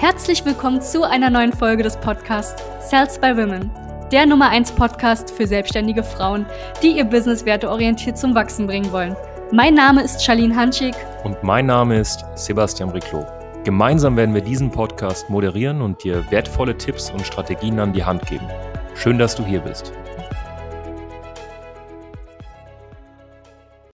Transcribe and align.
Herzlich 0.00 0.46
willkommen 0.46 0.80
zu 0.80 1.02
einer 1.02 1.28
neuen 1.28 1.52
Folge 1.52 1.82
des 1.82 1.94
Podcasts 1.98 2.64
Sales 2.80 3.18
by 3.18 3.36
Women, 3.36 3.70
der 4.10 4.24
Nummer 4.24 4.48
1 4.48 4.72
Podcast 4.72 5.30
für 5.30 5.46
selbstständige 5.46 6.02
Frauen, 6.02 6.46
die 6.82 6.96
ihr 6.96 7.04
Business 7.04 7.44
werteorientiert 7.44 8.16
zum 8.16 8.34
Wachsen 8.34 8.66
bringen 8.66 8.90
wollen. 8.92 9.14
Mein 9.52 9.74
Name 9.74 10.02
ist 10.02 10.24
Charlene 10.24 10.56
Hanschig. 10.56 10.94
Und 11.22 11.42
mein 11.42 11.66
Name 11.66 11.98
ist 11.98 12.24
Sebastian 12.34 12.88
Riclo. 12.88 13.26
Gemeinsam 13.64 14.16
werden 14.16 14.34
wir 14.34 14.40
diesen 14.40 14.70
Podcast 14.70 15.28
moderieren 15.28 15.82
und 15.82 16.02
dir 16.02 16.24
wertvolle 16.30 16.78
Tipps 16.78 17.10
und 17.10 17.26
Strategien 17.26 17.78
an 17.78 17.92
die 17.92 18.02
Hand 18.02 18.24
geben. 18.24 18.48
Schön, 18.94 19.18
dass 19.18 19.34
du 19.34 19.44
hier 19.44 19.60
bist. 19.60 19.92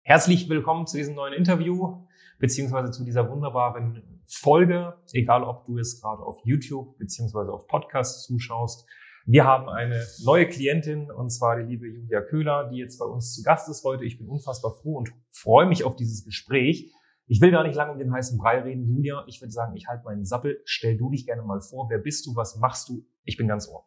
Herzlich 0.02 0.48
willkommen 0.48 0.84
zu 0.88 0.96
diesem 0.96 1.14
neuen 1.14 1.34
Interview 1.34 1.98
beziehungsweise 2.40 2.90
zu 2.90 3.04
dieser 3.04 3.30
wunderbaren 3.30 4.02
Folge, 4.34 4.94
egal 5.12 5.44
ob 5.44 5.66
du 5.66 5.78
es 5.78 6.00
gerade 6.00 6.22
auf 6.22 6.40
YouTube 6.44 6.98
beziehungsweise 6.98 7.52
auf 7.52 7.66
Podcast 7.66 8.24
zuschaust. 8.24 8.88
Wir 9.24 9.44
haben 9.44 9.68
eine 9.68 10.04
neue 10.24 10.48
Klientin 10.48 11.10
und 11.10 11.30
zwar 11.30 11.56
die 11.56 11.70
liebe 11.70 11.86
Julia 11.86 12.22
Köhler, 12.22 12.68
die 12.70 12.78
jetzt 12.78 12.98
bei 12.98 13.04
uns 13.04 13.34
zu 13.34 13.42
Gast 13.42 13.68
ist 13.68 13.84
heute. 13.84 14.04
Ich 14.04 14.18
bin 14.18 14.28
unfassbar 14.28 14.72
froh 14.72 14.96
und 14.96 15.12
freue 15.30 15.66
mich 15.66 15.84
auf 15.84 15.94
dieses 15.94 16.24
Gespräch. 16.24 16.92
Ich 17.28 17.40
will 17.40 17.52
gar 17.52 17.62
nicht 17.62 17.76
lange 17.76 17.92
um 17.92 17.98
den 17.98 18.12
heißen 18.12 18.36
Brei 18.36 18.60
reden. 18.60 18.84
Julia, 18.84 19.24
ich 19.28 19.40
würde 19.40 19.52
sagen, 19.52 19.76
ich 19.76 19.86
halte 19.86 20.04
meinen 20.04 20.24
Sappel. 20.24 20.60
Stell 20.64 20.96
du 20.96 21.10
dich 21.10 21.24
gerne 21.24 21.42
mal 21.42 21.60
vor. 21.60 21.88
Wer 21.88 21.98
bist 21.98 22.26
du? 22.26 22.34
Was 22.34 22.56
machst 22.56 22.88
du? 22.88 23.06
Ich 23.24 23.36
bin 23.36 23.46
ganz 23.46 23.68
ohr. 23.68 23.86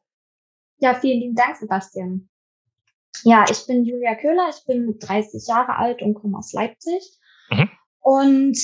Ja, 0.78 0.94
vielen 0.94 1.20
lieben 1.20 1.36
Dank, 1.36 1.58
Sebastian. 1.58 2.30
Ja, 3.24 3.46
ich 3.50 3.66
bin 3.68 3.84
Julia 3.84 4.16
Köhler. 4.16 4.50
Ich 4.50 4.66
bin 4.66 4.98
30 5.00 5.48
Jahre 5.48 5.76
alt 5.78 6.02
und 6.02 6.14
komme 6.14 6.38
aus 6.38 6.54
Leipzig. 6.54 7.20
Mhm. 7.50 7.70
Und 8.00 8.58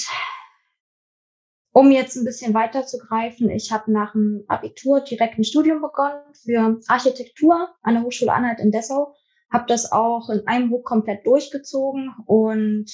um 1.74 1.92
jetzt 1.92 2.18
ein 2.18 2.26
bisschen 2.26 2.54
weiterzugreifen, 2.54 3.50
ich 3.50 3.72
habe 3.72 3.92
nach 3.92 4.12
dem 4.14 4.44
Abitur 4.48 5.02
direkt 5.02 5.38
ein 5.38 5.44
Studium 5.44 5.82
begonnen 5.82 6.22
für 6.34 6.80
Architektur 6.88 7.70
an 7.82 7.94
der 7.96 8.04
Hochschule 8.04 8.34
Anhalt 8.34 8.60
in 8.60 8.72
Dessau, 8.72 9.16
habe 9.52 9.66
das 9.68 9.92
auch 9.92 10.30
in 10.30 10.46
einem 10.48 10.70
Buch 10.70 10.84
komplett 10.84 11.26
durchgezogen 11.26 12.14
und 12.26 12.92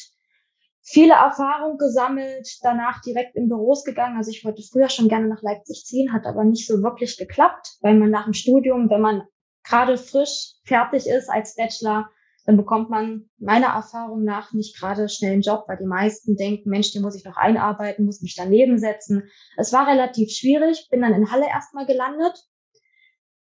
viele 0.81 1.13
Erfahrungen 1.13 1.77
gesammelt, 1.77 2.47
danach 2.61 3.01
direkt 3.01 3.35
in 3.35 3.49
Büros 3.49 3.83
gegangen. 3.83 4.17
Also 4.17 4.31
ich 4.31 4.45
wollte 4.45 4.61
früher 4.61 4.89
schon 4.89 5.09
gerne 5.09 5.27
nach 5.27 5.41
Leipzig 5.41 5.83
ziehen, 5.85 6.13
hat 6.13 6.25
aber 6.25 6.43
nicht 6.43 6.67
so 6.67 6.81
wirklich 6.81 7.17
geklappt, 7.17 7.77
weil 7.81 7.95
man 7.95 8.09
nach 8.09 8.25
dem 8.25 8.33
Studium, 8.33 8.89
wenn 8.89 9.01
man 9.01 9.23
gerade 9.63 9.97
frisch 9.97 10.53
fertig 10.63 11.07
ist 11.07 11.29
als 11.29 11.55
Bachelor, 11.55 12.09
dann 12.47 12.55
bekommt 12.55 12.89
man 12.89 13.29
meiner 13.39 13.67
Erfahrung 13.67 14.23
nach 14.23 14.53
nicht 14.53 14.79
gerade 14.79 15.09
schnell 15.09 15.33
einen 15.33 15.41
Job, 15.41 15.65
weil 15.67 15.77
die 15.77 15.85
meisten 15.85 16.37
denken, 16.37 16.69
Mensch, 16.69 16.93
den 16.93 17.01
muss 17.01 17.15
ich 17.15 17.25
noch 17.25 17.35
einarbeiten, 17.35 18.05
muss 18.05 18.21
mich 18.21 18.35
daneben 18.35 18.79
setzen. 18.79 19.29
Es 19.57 19.73
war 19.73 19.85
relativ 19.85 20.31
schwierig, 20.31 20.87
bin 20.89 21.01
dann 21.01 21.13
in 21.13 21.29
Halle 21.29 21.45
erstmal 21.45 21.85
gelandet 21.85 22.41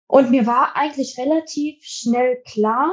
und 0.07 0.31
mir 0.31 0.47
war 0.47 0.77
eigentlich 0.77 1.17
relativ 1.17 1.83
schnell 1.83 2.43
klar, 2.45 2.93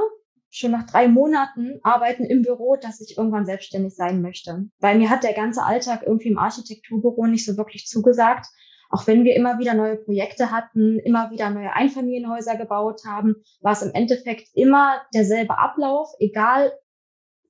schon 0.50 0.72
nach 0.72 0.86
drei 0.86 1.10
Monaten 1.10 1.82
arbeiten 1.84 2.24
im 2.24 2.42
Büro, 2.42 2.78
dass 2.78 3.02
ich 3.02 3.18
irgendwann 3.18 3.46
selbstständig 3.46 3.94
sein 3.94 4.22
möchte. 4.22 4.70
Weil 4.80 4.98
mir 4.98 5.10
hat 5.10 5.24
der 5.26 5.34
ganze 5.34 5.64
Alltag 5.64 6.04
irgendwie 6.06 6.30
im 6.30 6.38
Architekturbüro 6.38 7.28
nicht 7.28 7.46
so 7.46 7.58
wirklich 7.58 7.86
zugesagt 7.86 8.48
auch 8.90 9.08
wenn 9.08 9.24
wir 9.24 9.36
immer 9.36 9.60
wieder 9.60 9.74
neue 9.74 9.98
Projekte 9.98 10.52
hatten, 10.52 11.00
immer 11.00 11.32
wieder 11.32 11.50
neue 11.50 11.74
Einfamilienhäuser 11.74 12.56
gebaut 12.56 13.02
haben, 13.06 13.36
war 13.62 13.74
es 13.74 13.82
im 13.82 13.92
Endeffekt 13.94 14.50
immer 14.54 15.02
derselbe 15.14 15.58
Ablauf, 15.58 16.10
egal 16.20 16.72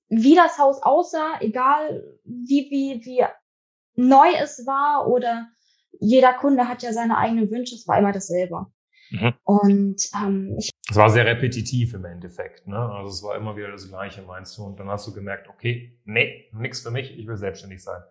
wie 0.09 0.35
das 0.35 0.57
Haus 0.57 0.81
aussah, 0.81 1.39
egal 1.41 2.03
wie, 2.23 2.67
wie, 2.71 3.05
wie 3.05 3.25
neu 3.95 4.27
es 4.41 4.65
war 4.65 5.07
oder 5.07 5.47
jeder 5.99 6.33
Kunde 6.33 6.67
hat 6.67 6.83
ja 6.83 6.93
seine 6.93 7.17
eigenen 7.17 7.51
Wünsche, 7.51 7.75
es 7.75 7.87
war 7.87 7.97
immer 7.97 8.11
dasselbe. 8.11 8.67
Mhm. 9.09 9.33
Und 9.43 10.01
ähm, 10.15 10.55
ich 10.59 10.71
es 10.89 10.95
war 10.95 11.09
sehr 11.09 11.25
repetitiv 11.25 11.93
im 11.93 12.05
Endeffekt, 12.05 12.67
ne? 12.67 12.77
Also 12.77 13.09
es 13.09 13.23
war 13.23 13.35
immer 13.35 13.57
wieder 13.57 13.71
das 13.71 13.89
Gleiche, 13.89 14.21
meinst 14.21 14.57
du? 14.57 14.63
Und 14.63 14.79
dann 14.79 14.87
hast 14.87 15.05
du 15.07 15.13
gemerkt, 15.13 15.49
okay, 15.49 15.99
nee, 16.05 16.49
nix 16.53 16.81
für 16.81 16.91
mich, 16.91 17.17
ich 17.17 17.27
will 17.27 17.35
selbstständig 17.35 17.83
sein. 17.83 18.01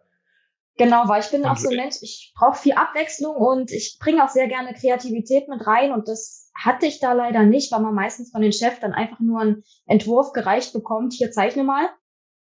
Genau, 0.79 1.09
weil 1.09 1.23
ich 1.23 1.31
bin 1.31 1.47
auch 1.47 1.57
so 1.57 1.71
ein 1.71 1.77
Mensch, 1.77 1.97
ich 2.03 2.35
brauche 2.37 2.59
viel 2.59 2.75
Abwechslung 2.75 3.35
und 3.37 3.73
ich 3.73 3.99
bringe 3.99 4.23
auch 4.23 4.29
sehr 4.29 4.47
gerne 4.47 4.75
Kreativität 4.75 5.49
mit 5.49 5.67
rein 5.67 5.93
und 5.93 6.07
das 6.07 6.51
hatte 6.55 6.87
ich 6.87 7.01
da 7.01 7.15
leider 7.15 7.45
nicht, 7.45 7.73
weil 7.73 7.81
man 7.81 7.95
meistens 7.95 8.31
von 8.31 8.43
den 8.43 8.53
Chef 8.53 8.79
dann 8.81 8.93
einfach 8.93 9.21
nur 9.21 9.41
einen 9.41 9.65
Entwurf 9.87 10.33
gereicht 10.33 10.75
bekommt, 10.75 11.15
hier 11.15 11.31
zeichne 11.31 11.65
mal 11.65 11.89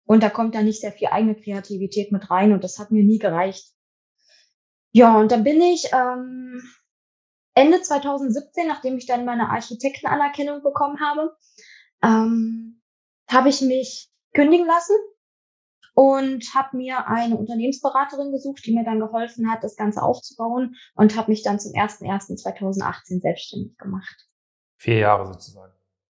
und 0.04 0.22
da 0.22 0.30
kommt 0.30 0.56
da 0.56 0.62
nicht 0.62 0.80
sehr 0.80 0.90
viel 0.90 1.08
eigene 1.08 1.36
Kreativität 1.36 2.10
mit 2.10 2.28
rein 2.28 2.52
und 2.52 2.64
das 2.64 2.80
hat 2.80 2.90
mir 2.90 3.04
nie 3.04 3.18
gereicht. 3.18 3.72
Ja, 4.90 5.16
und 5.16 5.30
dann 5.30 5.44
bin 5.44 5.60
ich 5.60 5.90
ähm, 5.92 6.60
Ende 7.54 7.80
2017, 7.82 8.66
nachdem 8.66 8.96
ich 8.96 9.06
dann 9.06 9.26
meine 9.26 9.50
Architektenanerkennung 9.50 10.62
bekommen 10.62 10.98
habe, 11.00 11.36
ähm, 12.02 12.82
habe 13.30 13.48
ich 13.48 13.60
mich 13.60 14.10
kündigen 14.34 14.66
lassen 14.66 14.96
und 15.98 16.54
habe 16.54 16.76
mir 16.76 17.08
eine 17.08 17.36
Unternehmensberaterin 17.36 18.30
gesucht, 18.30 18.64
die 18.64 18.72
mir 18.72 18.84
dann 18.84 19.00
geholfen 19.00 19.50
hat, 19.50 19.64
das 19.64 19.74
Ganze 19.74 20.00
aufzubauen 20.00 20.76
und 20.94 21.16
habe 21.16 21.32
mich 21.32 21.42
dann 21.42 21.58
zum 21.58 21.72
01.01.2018 21.72 23.20
selbstständig 23.20 23.76
gemacht. 23.78 24.28
Vier 24.76 24.98
Jahre 24.98 25.26
sozusagen. 25.26 25.72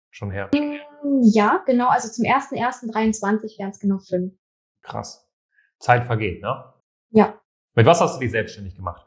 Schon 0.10 0.32
her. 0.32 0.50
Mm, 0.56 1.22
ja, 1.22 1.62
genau. 1.68 1.90
Also 1.90 2.10
zum 2.10 2.26
01.01.23 2.26 3.60
wären 3.60 3.70
es 3.70 3.80
genau 3.80 4.00
fünf. 4.00 4.34
Krass. 4.82 5.30
Zeit 5.78 6.08
vergeht, 6.08 6.42
ne? 6.42 6.74
Ja. 7.12 7.40
Mit 7.76 7.86
was 7.86 8.02
hast 8.02 8.16
du 8.16 8.22
dich 8.22 8.32
selbstständig 8.32 8.76
gemacht? 8.76 9.06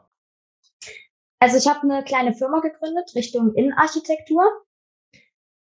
Also 1.39 1.57
ich 1.57 1.67
habe 1.67 1.81
eine 1.81 2.05
kleine 2.05 2.33
Firma 2.33 2.61
gegründet 2.61 3.13
Richtung 3.15 3.53
Innenarchitektur. 3.53 4.45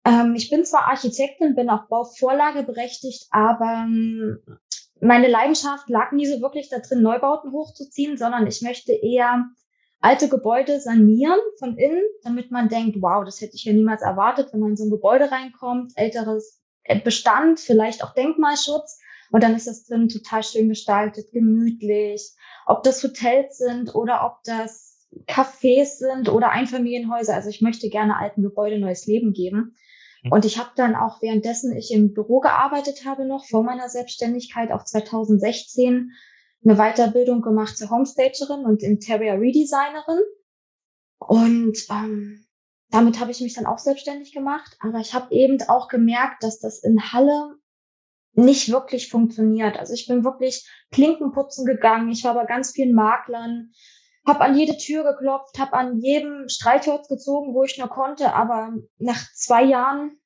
Ähm, 0.06 0.36
ich 0.36 0.52
bin 0.52 0.64
zwar 0.64 0.90
Architektin, 0.90 1.56
bin 1.56 1.72
auch 1.72 1.88
Bauvorlage 1.88 2.62
berechtigt, 2.62 3.26
aber 3.32 3.86
ähm, 3.88 4.60
meine 5.02 5.28
Leidenschaft 5.28 5.90
lag 5.90 6.12
nie 6.12 6.26
so 6.26 6.42
wirklich 6.42 6.70
da 6.70 6.80
drin, 6.80 7.02
Neubauten 7.02 7.52
hochzuziehen, 7.52 8.18
sondern 8.18 8.48
ich 8.48 8.62
möchte 8.62 8.94
eher 8.94 9.46
alte 10.00 10.30
Gebäude 10.30 10.80
sanieren 10.80 11.40
von 11.60 11.78
innen, 11.78 12.04
damit 12.24 12.52
man 12.52 12.70
denkt, 12.70 12.98
wow, 13.02 13.26
das 13.26 13.42
hätte 13.42 13.56
ich 13.56 13.66
ja 13.66 13.74
niemals 13.74 14.02
erwartet, 14.02 14.50
wenn 14.52 14.60
man 14.60 14.72
in 14.72 14.78
so 14.78 14.86
ein 14.86 14.92
Gebäude 14.92 15.32
reinkommt, 15.32 15.94
älteres 15.96 16.62
äh, 16.84 17.00
Bestand, 17.00 17.60
vielleicht 17.60 18.04
auch 18.04 18.14
Denkmalschutz. 18.14 19.00
Und 19.32 19.44
dann 19.44 19.56
ist 19.56 19.68
das 19.68 19.86
drin 19.86 20.08
total 20.08 20.44
schön 20.44 20.70
gestaltet, 20.70 21.32
gemütlich. 21.32 22.32
Ob 22.66 22.84
das 22.84 23.04
Hotels 23.04 23.58
sind 23.58 23.94
oder 23.94 24.26
ob 24.26 24.44
das 24.44 25.08
Cafés 25.28 25.98
sind 25.98 26.30
oder 26.30 26.52
Einfamilienhäuser. 26.52 27.34
Also 27.34 27.50
ich 27.50 27.62
möchte 27.62 27.90
gerne 27.90 28.18
alten 28.18 28.42
Gebäude 28.42 28.80
neues 28.80 29.06
Leben 29.06 29.34
geben. 29.34 29.76
Mhm. 30.28 30.32
Und 30.32 30.46
ich 30.46 30.58
habe 30.58 30.72
dann 30.76 30.96
auch 30.96 31.22
währenddessen 31.22 31.76
ich 31.76 31.92
im 31.92 32.14
Büro 32.14 32.40
gearbeitet 32.40 33.06
habe 33.06 33.26
noch 33.26 33.46
vor 33.46 33.64
meiner 33.64 33.90
Selbstständigkeit 33.90 34.72
auch 34.72 34.84
2016 34.84 36.12
eine 36.64 36.76
Weiterbildung 36.76 37.42
gemacht 37.42 37.78
zur 37.78 37.90
Homestagerin 37.90 38.66
und 38.66 38.84
Interior 38.84 39.40
Redesignerin. 39.40 40.20
Und 41.20 41.78
ähm, 41.90 42.46
damit 42.90 43.20
habe 43.20 43.32
ich 43.32 43.42
mich 43.42 43.54
dann 43.54 43.66
auch 43.66 43.78
selbstständig 43.78 44.34
gemacht. 44.34 44.78
Aber 44.80 45.00
ich 45.00 45.14
habe 45.14 45.34
eben 45.34 45.58
auch 45.68 45.88
gemerkt, 45.88 46.44
dass 46.44 46.60
das 46.60 46.80
in 46.84 47.12
Halle 47.12 47.56
nicht 48.34 48.72
wirklich 48.72 49.10
funktioniert. 49.10 49.78
Also 49.78 49.94
ich 49.94 50.08
bin 50.08 50.24
wirklich 50.24 50.70
Klinkenputzen 50.92 51.66
gegangen. 51.66 52.10
Ich 52.12 52.24
war 52.24 52.36
bei 52.36 52.46
ganz 52.46 52.72
vielen 52.72 52.94
Maklern, 52.94 53.72
habe 54.28 54.42
an 54.42 54.58
jede 54.58 54.78
Tür 54.78 55.04
geklopft, 55.04 55.58
habe 55.58 55.74
an 55.74 56.00
jedem 56.02 56.50
Streichholz 56.50 57.08
gezogen, 57.08 57.54
wo 57.54 57.64
ich 57.64 57.78
nur 57.78 57.88
konnte. 57.88 58.34
Aber 58.34 58.74
nach 58.98 59.24
zwei 59.34 59.64
Jahren, 59.64 60.20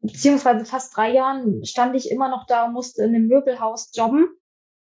beziehungsweise 0.00 0.64
fast 0.64 0.96
drei 0.96 1.12
Jahren, 1.12 1.64
stand 1.64 1.94
ich 1.94 2.10
immer 2.10 2.28
noch 2.28 2.46
da 2.46 2.66
und 2.66 2.72
musste 2.72 3.04
in 3.04 3.14
einem 3.14 3.28
Möbelhaus 3.28 3.92
jobben, 3.94 4.28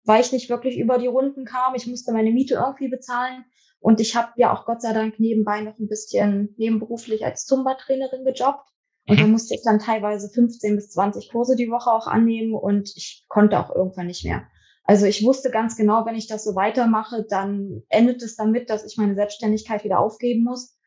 weil 0.03 0.21
ich 0.21 0.33
nicht 0.33 0.49
wirklich 0.49 0.77
über 0.77 0.97
die 0.97 1.07
Runden 1.07 1.45
kam. 1.45 1.75
Ich 1.75 1.87
musste 1.87 2.11
meine 2.11 2.31
Miete 2.31 2.55
irgendwie 2.55 2.89
bezahlen. 2.89 3.45
Und 3.79 4.01
ich 4.01 4.15
habe 4.15 4.33
ja 4.35 4.53
auch 4.53 4.65
Gott 4.65 4.81
sei 4.81 4.93
Dank 4.93 5.19
nebenbei 5.19 5.61
noch 5.61 5.79
ein 5.79 5.87
bisschen 5.87 6.53
nebenberuflich 6.57 7.23
als 7.23 7.45
Zumba-Trainerin 7.45 8.25
gejobbt. 8.25 8.67
Und 9.07 9.19
da 9.19 9.25
mhm. 9.25 9.31
musste 9.31 9.53
ich 9.53 9.61
dann 9.63 9.79
teilweise 9.79 10.29
15 10.29 10.75
bis 10.75 10.89
20 10.89 11.31
Kurse 11.31 11.55
die 11.55 11.69
Woche 11.69 11.91
auch 11.91 12.07
annehmen 12.07 12.55
und 12.55 12.91
ich 12.95 13.25
konnte 13.27 13.59
auch 13.59 13.73
irgendwann 13.73 14.07
nicht 14.07 14.25
mehr. 14.25 14.47
Also 14.85 15.07
ich 15.07 15.25
wusste 15.25 15.49
ganz 15.49 15.75
genau, 15.75 16.05
wenn 16.05 16.15
ich 16.15 16.27
das 16.27 16.43
so 16.43 16.55
weitermache, 16.55 17.25
dann 17.27 17.81
endet 17.89 18.21
es 18.21 18.35
damit, 18.35 18.69
dass 18.69 18.85
ich 18.85 18.97
meine 18.97 19.15
Selbstständigkeit 19.15 19.83
wieder 19.83 19.99
aufgeben 19.99 20.43
muss 20.43 20.77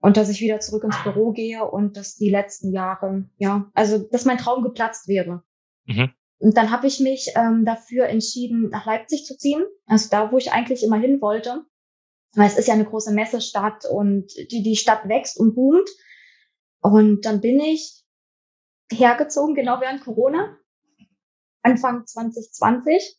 und 0.00 0.16
dass 0.16 0.28
ich 0.28 0.40
wieder 0.40 0.60
zurück 0.60 0.84
ins 0.84 1.02
Büro 1.02 1.32
gehe 1.32 1.64
und 1.64 1.96
dass 1.96 2.14
die 2.14 2.30
letzten 2.30 2.72
Jahre, 2.72 3.28
ja, 3.36 3.68
also 3.74 3.98
dass 3.98 4.24
mein 4.24 4.38
Traum 4.38 4.62
geplatzt 4.62 5.08
wäre. 5.08 5.42
Mhm. 5.86 6.10
Und 6.38 6.56
dann 6.56 6.70
habe 6.70 6.86
ich 6.86 7.00
mich 7.00 7.32
ähm, 7.34 7.64
dafür 7.64 8.06
entschieden, 8.06 8.68
nach 8.70 8.86
Leipzig 8.86 9.24
zu 9.24 9.36
ziehen, 9.36 9.64
also 9.86 10.08
da, 10.08 10.30
wo 10.30 10.38
ich 10.38 10.52
eigentlich 10.52 10.84
immer 10.84 10.98
hin 10.98 11.20
wollte. 11.20 11.64
Weil 12.34 12.46
es 12.46 12.58
ist 12.58 12.68
ja 12.68 12.74
eine 12.74 12.84
große 12.84 13.12
Messestadt 13.12 13.86
und 13.90 14.32
die, 14.52 14.62
die 14.62 14.76
Stadt 14.76 15.08
wächst 15.08 15.40
und 15.40 15.56
boomt. 15.56 15.88
Und 16.80 17.24
dann 17.24 17.40
bin 17.40 17.58
ich 17.58 18.04
hergezogen, 18.92 19.56
genau 19.56 19.80
während 19.80 20.02
Corona, 20.02 20.56
Anfang 21.62 22.06
2020 22.06 23.17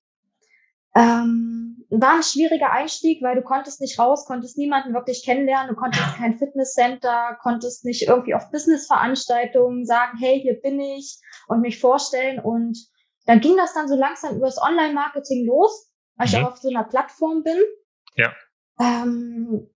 ähm, 0.95 1.85
war 1.89 2.15
ein 2.15 2.23
schwieriger 2.23 2.71
Einstieg, 2.71 3.21
weil 3.23 3.35
du 3.35 3.41
konntest 3.41 3.81
nicht 3.81 3.97
raus, 3.97 4.25
konntest 4.25 4.57
niemanden 4.57 4.93
wirklich 4.93 5.23
kennenlernen, 5.23 5.69
du 5.69 5.75
konntest 5.75 6.15
kein 6.15 6.37
Fitnesscenter, 6.37 7.37
konntest 7.41 7.83
nicht 7.83 8.07
irgendwie 8.07 8.35
auf 8.35 8.51
Businessveranstaltungen 8.51 9.85
sagen, 9.85 10.17
hey, 10.19 10.39
hier 10.39 10.59
bin 10.61 10.79
ich 10.79 11.19
und 11.47 11.61
mich 11.61 11.79
vorstellen. 11.79 12.39
Und 12.39 12.77
dann 13.25 13.39
ging 13.39 13.57
das 13.57 13.73
dann 13.73 13.87
so 13.87 13.95
langsam 13.95 14.37
übers 14.37 14.61
Online-Marketing 14.61 15.47
los, 15.47 15.91
weil 16.15 16.27
mhm. 16.27 16.33
ich 16.33 16.39
auch 16.39 16.51
auf 16.51 16.57
so 16.57 16.69
einer 16.69 16.83
Plattform 16.83 17.43
bin. 17.43 17.57
Ja. 18.15 18.33
Ähm, 18.79 19.69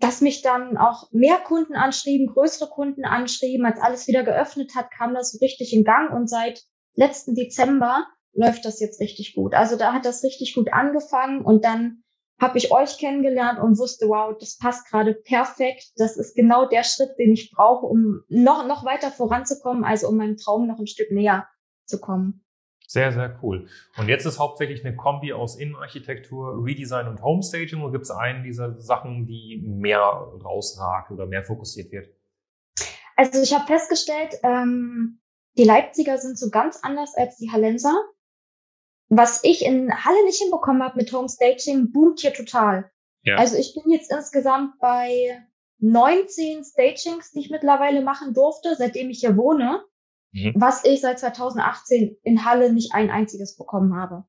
dass 0.00 0.20
mich 0.20 0.42
dann 0.42 0.76
auch 0.76 1.10
mehr 1.12 1.38
Kunden 1.38 1.76
anschrieben, 1.76 2.26
größere 2.26 2.68
Kunden 2.68 3.06
anschrieben. 3.06 3.64
Als 3.64 3.80
alles 3.80 4.06
wieder 4.06 4.22
geöffnet 4.22 4.74
hat, 4.74 4.90
kam 4.90 5.14
das 5.14 5.32
so 5.32 5.38
richtig 5.38 5.72
in 5.72 5.84
Gang 5.84 6.12
und 6.12 6.28
seit 6.28 6.62
letzten 6.94 7.34
Dezember 7.34 8.06
läuft 8.34 8.64
das 8.64 8.80
jetzt 8.80 9.00
richtig 9.00 9.34
gut. 9.34 9.54
Also 9.54 9.76
da 9.76 9.92
hat 9.92 10.04
das 10.04 10.22
richtig 10.22 10.54
gut 10.54 10.72
angefangen 10.72 11.42
und 11.42 11.64
dann 11.64 12.02
habe 12.40 12.58
ich 12.58 12.72
euch 12.72 12.98
kennengelernt 12.98 13.60
und 13.60 13.78
wusste, 13.78 14.08
wow, 14.08 14.36
das 14.38 14.58
passt 14.58 14.88
gerade 14.88 15.14
perfekt. 15.14 15.92
Das 15.96 16.16
ist 16.16 16.34
genau 16.34 16.68
der 16.68 16.82
Schritt, 16.82 17.16
den 17.18 17.32
ich 17.32 17.52
brauche, 17.52 17.86
um 17.86 18.22
noch, 18.28 18.66
noch 18.66 18.84
weiter 18.84 19.10
voranzukommen, 19.10 19.84
also 19.84 20.08
um 20.08 20.16
meinem 20.16 20.36
Traum 20.36 20.66
noch 20.66 20.78
ein 20.78 20.86
Stück 20.86 21.10
näher 21.12 21.46
zu 21.86 22.00
kommen. 22.00 22.44
Sehr, 22.86 23.12
sehr 23.12 23.38
cool. 23.42 23.66
Und 23.96 24.08
jetzt 24.08 24.26
ist 24.26 24.38
hauptsächlich 24.38 24.84
eine 24.84 24.94
Kombi 24.94 25.32
aus 25.32 25.56
Innenarchitektur, 25.56 26.64
Redesign 26.64 27.08
und 27.08 27.22
Homestaging. 27.22 27.82
Oder 27.82 27.92
gibt 27.92 28.04
es 28.04 28.10
einen 28.10 28.44
dieser 28.44 28.78
Sachen, 28.78 29.26
die 29.26 29.62
mehr 29.66 30.00
rausragt 30.00 31.10
oder 31.10 31.26
mehr 31.26 31.44
fokussiert 31.44 31.90
wird? 31.92 32.08
Also 33.16 33.40
ich 33.40 33.54
habe 33.54 33.66
festgestellt, 33.66 34.34
ähm, 34.42 35.20
die 35.56 35.64
Leipziger 35.64 36.18
sind 36.18 36.38
so 36.38 36.50
ganz 36.50 36.80
anders 36.82 37.14
als 37.16 37.36
die 37.36 37.50
Hallenser. 37.50 37.94
Was 39.08 39.44
ich 39.44 39.64
in 39.64 39.92
Halle 39.92 40.24
nicht 40.24 40.40
hinbekommen 40.40 40.82
habe 40.82 40.96
mit 40.96 41.12
Homestaging, 41.12 41.92
boomt 41.92 42.20
hier 42.20 42.32
total. 42.32 42.90
Ja. 43.22 43.36
Also 43.36 43.56
ich 43.56 43.74
bin 43.74 43.92
jetzt 43.92 44.10
insgesamt 44.10 44.78
bei 44.80 45.42
19 45.78 46.64
Stagings, 46.64 47.32
die 47.32 47.40
ich 47.40 47.50
mittlerweile 47.50 48.02
machen 48.02 48.34
durfte, 48.34 48.74
seitdem 48.76 49.10
ich 49.10 49.20
hier 49.20 49.36
wohne, 49.36 49.84
mhm. 50.32 50.54
was 50.56 50.84
ich 50.84 51.00
seit 51.00 51.18
2018 51.18 52.16
in 52.22 52.44
Halle 52.44 52.72
nicht 52.72 52.94
ein 52.94 53.10
einziges 53.10 53.56
bekommen 53.56 53.94
habe. 53.94 54.24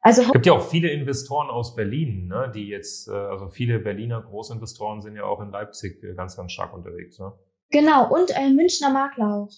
Also 0.00 0.22
es 0.22 0.32
gibt 0.32 0.46
ja 0.46 0.54
auch 0.54 0.68
viele 0.68 0.90
Investoren 0.90 1.50
aus 1.50 1.76
Berlin, 1.76 2.26
ne, 2.26 2.50
die 2.54 2.68
jetzt, 2.68 3.08
äh, 3.08 3.12
also 3.12 3.48
viele 3.48 3.78
Berliner 3.78 4.22
Großinvestoren 4.22 5.02
sind 5.02 5.16
ja 5.16 5.24
auch 5.24 5.40
in 5.40 5.50
Leipzig 5.50 6.02
äh, 6.02 6.14
ganz, 6.14 6.36
ganz 6.36 6.52
stark 6.52 6.74
unterwegs. 6.74 7.18
Ne? 7.18 7.32
Genau, 7.70 8.12
und 8.12 8.36
äh, 8.36 8.50
Münchner 8.50 8.90
Makler 8.90 9.34
auch. 9.34 9.50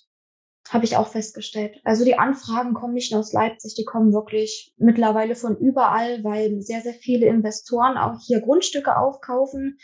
Habe 0.71 0.85
ich 0.85 0.97
auch 0.97 1.09
festgestellt. 1.09 1.81
Also 1.85 2.05
die 2.05 2.17
Anfragen 2.17 2.75
kommen 2.75 2.95
nicht 2.95 3.11
nur 3.11 3.21
aus 3.21 3.33
Leipzig, 3.33 3.75
die 3.75 3.85
kommen 3.85 4.13
wirklich 4.13 4.73
mittlerweile 4.77 5.35
von 5.35 5.57
überall, 5.57 6.23
weil 6.23 6.63
sehr, 6.63 6.81
sehr 6.81 6.95
viele 6.95 7.27
Investoren 7.27 7.99
auch 7.99 8.21
hier 8.25 8.41
Grundstücke 8.41 8.97
aufkaufen, 8.97 9.79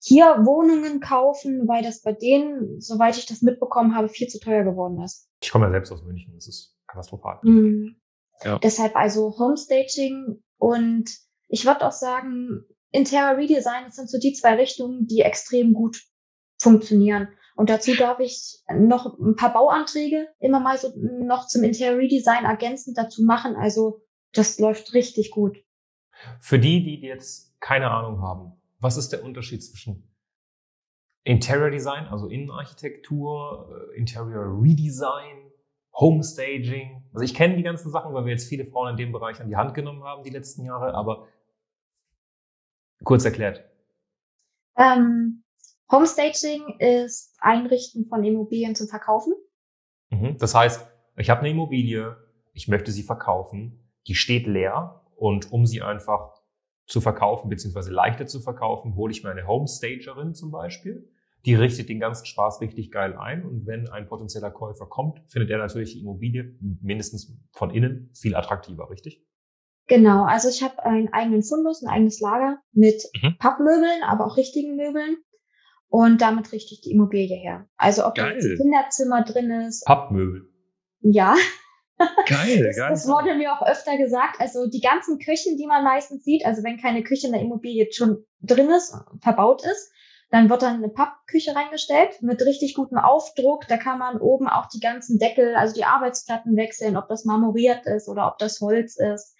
hier 0.00 0.24
Wohnungen 0.44 1.00
kaufen, 1.00 1.66
weil 1.66 1.82
das 1.82 2.02
bei 2.02 2.12
denen, 2.12 2.80
soweit 2.80 3.16
ich 3.16 3.24
das 3.24 3.40
mitbekommen 3.40 3.96
habe, 3.96 4.08
viel 4.08 4.28
zu 4.28 4.38
teuer 4.38 4.64
geworden 4.64 5.00
ist. 5.02 5.28
Ich 5.42 5.50
komme 5.50 5.66
ja 5.66 5.70
selbst 5.70 5.92
aus 5.92 6.02
München, 6.02 6.34
das 6.34 6.46
ist 6.46 6.76
katastrophal. 6.86 7.38
Mhm. 7.42 7.96
Ja. 8.44 8.58
Deshalb 8.58 8.94
also 8.96 9.38
Homestaging 9.38 10.42
und 10.58 11.10
ich 11.48 11.64
würde 11.64 11.86
auch 11.86 11.92
sagen, 11.92 12.64
Interior 12.90 13.38
Redesign, 13.38 13.84
das 13.86 13.96
sind 13.96 14.10
so 14.10 14.18
die 14.18 14.34
zwei 14.34 14.56
Richtungen, 14.56 15.06
die 15.06 15.20
extrem 15.20 15.72
gut 15.72 16.02
funktionieren. 16.60 17.28
Und 17.54 17.70
dazu 17.70 17.94
darf 17.94 18.18
ich 18.18 18.62
noch 18.72 19.18
ein 19.18 19.36
paar 19.36 19.52
Bauanträge 19.52 20.28
immer 20.40 20.60
mal 20.60 20.78
so 20.78 20.92
noch 20.96 21.46
zum 21.46 21.62
Interior 21.64 21.98
Redesign 21.98 22.44
ergänzend 22.44 22.96
dazu 22.96 23.22
machen. 23.22 23.56
Also 23.56 24.02
das 24.32 24.58
läuft 24.58 24.94
richtig 24.94 25.30
gut. 25.30 25.58
Für 26.40 26.58
die, 26.58 26.82
die 26.82 27.00
jetzt 27.00 27.58
keine 27.60 27.90
Ahnung 27.90 28.22
haben, 28.22 28.52
was 28.78 28.96
ist 28.96 29.10
der 29.10 29.22
Unterschied 29.22 29.62
zwischen 29.62 30.08
Interior 31.24 31.70
Design, 31.70 32.06
also 32.06 32.26
Innenarchitektur, 32.26 33.90
äh, 33.92 33.98
Interior 33.98 34.60
Redesign, 34.60 35.52
Homestaging? 35.94 37.04
Also 37.12 37.24
ich 37.24 37.34
kenne 37.34 37.56
die 37.56 37.62
ganzen 37.62 37.90
Sachen, 37.90 38.12
weil 38.12 38.24
wir 38.24 38.32
jetzt 38.32 38.48
viele 38.48 38.64
Frauen 38.64 38.90
in 38.90 38.96
dem 38.96 39.12
Bereich 39.12 39.40
an 39.40 39.48
die 39.48 39.56
Hand 39.56 39.74
genommen 39.74 40.02
haben 40.02 40.24
die 40.24 40.30
letzten 40.30 40.64
Jahre, 40.64 40.94
aber 40.94 41.28
kurz 43.04 43.24
erklärt. 43.24 43.64
Ähm, 44.76 45.41
Homestaging 45.92 46.78
ist 46.78 47.36
Einrichten 47.38 48.06
von 48.06 48.24
Immobilien 48.24 48.74
zum 48.74 48.88
Verkaufen. 48.88 49.34
Mhm. 50.08 50.38
Das 50.38 50.54
heißt, 50.54 50.86
ich 51.18 51.28
habe 51.28 51.40
eine 51.40 51.50
Immobilie, 51.50 52.16
ich 52.54 52.66
möchte 52.66 52.90
sie 52.90 53.02
verkaufen, 53.02 53.78
die 54.06 54.14
steht 54.14 54.46
leer 54.46 55.02
und 55.16 55.52
um 55.52 55.66
sie 55.66 55.82
einfach 55.82 56.32
zu 56.86 57.02
verkaufen, 57.02 57.50
beziehungsweise 57.50 57.92
leichter 57.92 58.26
zu 58.26 58.40
verkaufen, 58.40 58.96
hole 58.96 59.12
ich 59.12 59.22
mir 59.22 59.30
eine 59.30 59.46
Homestagerin 59.46 60.34
zum 60.34 60.50
Beispiel. 60.50 61.10
Die 61.44 61.54
richtet 61.54 61.90
den 61.90 62.00
ganzen 62.00 62.24
Spaß 62.24 62.60
richtig 62.62 62.90
geil 62.90 63.14
ein 63.16 63.44
und 63.44 63.66
wenn 63.66 63.88
ein 63.90 64.06
potenzieller 64.06 64.50
Käufer 64.50 64.86
kommt, 64.86 65.20
findet 65.28 65.50
er 65.50 65.58
natürlich 65.58 65.92
die 65.92 66.00
Immobilie 66.00 66.56
mindestens 66.80 67.36
von 67.52 67.70
innen 67.70 68.10
viel 68.14 68.34
attraktiver, 68.34 68.88
richtig? 68.90 69.26
Genau, 69.88 70.24
also 70.24 70.48
ich 70.48 70.62
habe 70.62 70.82
einen 70.84 71.12
eigenen 71.12 71.42
Fundus, 71.42 71.82
ein 71.82 71.88
eigenes 71.88 72.20
Lager 72.20 72.62
mit 72.72 73.02
mhm. 73.20 73.36
Pappmöbeln, 73.38 74.02
aber 74.04 74.26
auch 74.26 74.36
richtigen 74.36 74.76
Möbeln 74.76 75.16
und 75.92 76.22
damit 76.22 76.50
richte 76.52 76.72
ich 76.72 76.80
die 76.80 76.92
Immobilie 76.92 77.36
her. 77.36 77.68
Also 77.76 78.06
ob 78.06 78.14
geil. 78.14 78.32
ein 78.32 78.56
Kinderzimmer 78.56 79.24
drin 79.24 79.50
ist. 79.50 79.84
Pappmöbel. 79.84 80.48
Ja. 81.02 81.34
Geil, 82.26 82.64
das, 82.64 82.76
geil. 82.76 82.90
Das 82.90 83.06
wurde 83.06 83.34
mir 83.34 83.52
auch 83.52 83.60
öfter 83.64 83.98
gesagt. 83.98 84.40
Also 84.40 84.66
die 84.66 84.80
ganzen 84.80 85.18
Küchen, 85.18 85.58
die 85.58 85.66
man 85.66 85.84
meistens 85.84 86.24
sieht, 86.24 86.46
also 86.46 86.64
wenn 86.64 86.78
keine 86.78 87.04
Küche 87.04 87.26
in 87.26 87.34
der 87.34 87.42
Immobilie 87.42 87.86
schon 87.92 88.24
drin 88.40 88.70
ist, 88.70 88.96
verbaut 89.20 89.62
ist, 89.64 89.92
dann 90.30 90.48
wird 90.48 90.62
dann 90.62 90.76
eine 90.76 90.88
Pappküche 90.88 91.54
reingestellt 91.54 92.22
mit 92.22 92.40
richtig 92.40 92.74
gutem 92.74 92.96
Aufdruck. 92.96 93.68
Da 93.68 93.76
kann 93.76 93.98
man 93.98 94.18
oben 94.18 94.48
auch 94.48 94.66
die 94.70 94.80
ganzen 94.80 95.18
Deckel, 95.18 95.54
also 95.54 95.74
die 95.74 95.84
Arbeitsplatten 95.84 96.56
wechseln, 96.56 96.96
ob 96.96 97.06
das 97.08 97.26
marmoriert 97.26 97.86
ist 97.86 98.08
oder 98.08 98.26
ob 98.28 98.38
das 98.38 98.60
Holz 98.62 98.96
ist. 98.96 99.36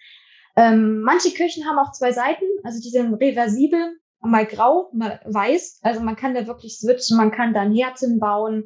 Ähm, 0.55 1.01
manche 1.01 1.33
Küchen 1.33 1.65
haben 1.67 1.79
auch 1.79 1.91
zwei 1.93 2.11
Seiten, 2.11 2.45
also 2.63 2.79
die 2.79 2.91
sind 2.91 3.15
reversibel 3.15 3.97
mal 4.23 4.45
grau, 4.45 4.89
mal 4.93 5.19
weiß. 5.25 5.79
Also 5.83 6.01
man 6.01 6.15
kann 6.15 6.33
da 6.33 6.47
wirklich 6.47 6.79
switchen, 6.79 7.17
man 7.17 7.31
kann 7.31 7.53
da 7.53 7.61
ein 7.61 7.73
Herz 7.73 7.99
hinbauen, 7.99 8.65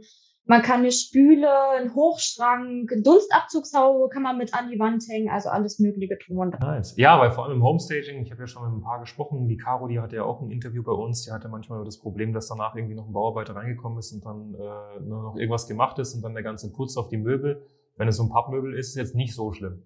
man 0.50 0.62
kann 0.62 0.80
eine 0.80 0.94
Spüle, 0.94 1.50
einen 1.77 1.94
Hochschrank, 1.94 2.89
Dunstabzugshaube 3.04 4.07
kann 4.07 4.24
man 4.24 4.38
mit 4.38 4.54
an 4.54 4.69
die 4.71 4.80
Wand 4.80 5.04
hängen, 5.09 5.30
also 5.30 5.50
alles 5.50 5.80
mögliche 5.80 6.18
tun. 6.19 6.56
Nice. 6.62 6.95
Ja, 6.95 7.19
weil 7.19 7.31
vor 7.31 7.45
allem 7.45 7.57
im 7.57 7.63
Homestaging, 7.63 8.24
ich 8.24 8.31
habe 8.31 8.44
ja 8.44 8.48
schon 8.48 8.63
mit 8.63 8.80
ein 8.80 8.81
paar 8.81 9.01
gesprochen, 9.01 9.50
die 9.50 9.57
Caro, 9.57 9.88
die 9.88 10.00
hatte 10.00 10.15
ja 10.15 10.24
auch 10.24 10.42
ein 10.42 10.50
Interview 10.50 10.83
bei 10.83 10.94
uns, 10.94 11.25
die 11.25 11.31
hatte 11.31 11.50
manchmal 11.50 11.83
das 11.83 11.99
Problem, 11.99 12.31
dass 12.31 12.47
danach 12.47 12.76
irgendwie 12.76 12.95
noch 12.95 13.07
ein 13.07 13.11
Bauarbeiter 13.11 13.57
reingekommen 13.57 13.99
ist 13.99 14.14
und 14.14 14.26
dann 14.26 14.54
äh, 14.54 15.02
nur 15.02 15.23
noch 15.23 15.35
irgendwas 15.35 15.68
gemacht 15.68 15.99
ist 15.99 16.16
und 16.16 16.21
dann 16.21 16.33
der 16.33 16.44
ganze 16.44 16.71
Putz 16.71 16.95
auf 16.95 17.09
die 17.09 17.18
Möbel. 17.18 17.61
Wenn 17.97 18.07
es 18.07 18.16
so 18.16 18.23
ein 18.23 18.30
Pappmöbel 18.30 18.73
ist, 18.73 18.87
ist 18.87 18.92
es 18.92 18.95
jetzt 18.95 19.16
nicht 19.16 19.35
so 19.35 19.52
schlimm. 19.52 19.83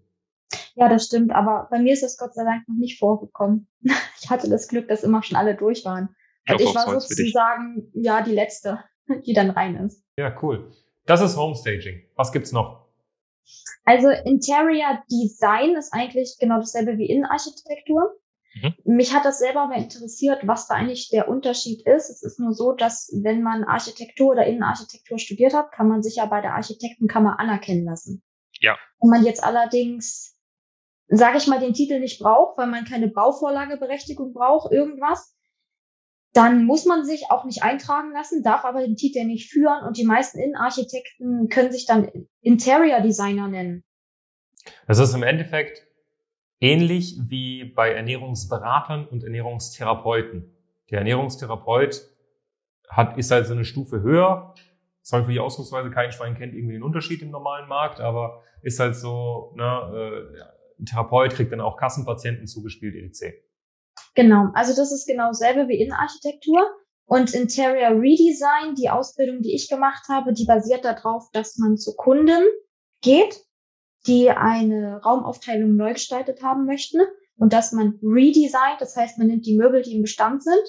Ja, 0.76 0.90
das 0.90 1.06
stimmt, 1.06 1.32
aber 1.32 1.68
bei 1.70 1.80
mir 1.80 1.94
ist 1.94 2.04
das 2.04 2.18
Gott 2.18 2.34
sei 2.34 2.44
Dank 2.44 2.68
noch 2.68 2.78
nicht 2.78 3.00
vorgekommen. 3.00 3.68
Ich 4.24 4.30
hatte 4.30 4.48
das 4.52 4.68
Glück, 4.68 4.88
dass 4.88 5.04
immer 5.04 5.24
schon 5.24 5.36
alle 5.36 5.56
durch 5.56 5.84
waren. 5.84 6.16
Und 6.48 6.62
ich 6.62 6.76
war 6.76 7.00
sozusagen, 7.00 7.92
ja, 7.96 8.22
die 8.22 8.34
letzte, 8.34 8.84
die 9.26 9.34
dann 9.34 9.50
rein 9.50 9.76
ist. 9.78 10.04
Ja, 10.16 10.36
cool. 10.44 10.72
Das 11.08 11.22
ist 11.22 11.36
Homestaging. 11.36 12.04
Was 12.16 12.32
gibt's 12.32 12.52
noch? 12.52 12.88
Also 13.84 14.10
Interior 14.10 15.02
Design 15.12 15.76
ist 15.76 15.92
eigentlich 15.92 16.38
genau 16.40 16.60
dasselbe 16.60 16.98
wie 16.98 17.08
Innenarchitektur. 17.08 18.16
Mhm. 18.54 18.76
Mich 18.84 19.14
hat 19.14 19.26
das 19.26 19.40
selber 19.40 19.68
mal 19.68 19.82
interessiert, 19.82 20.46
was 20.46 20.68
da 20.68 20.76
eigentlich 20.76 21.10
der 21.10 21.28
Unterschied 21.28 21.86
ist. 21.88 22.10
Es 22.10 22.22
ist 22.22 22.40
nur 22.40 22.54
so, 22.54 22.74
dass 22.74 23.12
wenn 23.24 23.42
man 23.42 23.64
Architektur 23.64 24.32
oder 24.32 24.46
Innenarchitektur 24.46 25.18
studiert 25.18 25.54
hat, 25.54 25.72
kann 25.72 25.88
man 25.88 26.04
sich 26.04 26.18
ja 26.18 26.26
bei 26.26 26.42
der 26.42 26.54
Architektenkammer 26.54 27.40
anerkennen 27.40 27.86
lassen. 27.86 28.24
Ja. 28.60 28.78
Wenn 29.00 29.10
man 29.10 29.26
jetzt 29.26 29.44
allerdings 29.44 30.38
sage 31.12 31.38
ich 31.38 31.48
mal, 31.48 31.60
den 31.60 31.74
Titel 31.74 32.00
nicht 32.00 32.20
braucht, 32.20 32.58
weil 32.58 32.68
man 32.68 32.86
keine 32.86 33.10
Bauvorlageberechtigung 33.10 34.34
braucht, 34.34 34.72
irgendwas, 34.72 35.36
dann 36.34 36.66
muss 36.66 36.86
man 36.86 37.04
sich 37.04 37.26
auch 37.30 37.44
nicht 37.44 37.64
eintragen 37.64 38.14
lassen, 38.14 38.44
darf 38.44 38.64
aber 38.64 38.82
den 38.82 38.96
Titel 38.96 39.26
nicht 39.26 39.52
führen 39.52 39.86
und 39.86 39.98
die 39.98 40.06
meisten 40.06 40.40
Innenarchitekten 40.40 41.50
können 41.50 41.72
sich 41.72 41.86
dann 41.86 42.10
Interior 42.40 43.02
Designer 43.02 43.50
nennen. 43.50 43.84
Das 44.88 45.00
ist 45.00 45.14
im 45.14 45.24
Endeffekt 45.24 45.86
ähnlich 46.62 47.18
wie 47.28 47.66
bei 47.66 47.92
Ernährungsberatern 47.92 49.06
und 49.06 49.24
Ernährungstherapeuten. 49.26 50.56
Der 50.90 51.00
Ernährungstherapeut 51.00 52.02
hat, 52.88 53.18
ist 53.18 53.32
halt 53.32 53.48
so 53.48 53.54
eine 53.54 53.66
Stufe 53.66 54.02
höher. 54.02 54.54
Soll 55.02 55.26
für 55.26 55.32
die 55.34 55.40
Ausdrucksweise 55.40 55.90
kein 55.90 56.12
Schwein 56.12 56.36
kennt 56.36 56.54
irgendwie 56.54 56.76
den 56.76 56.84
Unterschied 56.84 57.22
im 57.22 57.32
normalen 57.32 57.68
Markt, 57.68 58.00
aber 58.00 58.44
ist 58.62 58.80
halt 58.80 58.96
so, 58.96 59.54
ne, 59.56 60.32
äh, 60.38 60.61
Therapeut 60.86 61.34
kriegt 61.34 61.52
dann 61.52 61.62
auch 61.62 61.78
Kassenpatienten 61.78 62.48
zugespielt, 62.48 62.96
etc. 62.96 63.36
Genau, 64.16 64.50
also 64.54 64.76
das 64.76 64.92
ist 64.92 65.08
genau 65.08 65.28
dasselbe 65.28 65.68
wie 65.68 65.80
Innenarchitektur. 65.80 66.62
Und 67.06 67.34
Interior 67.34 68.00
Redesign, 68.00 68.76
die 68.76 68.90
Ausbildung, 68.90 69.42
die 69.42 69.54
ich 69.54 69.70
gemacht 69.70 70.08
habe, 70.08 70.34
die 70.34 70.46
basiert 70.46 70.86
darauf, 70.86 71.30
dass 71.34 71.58
man 71.58 71.78
zu 71.78 71.94
Kunden 71.96 72.44
geht, 73.02 73.44
die 74.08 74.30
eine 74.30 75.02
Raumaufteilung 75.04 75.76
neu 75.76 75.94
gestaltet 75.94 76.42
haben 76.42 76.66
möchten. 76.66 77.00
und 77.38 77.54
dass 77.54 77.72
man 77.72 78.00
redesignt, 78.04 78.80
das 78.80 78.96
heißt, 78.96 79.18
man 79.18 79.28
nimmt 79.28 79.48
die 79.48 79.58
Möbel, 79.58 79.82
die 79.82 79.96
im 79.96 80.04
Bestand 80.04 80.44
sind, 80.44 80.62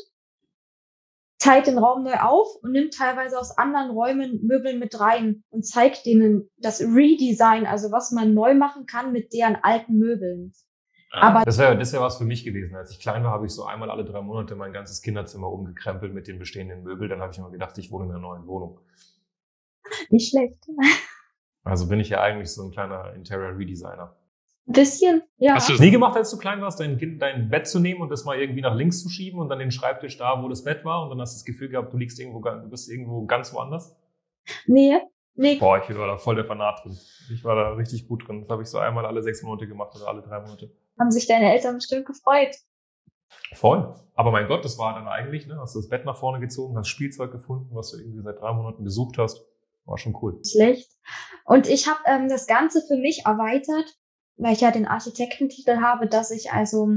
teilt 1.43 1.67
den 1.67 1.79
Raum 1.79 2.05
neu 2.05 2.15
auf 2.15 2.47
und 2.63 2.73
nimmt 2.73 2.95
teilweise 2.95 3.39
aus 3.39 3.59
anderen 3.59 3.91
Räumen 3.91 4.47
Möbel 4.47 4.79
mit 4.79 4.99
rein 5.01 5.43
und 5.51 5.67
zeigt 5.67 6.07
denen 6.07 6.49
das 6.59 6.81
Redesign, 6.81 7.67
also 7.67 7.91
was 7.91 8.13
man 8.13 8.33
neu 8.33 8.55
machen 8.55 8.87
kann 8.87 9.13
mit 9.13 9.33
deren 9.33 9.57
alten 9.57 9.99
Möbeln. 9.99 10.53
Ah, 11.11 11.29
Aber 11.29 11.45
das 11.45 11.59
wäre 11.59 11.77
das 11.77 11.93
wär 11.93 12.01
was 12.01 12.17
für 12.17 12.25
mich 12.25 12.45
gewesen. 12.45 12.77
Als 12.77 12.93
ich 12.93 13.01
klein 13.01 13.25
war, 13.25 13.33
habe 13.33 13.47
ich 13.47 13.53
so 13.53 13.65
einmal 13.65 13.91
alle 13.91 14.05
drei 14.05 14.23
Monate 14.23 14.55
mein 14.55 14.73
ganzes 14.73 15.03
Kinderzimmer 15.03 15.51
umgekrempelt 15.51 16.15
mit 16.15 16.29
den 16.29 16.39
bestehenden 16.39 16.85
Möbeln. 16.85 17.11
Dann 17.11 17.21
habe 17.21 17.33
ich 17.33 17.39
immer 17.39 17.51
gedacht, 17.51 17.77
ich 17.77 17.91
wohne 17.91 18.05
in 18.05 18.11
einer 18.13 18.21
neuen 18.21 18.47
Wohnung. 18.47 18.81
Nicht 20.11 20.31
schlecht. 20.31 20.57
Also 21.65 21.89
bin 21.89 22.01
ich 22.01 22.09
ja 22.09 22.21
eigentlich 22.21 22.53
so 22.53 22.65
ein 22.65 22.73
kleiner 22.73 23.15
Interior 23.15 23.57
Redesigner. 23.57 24.17
Ein 24.69 24.73
bisschen, 24.75 25.23
ja. 25.39 25.55
Hast 25.55 25.69
du 25.69 25.75
es 25.75 25.81
nie 25.81 25.91
gemacht, 25.91 26.17
als 26.17 26.31
du 26.31 26.39
klein 26.39 26.61
warst, 26.61 26.79
dein 26.79 26.97
Kind, 26.97 27.21
dein 27.21 27.51
Bett 27.51 27.67
zu 27.67 27.81
nehmen 27.81 28.01
und 28.01 28.11
das 28.11 28.25
mal 28.25 28.39
irgendwie 28.39 28.61
nach 28.61 28.77
links 28.77 29.03
zu 29.03 29.09
schieben 29.09 29.41
und 29.41 29.49
dann 29.49 29.59
den 29.59 29.73
Schreibtisch 29.73 30.19
da, 30.19 30.41
wo 30.41 30.49
das 30.49 30.63
Bett 30.63 30.85
war 30.85 31.03
und 31.03 31.11
dann 31.11 31.21
hast 31.21 31.35
du 31.35 31.39
das 31.39 31.45
Gefühl 31.45 31.69
gehabt, 31.69 31.93
du 31.93 31.97
liegst 31.97 32.21
irgendwo, 32.21 32.41
du 32.41 32.69
bist 32.71 32.89
irgendwo 32.89 33.27
ganz 33.27 33.53
woanders? 33.53 33.97
Nee, 34.67 35.01
nee. 35.35 35.57
Boah, 35.57 35.83
ich 35.83 35.97
war 35.97 36.07
da 36.07 36.17
voll 36.17 36.37
der 36.37 36.45
Fanat 36.45 36.85
drin. 36.85 36.97
Ich 37.33 37.43
war 37.43 37.57
da 37.57 37.73
richtig 37.73 38.07
gut 38.07 38.27
drin. 38.27 38.43
Das 38.43 38.51
habe 38.51 38.63
ich 38.63 38.69
so 38.69 38.79
einmal 38.79 39.05
alle 39.05 39.23
sechs 39.23 39.43
Monate 39.43 39.67
gemacht 39.67 39.97
oder 39.97 40.09
alle 40.09 40.23
drei 40.23 40.41
Monate. 40.41 40.71
Haben 40.99 41.11
sich 41.11 41.27
deine 41.27 41.53
Eltern 41.53 41.77
bestimmt 41.77 42.07
gefreut. 42.07 42.57
Voll. 43.55 43.95
Aber 44.15 44.31
mein 44.31 44.47
Gott, 44.47 44.65
das 44.65 44.79
war 44.79 44.95
dann 44.95 45.09
eigentlich, 45.09 45.47
ne, 45.47 45.59
hast 45.59 45.75
du 45.75 45.81
das 45.81 45.89
Bett 45.89 46.05
nach 46.05 46.17
vorne 46.17 46.39
gezogen, 46.39 46.77
hast 46.77 46.89
Spielzeug 46.89 47.33
gefunden, 47.33 47.71
was 47.73 47.91
du 47.91 47.99
irgendwie 47.99 48.23
seit 48.23 48.41
drei 48.41 48.53
Monaten 48.53 48.85
gesucht 48.85 49.19
hast. 49.19 49.45
War 49.87 49.99
schon 49.99 50.17
cool. 50.23 50.39
Schlecht. 50.45 50.91
Und 51.45 51.69
ich 51.69 51.89
habe 51.89 51.99
ähm, 52.07 52.29
das 52.29 52.47
Ganze 52.47 52.83
für 52.87 52.97
mich 52.97 53.27
erweitert 53.27 53.97
weil 54.37 54.53
ich 54.55 54.61
ja 54.61 54.71
den 54.71 54.87
Architektentitel 54.87 55.79
habe, 55.81 56.07
dass 56.07 56.31
ich 56.31 56.53
also 56.53 56.89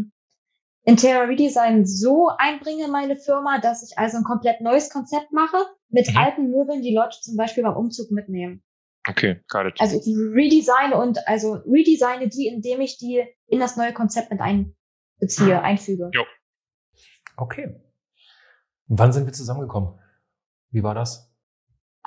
Interior 0.84 1.28
Redesign 1.28 1.86
so 1.86 2.30
einbringe 2.38 2.86
in 2.86 2.92
meine 2.92 3.16
Firma, 3.16 3.60
dass 3.60 3.84
ich 3.84 3.98
also 3.98 4.18
ein 4.18 4.24
komplett 4.24 4.62
neues 4.62 4.90
Konzept 4.90 5.32
mache 5.32 5.58
mit 5.90 6.10
mhm. 6.12 6.18
alten 6.18 6.52
Möbeln, 6.52 6.82
die 6.82 6.94
Leute 6.94 7.20
zum 7.22 7.36
Beispiel 7.38 7.64
beim 7.64 7.76
Umzug 7.76 8.12
mitnehmen. 8.12 8.64
Okay, 9.08 9.44
got 9.50 9.66
it. 9.68 9.80
Also 9.80 9.98
ich 9.98 10.08
redesigne 10.08 10.96
und 10.96 11.28
also 11.28 11.54
redesigne 11.54 12.28
die, 12.28 12.48
indem 12.48 12.82
ich 12.82 12.98
die 12.98 13.24
in 13.48 13.60
das 13.60 13.78
neue 13.78 13.94
Konzept 13.94 14.32
mit 14.32 14.42
einbeziehe, 14.42 15.62
einfüge. 15.62 16.10
Jo. 16.14 16.24
Okay. 17.38 17.76
Wann 18.88 19.12
sind 19.12 19.26
wir 19.26 19.34
zusammengekommen? 19.34 20.00
Wie 20.70 20.84
war 20.84 20.96
das? 20.96 21.32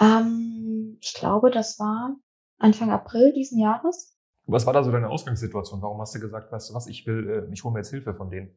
Ähm, 0.00 0.98
ich 1.00 1.14
glaube, 1.14 1.50
das 1.50 1.78
war 1.78 2.16
Anfang 2.58 2.90
April 2.90 3.32
diesen 3.32 3.58
Jahres. 3.58 4.17
Was 4.48 4.66
war 4.66 4.72
da 4.72 4.82
so 4.82 4.90
deine 4.90 5.10
Ausgangssituation? 5.10 5.82
Warum 5.82 6.00
hast 6.00 6.14
du 6.14 6.20
gesagt, 6.20 6.50
weißt 6.50 6.70
du 6.70 6.74
was, 6.74 6.86
ich 6.86 7.06
will, 7.06 7.48
äh, 7.48 7.52
ich 7.52 7.62
hole 7.64 7.72
mir 7.72 7.80
jetzt 7.80 7.90
Hilfe 7.90 8.14
von 8.14 8.30
denen? 8.30 8.50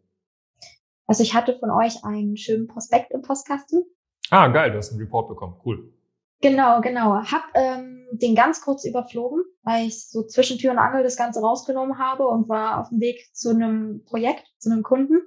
Also 1.06 1.24
ich 1.24 1.34
hatte 1.34 1.58
von 1.60 1.70
euch 1.70 2.06
einen 2.06 2.38
schönen 2.38 2.68
Prospekt 2.68 3.12
im 3.12 3.22
Postkasten. 3.22 3.84
Ah, 4.30 4.48
geil, 4.48 4.72
du 4.72 4.78
hast 4.78 4.92
einen 4.92 5.02
Report 5.02 5.28
bekommen. 5.28 5.60
Cool. 5.66 5.94
Genau, 6.40 6.80
genau. 6.80 7.16
Hab 7.16 7.44
ähm, 7.54 8.08
den 8.14 8.36
ganz 8.36 8.62
kurz 8.62 8.86
überflogen, 8.86 9.44
weil 9.64 9.88
ich 9.88 10.10
so 10.10 10.24
zwischen 10.24 10.58
Tür 10.58 10.72
und 10.72 10.80
Angel 10.80 11.04
das 11.04 11.18
Ganze 11.18 11.42
rausgenommen 11.42 12.00
habe 12.00 12.26
und 12.26 12.48
war 12.48 12.80
auf 12.80 12.90
dem 12.90 13.02
Weg 13.02 13.30
zu 13.34 13.50
einem 13.50 14.04
Projekt, 14.06 14.46
zu 14.60 14.72
einem 14.72 14.84
Kunden. 14.84 15.22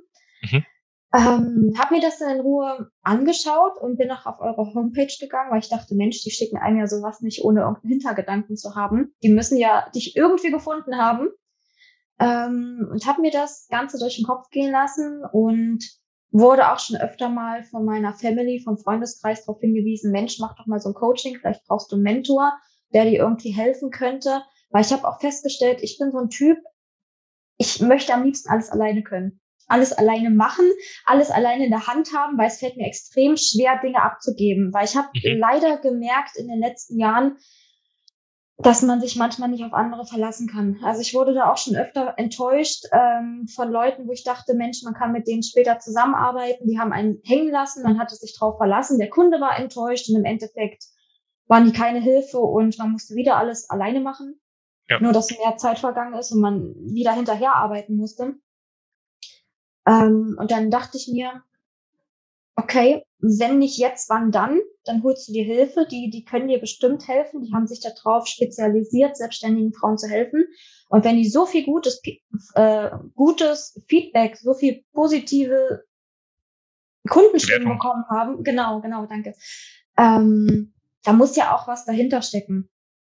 Mhm. 0.51 0.65
Ähm, 1.15 1.73
habe 1.79 1.95
mir 1.95 2.01
das 2.01 2.19
dann 2.19 2.35
in 2.35 2.41
Ruhe 2.41 2.91
angeschaut 3.03 3.79
und 3.81 3.99
bin 3.99 4.09
noch 4.09 4.27
auf 4.27 4.41
eure 4.41 4.75
Homepage 4.75 5.15
gegangen, 5.21 5.53
weil 5.53 5.61
ich 5.61 5.69
dachte, 5.69 5.95
Mensch, 5.95 6.23
die 6.25 6.33
schicken 6.33 6.57
einem 6.57 6.79
ja 6.79 6.89
sowas 6.89 7.21
nicht, 7.21 7.45
ohne 7.45 7.61
irgendeinen 7.61 7.93
Hintergedanken 7.93 8.57
zu 8.57 8.75
haben. 8.75 9.15
Die 9.23 9.29
müssen 9.29 9.57
ja 9.57 9.89
dich 9.95 10.17
irgendwie 10.17 10.51
gefunden 10.51 10.99
haben. 10.99 11.29
Ähm, 12.19 12.89
und 12.91 13.07
habe 13.07 13.21
mir 13.21 13.31
das 13.31 13.69
Ganze 13.69 13.99
durch 13.99 14.17
den 14.17 14.25
Kopf 14.25 14.51
gehen 14.51 14.73
lassen 14.73 15.23
und 15.33 15.85
wurde 16.33 16.73
auch 16.73 16.81
schon 16.81 16.97
öfter 16.97 17.29
mal 17.29 17.63
von 17.63 17.85
meiner 17.85 18.15
Family, 18.15 18.59
vom 18.59 18.77
Freundeskreis 18.77 19.45
darauf 19.45 19.61
hingewiesen, 19.61 20.11
Mensch, 20.11 20.41
mach 20.41 20.57
doch 20.57 20.67
mal 20.67 20.81
so 20.81 20.89
ein 20.89 20.95
Coaching, 20.95 21.37
vielleicht 21.39 21.65
brauchst 21.67 21.93
du 21.93 21.97
einen 21.97 22.03
Mentor, 22.03 22.59
der 22.93 23.05
dir 23.05 23.21
irgendwie 23.21 23.51
helfen 23.51 23.91
könnte. 23.91 24.43
Weil 24.71 24.83
ich 24.83 24.93
habe 24.93 25.07
auch 25.07 25.21
festgestellt, 25.21 25.79
ich 25.81 25.97
bin 25.97 26.11
so 26.11 26.19
ein 26.19 26.29
Typ, 26.29 26.59
ich 27.57 27.81
möchte 27.81 28.13
am 28.15 28.25
liebsten 28.25 28.51
alles 28.51 28.71
alleine 28.71 29.05
können 29.05 29.41
alles 29.67 29.93
alleine 29.93 30.31
machen, 30.31 30.65
alles 31.05 31.31
alleine 31.31 31.65
in 31.65 31.71
der 31.71 31.87
Hand 31.87 32.11
haben, 32.15 32.39
weil 32.39 32.49
es 32.49 32.59
fällt 32.59 32.77
mir 32.77 32.87
extrem 32.87 33.37
schwer, 33.37 33.81
Dinge 33.83 34.03
abzugeben. 34.03 34.73
Weil 34.73 34.85
ich 34.85 34.97
habe 34.97 35.09
mhm. 35.15 35.39
leider 35.39 35.79
gemerkt 35.79 36.37
in 36.37 36.49
den 36.49 36.61
letzten 36.61 36.99
Jahren, 36.99 37.37
dass 38.59 38.83
man 38.83 39.01
sich 39.01 39.17
manchmal 39.17 39.49
nicht 39.49 39.65
auf 39.65 39.73
andere 39.73 40.07
verlassen 40.07 40.49
kann. 40.49 40.79
Also 40.85 41.01
ich 41.01 41.13
wurde 41.13 41.35
da 41.35 41.51
auch 41.51 41.57
schon 41.57 41.75
öfter 41.75 42.15
enttäuscht 42.17 42.85
ähm, 42.93 43.49
von 43.53 43.71
Leuten, 43.71 44.07
wo 44.07 44.13
ich 44.13 44.23
dachte, 44.23 44.55
Mensch, 44.55 44.83
man 44.85 44.95
kann 44.95 45.13
mit 45.13 45.27
denen 45.27 45.43
später 45.43 45.81
zusammenarbeiten. 45.81 46.69
Die 46.69 46.79
haben 46.79 46.93
einen 46.93 47.21
hängen 47.25 47.51
lassen, 47.51 47.83
man 47.83 47.99
hatte 47.99 48.15
sich 48.15 48.37
drauf 48.39 48.57
verlassen. 48.59 48.99
Der 48.99 49.11
Kunde 49.11 49.41
war 49.41 49.59
enttäuscht 49.59 50.09
und 50.09 50.17
im 50.17 50.25
Endeffekt 50.25 50.85
waren 51.47 51.65
die 51.65 51.73
keine 51.73 52.01
Hilfe 52.01 52.39
und 52.39 52.79
man 52.79 52.93
musste 52.93 53.17
wieder 53.17 53.37
alles 53.37 53.69
alleine 53.71 54.01
machen. 54.01 54.41
Ja. 54.89 55.01
Nur, 55.01 55.13
dass 55.13 55.31
mehr 55.31 55.57
Zeit 55.57 55.79
vergangen 55.79 56.15
ist 56.15 56.31
und 56.31 56.41
man 56.41 56.75
wieder 56.87 57.13
hinterher 57.13 57.57
arbeiten 57.57 57.97
musste. 57.97 58.35
Ähm, 59.87 60.37
und 60.39 60.51
dann 60.51 60.71
dachte 60.71 60.97
ich 60.97 61.09
mir, 61.09 61.43
okay, 62.57 63.05
wenn 63.19 63.59
nicht 63.59 63.79
jetzt, 63.79 64.09
wann 64.11 64.31
dann? 64.31 64.61
Dann 64.85 65.03
holst 65.03 65.29
du 65.29 65.33
dir 65.33 65.45
Hilfe, 65.45 65.87
die, 65.91 66.11
die 66.11 66.25
können 66.25 66.49
dir 66.49 66.61
bestimmt 66.61 67.09
helfen, 67.09 67.43
die 67.43 67.53
haben 67.53 67.67
sich 67.67 67.81
darauf 67.81 68.27
spezialisiert, 68.27 69.17
selbstständigen 69.17 69.73
Frauen 69.73 69.97
zu 69.97 70.09
helfen. 70.09 70.47
Und 70.89 71.05
wenn 71.05 71.17
die 71.17 71.29
so 71.29 71.47
viel 71.47 71.65
gutes, 71.65 72.03
äh, 72.55 72.91
gutes 73.15 73.83
Feedback, 73.89 74.37
so 74.37 74.55
viel 74.55 74.85
positive 74.93 75.85
Kundenstimmen 77.09 77.69
bekommen 77.69 78.05
haben, 78.11 78.43
genau, 78.43 78.81
genau, 78.81 79.07
danke, 79.07 79.35
ähm, 79.97 80.75
da 81.03 81.13
muss 81.13 81.37
ja 81.37 81.55
auch 81.55 81.67
was 81.69 81.85
dahinter 81.85 82.23
stecken. 82.23 82.69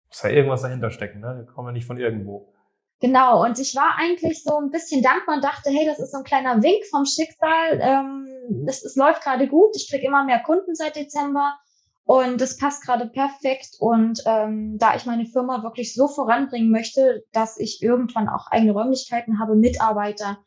Muss 0.07 0.23
ja 0.23 0.29
irgendwas 0.29 0.61
dahinter 0.61 0.91
stecken, 0.91 1.19
ne? 1.19 1.35
Wir 1.37 1.45
kommen 1.45 1.67
ja 1.67 1.71
nicht 1.73 1.85
von 1.85 1.97
irgendwo. 1.97 2.54
Genau, 3.01 3.43
und 3.43 3.59
ich 3.59 3.75
war 3.75 3.97
eigentlich 3.97 4.43
so 4.43 4.55
ein 4.55 4.71
bisschen 4.71 5.01
dankbar 5.01 5.35
und 5.35 5.43
dachte, 5.43 5.69
hey, 5.69 5.85
das 5.85 5.99
ist 5.99 6.11
so 6.11 6.19
ein 6.19 6.23
kleiner 6.23 6.63
Wink 6.63 6.85
vom 6.89 7.05
Schicksal. 7.05 7.79
Ähm, 7.81 8.65
es, 8.67 8.83
es 8.83 8.95
läuft 8.95 9.23
gerade 9.23 9.47
gut. 9.47 9.75
Ich 9.75 9.89
kriege 9.89 10.07
immer 10.07 10.23
mehr 10.23 10.39
Kunden 10.39 10.75
seit 10.75 10.95
Dezember 10.95 11.57
und 12.05 12.41
es 12.41 12.57
passt 12.57 12.83
gerade 12.83 13.07
perfekt. 13.07 13.75
Und 13.79 14.23
ähm, 14.25 14.77
da 14.77 14.95
ich 14.95 15.05
meine 15.05 15.25
Firma 15.25 15.61
wirklich 15.63 15.93
so 15.93 16.07
voranbringen 16.07 16.71
möchte, 16.71 17.25
dass 17.33 17.59
ich 17.59 17.81
irgendwann 17.81 18.29
auch 18.29 18.47
eigene 18.47 18.71
Räumlichkeiten 18.71 19.39
habe, 19.39 19.55
Mitarbeiter, 19.55 20.37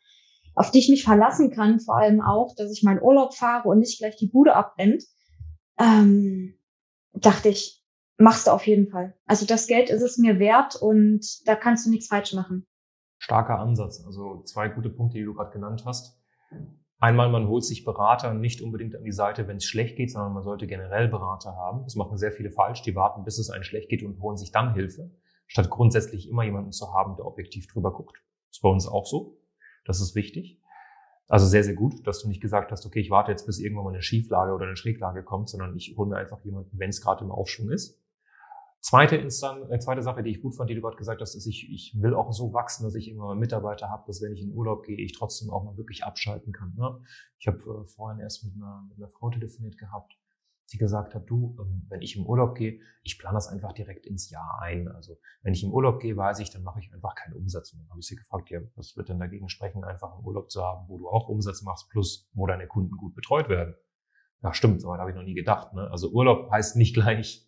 auf 0.54 0.70
die 0.70 0.78
ich 0.78 0.88
mich 0.88 1.04
verlassen 1.04 1.50
kann, 1.50 1.80
vor 1.80 1.98
allem 1.98 2.22
auch, 2.22 2.54
dass 2.56 2.72
ich 2.72 2.82
meinen 2.82 3.02
Urlaub 3.02 3.34
fahre 3.34 3.68
und 3.68 3.80
nicht 3.80 3.98
gleich 3.98 4.16
die 4.16 4.28
Bude 4.28 4.54
abbrennt, 4.56 5.04
ähm, 5.78 6.58
dachte 7.12 7.50
ich, 7.50 7.77
machst 8.18 8.46
du 8.46 8.50
auf 8.50 8.66
jeden 8.66 8.88
Fall. 8.88 9.14
Also 9.26 9.46
das 9.46 9.66
Geld 9.66 9.90
ist 9.90 10.02
es 10.02 10.18
mir 10.18 10.38
wert 10.38 10.76
und 10.76 11.24
da 11.46 11.54
kannst 11.54 11.86
du 11.86 11.90
nichts 11.90 12.08
falsch 12.08 12.34
machen. 12.34 12.66
Starker 13.18 13.58
Ansatz. 13.58 14.04
Also 14.04 14.42
zwei 14.42 14.68
gute 14.68 14.90
Punkte, 14.90 15.18
die 15.18 15.24
du 15.24 15.34
gerade 15.34 15.50
genannt 15.50 15.84
hast. 15.86 16.20
Einmal, 17.00 17.30
man 17.30 17.46
holt 17.46 17.64
sich 17.64 17.84
Berater 17.84 18.34
nicht 18.34 18.60
unbedingt 18.60 18.96
an 18.96 19.04
die 19.04 19.12
Seite, 19.12 19.46
wenn 19.46 19.58
es 19.58 19.64
schlecht 19.64 19.96
geht, 19.96 20.10
sondern 20.10 20.32
man 20.32 20.42
sollte 20.42 20.66
generell 20.66 21.06
Berater 21.08 21.54
haben. 21.54 21.84
Das 21.84 21.94
machen 21.94 22.18
sehr 22.18 22.32
viele 22.32 22.50
falsch. 22.50 22.82
Die 22.82 22.96
warten, 22.96 23.22
bis 23.22 23.38
es 23.38 23.50
einem 23.50 23.62
schlecht 23.62 23.88
geht 23.88 24.02
und 24.02 24.20
holen 24.20 24.36
sich 24.36 24.50
dann 24.50 24.74
Hilfe, 24.74 25.12
statt 25.46 25.70
grundsätzlich 25.70 26.28
immer 26.28 26.42
jemanden 26.42 26.72
zu 26.72 26.92
haben, 26.92 27.14
der 27.16 27.24
objektiv 27.24 27.68
drüber 27.68 27.92
guckt. 27.92 28.16
Das 28.48 28.58
ist 28.58 28.62
bei 28.62 28.68
uns 28.68 28.88
auch 28.88 29.06
so. 29.06 29.40
Das 29.84 30.00
ist 30.00 30.16
wichtig. 30.16 30.60
Also 31.28 31.46
sehr, 31.46 31.62
sehr 31.62 31.74
gut, 31.74 32.06
dass 32.06 32.22
du 32.22 32.28
nicht 32.28 32.40
gesagt 32.40 32.72
hast, 32.72 32.86
okay, 32.86 33.00
ich 33.00 33.10
warte 33.10 33.30
jetzt, 33.30 33.46
bis 33.46 33.60
irgendwann 33.60 33.84
mal 33.84 33.92
eine 33.92 34.02
Schieflage 34.02 34.52
oder 34.52 34.66
eine 34.66 34.76
Schräglage 34.76 35.22
kommt, 35.22 35.50
sondern 35.50 35.76
ich 35.76 35.94
hole 35.96 36.08
mir 36.08 36.16
einfach 36.16 36.42
jemanden, 36.42 36.78
wenn 36.78 36.88
es 36.88 37.02
gerade 37.02 37.22
im 37.22 37.30
Aufschwung 37.30 37.70
ist. 37.70 37.97
Zweite 38.80 39.16
Instanz, 39.16 39.68
äh, 39.70 39.78
zweite 39.80 40.02
Sache, 40.02 40.22
die 40.22 40.30
ich 40.30 40.40
gut 40.40 40.54
fand, 40.54 40.70
die 40.70 40.74
du 40.74 40.80
gerade 40.80 40.96
gesagt 40.96 41.20
hast, 41.20 41.34
ist, 41.34 41.46
ich, 41.46 41.68
ich 41.70 42.00
will 42.00 42.14
auch 42.14 42.32
so 42.32 42.52
wachsen, 42.52 42.84
dass 42.84 42.94
ich 42.94 43.08
immer 43.08 43.34
Mitarbeiter 43.34 43.90
habe, 43.90 44.04
dass 44.06 44.22
wenn 44.22 44.32
ich 44.32 44.42
in 44.42 44.52
Urlaub 44.52 44.84
gehe, 44.84 44.96
ich 44.96 45.12
trotzdem 45.12 45.50
auch 45.50 45.64
mal 45.64 45.76
wirklich 45.76 46.04
abschalten 46.04 46.52
kann. 46.52 46.74
Ne? 46.76 47.00
Ich 47.38 47.48
habe 47.48 47.58
äh, 47.58 47.88
vorhin 47.88 48.20
erst 48.20 48.44
mit 48.44 48.54
einer, 48.54 48.86
mit 48.88 48.98
einer 48.98 49.08
Frau 49.08 49.30
telefoniert 49.30 49.78
gehabt, 49.78 50.16
die 50.72 50.78
gesagt 50.78 51.14
hat, 51.14 51.28
du, 51.28 51.56
ähm, 51.60 51.86
wenn 51.88 52.02
ich 52.02 52.16
im 52.16 52.24
Urlaub 52.24 52.54
gehe, 52.54 52.80
ich 53.02 53.18
plane 53.18 53.34
das 53.34 53.48
einfach 53.48 53.72
direkt 53.72 54.06
ins 54.06 54.30
Jahr 54.30 54.60
ein. 54.62 54.86
Also 54.88 55.16
wenn 55.42 55.54
ich 55.54 55.64
im 55.64 55.72
Urlaub 55.72 55.98
gehe, 55.98 56.16
weiß 56.16 56.38
ich, 56.38 56.50
dann 56.50 56.62
mache 56.62 56.78
ich 56.78 56.92
einfach 56.94 57.16
keinen 57.16 57.34
Umsatz. 57.34 57.72
Und 57.72 57.80
dann 57.80 57.90
habe 57.90 58.00
ich 58.00 58.06
sie 58.06 58.16
gefragt, 58.16 58.48
ja, 58.50 58.60
was 58.76 58.96
wird 58.96 59.08
denn 59.08 59.18
dagegen 59.18 59.48
sprechen, 59.48 59.82
einfach 59.82 60.14
einen 60.14 60.24
Urlaub 60.24 60.50
zu 60.50 60.62
haben, 60.62 60.88
wo 60.88 60.98
du 60.98 61.08
auch 61.08 61.28
Umsatz 61.28 61.62
machst, 61.62 61.88
plus 61.90 62.30
wo 62.32 62.46
deine 62.46 62.68
Kunden 62.68 62.96
gut 62.96 63.14
betreut 63.14 63.48
werden. 63.48 63.74
Ja, 64.42 64.54
stimmt, 64.54 64.80
so 64.80 64.94
habe 64.94 65.10
ich 65.10 65.16
noch 65.16 65.24
nie 65.24 65.34
gedacht. 65.34 65.72
Ne? 65.74 65.90
Also 65.90 66.10
Urlaub 66.10 66.50
heißt 66.52 66.76
nicht 66.76 66.94
gleich 66.94 67.47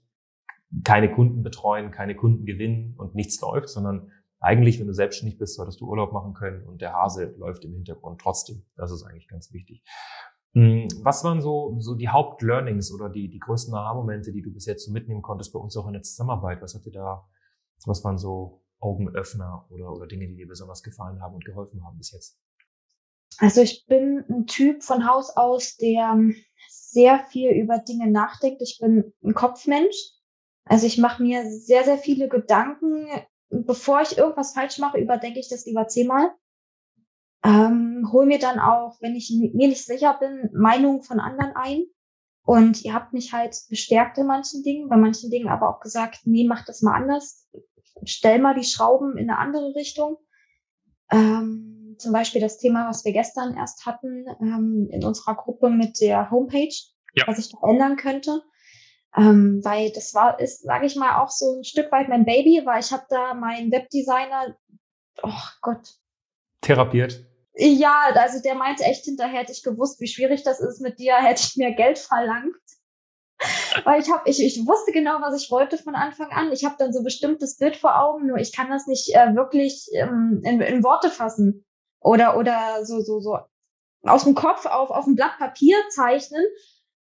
keine 0.84 1.12
Kunden 1.12 1.42
betreuen, 1.42 1.90
keine 1.90 2.14
Kunden 2.14 2.44
gewinnen 2.46 2.94
und 2.96 3.14
nichts 3.14 3.40
läuft, 3.40 3.68
sondern 3.68 4.12
eigentlich, 4.38 4.80
wenn 4.80 4.86
du 4.86 4.94
selbstständig 4.94 5.38
bist, 5.38 5.56
solltest 5.56 5.80
du 5.80 5.88
Urlaub 5.88 6.12
machen 6.12 6.32
können 6.32 6.66
und 6.66 6.80
der 6.80 6.94
Hase 6.94 7.34
läuft 7.38 7.64
im 7.64 7.74
Hintergrund 7.74 8.20
trotzdem. 8.20 8.64
Das 8.76 8.90
ist 8.90 9.02
eigentlich 9.02 9.28
ganz 9.28 9.52
wichtig. 9.52 9.84
Hm, 10.54 10.88
was 11.02 11.22
waren 11.22 11.40
so, 11.40 11.76
so 11.78 11.94
die 11.94 12.08
Hauptlearnings 12.08 12.92
oder 12.92 13.08
die, 13.08 13.28
die 13.28 13.38
größten 13.38 13.74
Aha-Momente, 13.74 14.32
die 14.32 14.42
du 14.42 14.52
bis 14.52 14.66
jetzt 14.66 14.86
so 14.86 14.92
mitnehmen 14.92 15.22
konntest 15.22 15.52
bei 15.52 15.60
uns 15.60 15.76
auch 15.76 15.86
in 15.86 15.92
der 15.92 16.02
Zusammenarbeit? 16.02 16.62
Was 16.62 16.74
hat 16.74 16.84
dir 16.86 16.92
da, 16.92 17.28
was 17.84 18.02
waren 18.02 18.18
so 18.18 18.64
Augenöffner 18.80 19.66
oder, 19.68 19.92
oder 19.92 20.06
Dinge, 20.06 20.26
die 20.26 20.36
dir 20.36 20.48
besonders 20.48 20.82
gefallen 20.82 21.20
haben 21.20 21.34
und 21.34 21.44
geholfen 21.44 21.84
haben 21.84 21.98
bis 21.98 22.12
jetzt? 22.12 22.40
Also 23.38 23.60
ich 23.60 23.86
bin 23.86 24.24
ein 24.28 24.46
Typ 24.46 24.82
von 24.82 25.08
Haus 25.08 25.36
aus, 25.36 25.76
der 25.76 26.18
sehr 26.68 27.20
viel 27.30 27.50
über 27.52 27.78
Dinge 27.78 28.10
nachdenkt. 28.10 28.60
Ich 28.62 28.78
bin 28.80 29.12
ein 29.22 29.34
Kopfmensch. 29.34 30.19
Also 30.64 30.86
ich 30.86 30.98
mache 30.98 31.22
mir 31.22 31.44
sehr, 31.50 31.84
sehr 31.84 31.98
viele 31.98 32.28
Gedanken. 32.28 33.06
Bevor 33.48 34.00
ich 34.02 34.16
irgendwas 34.16 34.52
falsch 34.52 34.78
mache, 34.78 34.98
überdenke 34.98 35.40
ich 35.40 35.48
das 35.48 35.66
lieber 35.66 35.88
zehnmal. 35.88 36.30
Ähm, 37.42 38.08
hol 38.12 38.26
mir 38.26 38.38
dann 38.38 38.60
auch, 38.60 39.00
wenn 39.00 39.16
ich 39.16 39.30
mir 39.30 39.68
nicht 39.68 39.84
sicher 39.84 40.16
bin, 40.20 40.50
Meinungen 40.52 41.02
von 41.02 41.20
anderen 41.20 41.56
ein. 41.56 41.84
Und 42.44 42.84
ihr 42.84 42.94
habt 42.94 43.12
mich 43.12 43.32
halt 43.32 43.56
bestärkt 43.68 44.18
in 44.18 44.26
manchen 44.26 44.62
Dingen, 44.62 44.88
bei 44.88 44.96
manchen 44.96 45.30
Dingen 45.30 45.48
aber 45.48 45.68
auch 45.68 45.80
gesagt, 45.80 46.20
nee, 46.24 46.46
mach 46.46 46.64
das 46.64 46.82
mal 46.82 46.94
anders. 46.94 47.48
Stell 48.04 48.38
mal 48.40 48.54
die 48.54 48.64
Schrauben 48.64 49.16
in 49.16 49.30
eine 49.30 49.38
andere 49.38 49.74
Richtung. 49.74 50.16
Ähm, 51.10 51.96
zum 51.98 52.12
Beispiel 52.12 52.40
das 52.40 52.58
Thema, 52.58 52.88
was 52.88 53.04
wir 53.04 53.12
gestern 53.12 53.56
erst 53.56 53.84
hatten 53.86 54.26
ähm, 54.40 54.88
in 54.90 55.04
unserer 55.04 55.34
Gruppe 55.34 55.70
mit 55.70 56.00
der 56.00 56.30
Homepage, 56.30 56.74
ja. 57.14 57.26
was 57.26 57.38
ich 57.38 57.52
noch 57.52 57.62
ändern 57.62 57.96
könnte. 57.96 58.42
Ähm, 59.16 59.60
weil 59.64 59.90
das 59.92 60.14
war, 60.14 60.38
ist, 60.38 60.62
sage 60.62 60.86
ich 60.86 60.94
mal, 60.96 61.20
auch 61.20 61.30
so 61.30 61.58
ein 61.58 61.64
Stück 61.64 61.90
weit 61.90 62.08
mein 62.08 62.24
Baby, 62.24 62.62
weil 62.64 62.80
ich 62.80 62.92
habe 62.92 63.04
da 63.08 63.34
meinen 63.34 63.72
Webdesigner, 63.72 64.56
oh 65.22 65.42
Gott. 65.62 65.94
Therapiert. 66.60 67.24
Ja, 67.54 68.12
also 68.14 68.40
der 68.40 68.54
meinte 68.54 68.84
echt 68.84 69.04
hinterher, 69.04 69.40
hätte 69.40 69.52
ich 69.52 69.62
gewusst, 69.62 70.00
wie 70.00 70.06
schwierig 70.06 70.44
das 70.44 70.60
ist 70.60 70.80
mit 70.80 70.98
dir, 70.98 71.14
hätte 71.16 71.42
ich 71.44 71.56
mir 71.56 71.72
Geld 71.72 71.98
verlangt. 71.98 72.54
Weil 73.84 74.00
ich 74.00 74.10
habe, 74.10 74.28
ich, 74.28 74.42
ich 74.42 74.66
wusste 74.66 74.92
genau, 74.92 75.20
was 75.20 75.42
ich 75.42 75.50
wollte 75.50 75.78
von 75.78 75.94
Anfang 75.94 76.30
an. 76.30 76.52
Ich 76.52 76.64
habe 76.64 76.76
dann 76.78 76.92
so 76.92 77.02
bestimmtes 77.02 77.56
Bild 77.56 77.76
vor 77.76 77.98
Augen, 77.98 78.26
nur 78.26 78.36
ich 78.36 78.54
kann 78.54 78.68
das 78.68 78.86
nicht 78.86 79.14
äh, 79.14 79.34
wirklich 79.34 79.88
ähm, 79.94 80.42
in, 80.44 80.60
in 80.60 80.84
Worte 80.84 81.10
fassen 81.10 81.64
oder 82.00 82.36
oder 82.36 82.84
so 82.84 83.00
so 83.00 83.20
so 83.20 83.38
aus 84.02 84.24
dem 84.24 84.34
Kopf 84.34 84.66
auf 84.66 84.90
auf 84.90 85.06
ein 85.06 85.16
Blatt 85.16 85.38
Papier 85.38 85.76
zeichnen. 85.90 86.44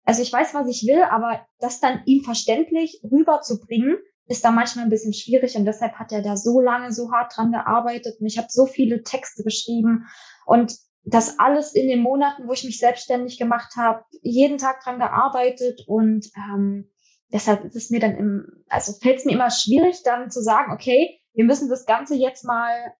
Also 0.09 0.23
ich 0.23 0.33
weiß, 0.33 0.55
was 0.55 0.67
ich 0.67 0.87
will, 0.87 1.03
aber 1.03 1.45
das 1.59 1.81
dann 1.81 2.01
ihm 2.05 2.23
verständlich 2.23 2.99
rüberzubringen, 3.03 3.99
ist 4.25 4.43
da 4.43 4.49
manchmal 4.49 4.85
ein 4.85 4.89
bisschen 4.89 5.13
schwierig 5.13 5.55
und 5.55 5.65
deshalb 5.65 5.99
hat 5.99 6.11
er 6.11 6.23
da 6.23 6.35
so 6.35 6.61
lange 6.61 6.91
so 6.91 7.11
hart 7.11 7.37
dran 7.37 7.51
gearbeitet 7.51 8.19
und 8.19 8.25
ich 8.25 8.39
habe 8.39 8.47
so 8.49 8.65
viele 8.65 9.03
Texte 9.03 9.43
geschrieben 9.43 10.07
und 10.47 10.75
das 11.03 11.37
alles 11.37 11.75
in 11.75 11.87
den 11.87 12.01
Monaten, 12.01 12.47
wo 12.47 12.53
ich 12.53 12.63
mich 12.63 12.79
selbstständig 12.79 13.37
gemacht 13.37 13.75
habe, 13.75 14.03
jeden 14.23 14.57
Tag 14.57 14.83
dran 14.83 14.97
gearbeitet 14.97 15.81
und 15.85 16.25
ähm, 16.35 16.89
deshalb 17.31 17.65
ist 17.65 17.75
es 17.75 17.91
mir 17.91 17.99
dann 17.99 18.15
im, 18.15 18.63
also 18.67 18.93
fällt 18.93 19.19
es 19.19 19.25
mir 19.25 19.33
immer 19.33 19.51
schwierig, 19.51 20.01
dann 20.01 20.31
zu 20.31 20.41
sagen, 20.41 20.73
okay, 20.73 21.19
wir 21.33 21.45
müssen 21.45 21.69
das 21.69 21.85
Ganze 21.85 22.15
jetzt 22.15 22.43
mal 22.43 22.95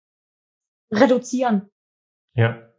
reduzieren. 0.92 1.72
Ja. 2.34 2.69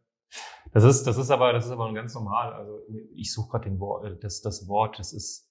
Das 0.74 0.84
ist, 0.84 1.04
das 1.04 1.18
ist 1.18 1.32
aber, 1.32 1.54
das 1.54 1.66
ist 1.66 1.72
aber 1.72 1.92
ganz 1.94 2.14
normal. 2.14 2.54
Also 2.54 2.80
ich 3.14 3.34
suche 3.34 3.50
gerade 3.50 3.70
den 3.70 3.80
Wort, 3.80 4.06
äh, 4.06 4.18
das, 4.18 4.42
das 4.42 4.68
Wort, 4.68 5.00
das 5.00 5.14
ist, 5.14 5.50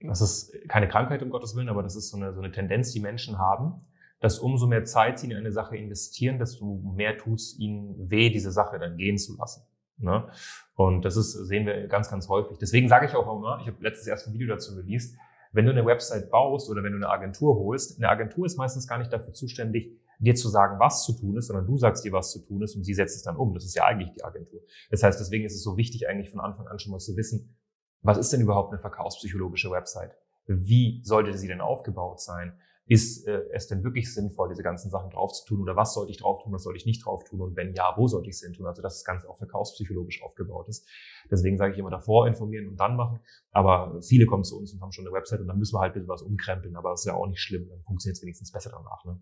das 0.00 0.20
ist 0.20 0.52
keine 0.68 0.88
Krankheit 0.88 1.22
um 1.22 1.30
Gottes 1.30 1.56
Willen, 1.56 1.68
aber 1.68 1.82
das 1.82 1.96
ist 1.96 2.10
so 2.10 2.16
eine, 2.16 2.32
so 2.32 2.40
eine 2.40 2.52
Tendenz, 2.52 2.92
die 2.92 3.00
Menschen 3.00 3.38
haben 3.38 3.86
dass 4.20 4.38
umso 4.38 4.66
mehr 4.66 4.84
Zeit 4.84 5.18
sie 5.18 5.30
in 5.30 5.36
eine 5.36 5.52
Sache 5.52 5.76
investieren, 5.76 6.38
desto 6.38 6.64
mehr 6.96 7.18
tut 7.18 7.38
es 7.38 7.58
ihnen 7.58 8.10
weh, 8.10 8.30
diese 8.30 8.50
Sache 8.50 8.78
dann 8.78 8.96
gehen 8.96 9.18
zu 9.18 9.36
lassen. 9.36 9.62
Ne? 9.98 10.28
Und 10.74 11.04
das 11.04 11.16
ist, 11.16 11.32
sehen 11.32 11.66
wir 11.66 11.86
ganz, 11.88 12.10
ganz 12.10 12.28
häufig. 12.28 12.58
Deswegen 12.58 12.88
sage 12.88 13.06
ich 13.06 13.14
auch 13.14 13.36
immer, 13.36 13.58
ich 13.60 13.66
habe 13.66 13.76
letztes 13.80 14.06
erst 14.06 14.26
ein 14.26 14.34
Video 14.34 14.48
dazu 14.48 14.74
released, 14.74 15.16
wenn 15.52 15.64
du 15.64 15.70
eine 15.70 15.86
Website 15.86 16.30
baust 16.30 16.70
oder 16.70 16.82
wenn 16.82 16.92
du 16.92 16.98
eine 16.98 17.08
Agentur 17.08 17.56
holst, 17.56 17.98
eine 17.98 18.08
Agentur 18.08 18.46
ist 18.46 18.56
meistens 18.56 18.86
gar 18.86 18.98
nicht 18.98 19.12
dafür 19.12 19.32
zuständig, 19.32 19.98
dir 20.18 20.34
zu 20.34 20.48
sagen, 20.48 20.78
was 20.78 21.04
zu 21.04 21.12
tun 21.12 21.36
ist, 21.36 21.48
sondern 21.48 21.66
du 21.66 21.76
sagst 21.76 22.04
dir, 22.04 22.12
was 22.12 22.32
zu 22.32 22.40
tun 22.40 22.62
ist 22.62 22.76
und 22.76 22.84
sie 22.84 22.94
setzt 22.94 23.16
es 23.16 23.22
dann 23.22 23.36
um. 23.36 23.54
Das 23.54 23.64
ist 23.64 23.74
ja 23.74 23.84
eigentlich 23.84 24.12
die 24.12 24.24
Agentur. 24.24 24.60
Das 24.90 25.02
heißt, 25.02 25.20
deswegen 25.20 25.44
ist 25.44 25.54
es 25.54 25.62
so 25.62 25.76
wichtig, 25.76 26.08
eigentlich 26.08 26.30
von 26.30 26.40
Anfang 26.40 26.66
an 26.66 26.78
schon 26.78 26.92
mal 26.92 26.98
zu 26.98 27.16
wissen, 27.16 27.56
was 28.02 28.18
ist 28.18 28.32
denn 28.32 28.40
überhaupt 28.40 28.72
eine 28.72 28.80
verkaufspsychologische 28.80 29.70
Website? 29.70 30.12
Wie 30.46 31.00
sollte 31.04 31.36
sie 31.36 31.48
denn 31.48 31.60
aufgebaut 31.60 32.20
sein? 32.20 32.58
ist 32.88 33.26
äh, 33.26 33.42
es 33.52 33.66
denn 33.66 33.82
wirklich 33.82 34.14
sinnvoll, 34.14 34.48
diese 34.48 34.62
ganzen 34.62 34.90
Sachen 34.90 35.10
drauf 35.10 35.32
zu 35.32 35.44
tun 35.44 35.60
oder 35.60 35.74
was 35.74 35.92
sollte 35.92 36.12
ich 36.12 36.18
drauf 36.18 36.42
tun, 36.42 36.52
was 36.52 36.62
sollte 36.62 36.76
ich 36.76 36.86
nicht 36.86 37.04
drauf 37.04 37.24
tun 37.24 37.40
und 37.40 37.56
wenn 37.56 37.74
ja, 37.74 37.92
wo 37.96 38.06
sollte 38.06 38.28
ich 38.28 38.36
es 38.36 38.42
hin 38.42 38.52
tun? 38.52 38.66
Also 38.66 38.80
dass 38.80 38.94
das 38.94 39.04
Ganze 39.04 39.28
auch 39.28 39.36
verkaufspsychologisch 39.36 40.22
aufgebaut 40.22 40.68
ist. 40.68 40.88
Deswegen 41.28 41.58
sage 41.58 41.72
ich 41.72 41.78
immer 41.78 41.90
davor 41.90 42.28
informieren 42.28 42.68
und 42.68 42.76
dann 42.78 42.96
machen. 42.96 43.18
Aber 43.50 44.00
viele 44.02 44.26
kommen 44.26 44.44
zu 44.44 44.56
uns 44.56 44.72
und 44.72 44.80
haben 44.80 44.92
schon 44.92 45.04
eine 45.04 45.12
Website 45.12 45.40
und 45.40 45.48
dann 45.48 45.58
müssen 45.58 45.74
wir 45.74 45.80
halt 45.80 45.90
ein 45.90 45.94
bisschen 45.94 46.08
was 46.08 46.22
umkrempeln, 46.22 46.76
aber 46.76 46.90
das 46.90 47.00
ist 47.00 47.06
ja 47.06 47.14
auch 47.14 47.26
nicht 47.26 47.40
schlimm, 47.40 47.68
dann 47.68 47.82
funktioniert 47.82 48.18
es 48.18 48.22
wenigstens 48.22 48.52
besser 48.52 48.70
danach. 48.70 49.04
Ne? 49.04 49.20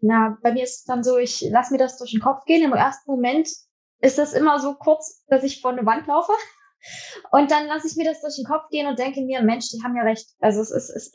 Na, 0.00 0.38
bei 0.42 0.52
mir 0.52 0.64
ist 0.64 0.80
es 0.80 0.84
dann 0.84 1.02
so, 1.02 1.18
ich 1.18 1.42
lasse 1.50 1.72
mir 1.72 1.78
das 1.78 1.98
durch 1.98 2.12
den 2.12 2.20
Kopf 2.20 2.44
gehen. 2.44 2.64
Im 2.64 2.72
ersten 2.72 3.10
Moment 3.10 3.48
ist 4.00 4.18
das 4.18 4.32
immer 4.32 4.58
so 4.58 4.74
kurz, 4.74 5.24
dass 5.28 5.42
ich 5.42 5.60
vor 5.60 5.72
eine 5.72 5.86
Wand 5.86 6.06
laufe. 6.06 6.32
Und 7.32 7.50
dann 7.50 7.66
lasse 7.66 7.88
ich 7.88 7.96
mir 7.96 8.04
das 8.04 8.20
durch 8.20 8.36
den 8.36 8.44
Kopf 8.44 8.68
gehen 8.70 8.86
und 8.86 8.98
denke 8.98 9.22
mir, 9.22 9.42
Mensch, 9.42 9.70
die 9.70 9.82
haben 9.82 9.96
ja 9.96 10.02
recht. 10.02 10.28
Also 10.40 10.60
es 10.60 10.70
ist, 10.70 10.90
es 10.90 11.12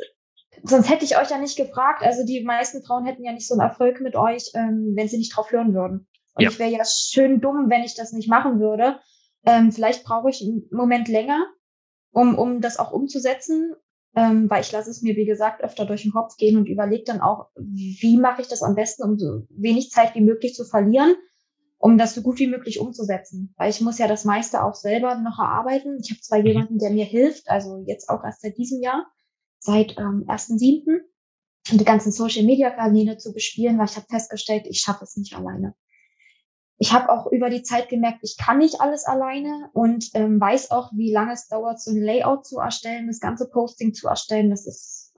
sonst 0.63 0.89
hätte 0.89 1.05
ich 1.05 1.17
euch 1.17 1.29
ja 1.29 1.37
nicht 1.37 1.57
gefragt. 1.57 2.03
Also 2.03 2.25
die 2.25 2.43
meisten 2.43 2.83
Frauen 2.83 3.05
hätten 3.05 3.23
ja 3.23 3.31
nicht 3.31 3.47
so 3.47 3.53
einen 3.53 3.61
Erfolg 3.61 4.01
mit 4.01 4.15
euch, 4.15 4.51
ähm, 4.53 4.93
wenn 4.95 5.07
sie 5.07 5.17
nicht 5.17 5.35
drauf 5.35 5.51
hören 5.51 5.73
würden. 5.73 6.07
Und 6.35 6.43
ja. 6.43 6.49
ich 6.49 6.59
wäre 6.59 6.71
ja 6.71 6.83
schön 6.85 7.41
dumm, 7.41 7.69
wenn 7.69 7.83
ich 7.83 7.95
das 7.95 8.11
nicht 8.11 8.29
machen 8.29 8.59
würde. 8.59 8.99
Ähm, 9.45 9.71
vielleicht 9.71 10.03
brauche 10.03 10.29
ich 10.29 10.41
einen 10.41 10.67
Moment 10.71 11.07
länger, 11.07 11.45
um, 12.11 12.37
um 12.37 12.61
das 12.61 12.77
auch 12.77 12.91
umzusetzen, 12.91 13.73
ähm, 14.15 14.49
weil 14.49 14.61
ich 14.61 14.71
lasse 14.71 14.89
es 14.89 15.01
mir, 15.01 15.15
wie 15.15 15.25
gesagt, 15.25 15.63
öfter 15.63 15.85
durch 15.85 16.03
den 16.03 16.11
Kopf 16.11 16.35
gehen 16.35 16.57
und 16.57 16.67
überlege 16.67 17.03
dann 17.05 17.21
auch, 17.21 17.47
wie 17.55 18.17
mache 18.17 18.41
ich 18.41 18.47
das 18.47 18.61
am 18.61 18.75
besten, 18.75 19.03
um 19.03 19.17
so 19.17 19.45
wenig 19.49 19.89
Zeit 19.91 20.15
wie 20.15 20.21
möglich 20.21 20.53
zu 20.53 20.65
verlieren, 20.65 21.15
um 21.77 21.97
das 21.97 22.13
so 22.13 22.21
gut 22.21 22.39
wie 22.39 22.47
möglich 22.47 22.79
umzusetzen. 22.79 23.53
Weil 23.57 23.69
ich 23.69 23.81
muss 23.81 23.97
ja 23.97 24.07
das 24.07 24.25
meiste 24.25 24.63
auch 24.63 24.75
selber 24.75 25.15
noch 25.15 25.39
erarbeiten. 25.39 25.97
Ich 26.03 26.11
habe 26.11 26.21
zwar 26.21 26.39
mhm. 26.39 26.45
jemanden, 26.45 26.77
der 26.77 26.91
mir 26.91 27.05
hilft, 27.05 27.49
also 27.49 27.83
jetzt 27.87 28.09
auch 28.09 28.23
erst 28.23 28.41
seit 28.41 28.57
diesem 28.57 28.81
Jahr, 28.81 29.07
seit 29.59 29.97
ähm, 29.97 30.25
1.7. 30.27 30.99
die 31.71 31.85
ganzen 31.85 32.11
Social-Media-Kanäle 32.11 33.17
zu 33.17 33.31
bespielen, 33.31 33.77
weil 33.77 33.85
ich 33.85 33.95
habe 33.95 34.07
festgestellt, 34.09 34.65
ich 34.67 34.81
schaffe 34.81 35.05
es 35.05 35.15
nicht 35.15 35.35
alleine. 35.35 35.73
Ich 36.81 36.93
habe 36.93 37.09
auch 37.09 37.31
über 37.31 37.51
die 37.51 37.61
Zeit 37.61 37.89
gemerkt, 37.89 38.21
ich 38.23 38.37
kann 38.37 38.57
nicht 38.57 38.81
alles 38.81 39.05
alleine 39.05 39.69
und 39.71 40.09
ähm, 40.15 40.41
weiß 40.41 40.71
auch, 40.71 40.91
wie 40.95 41.13
lange 41.13 41.33
es 41.33 41.47
dauert, 41.47 41.79
so 41.79 41.91
ein 41.91 42.01
Layout 42.01 42.47
zu 42.47 42.57
erstellen, 42.57 43.05
das 43.05 43.19
ganze 43.19 43.47
Posting 43.47 43.93
zu 43.93 44.07
erstellen. 44.07 44.49
Das 44.49 44.65
ist 44.65 45.13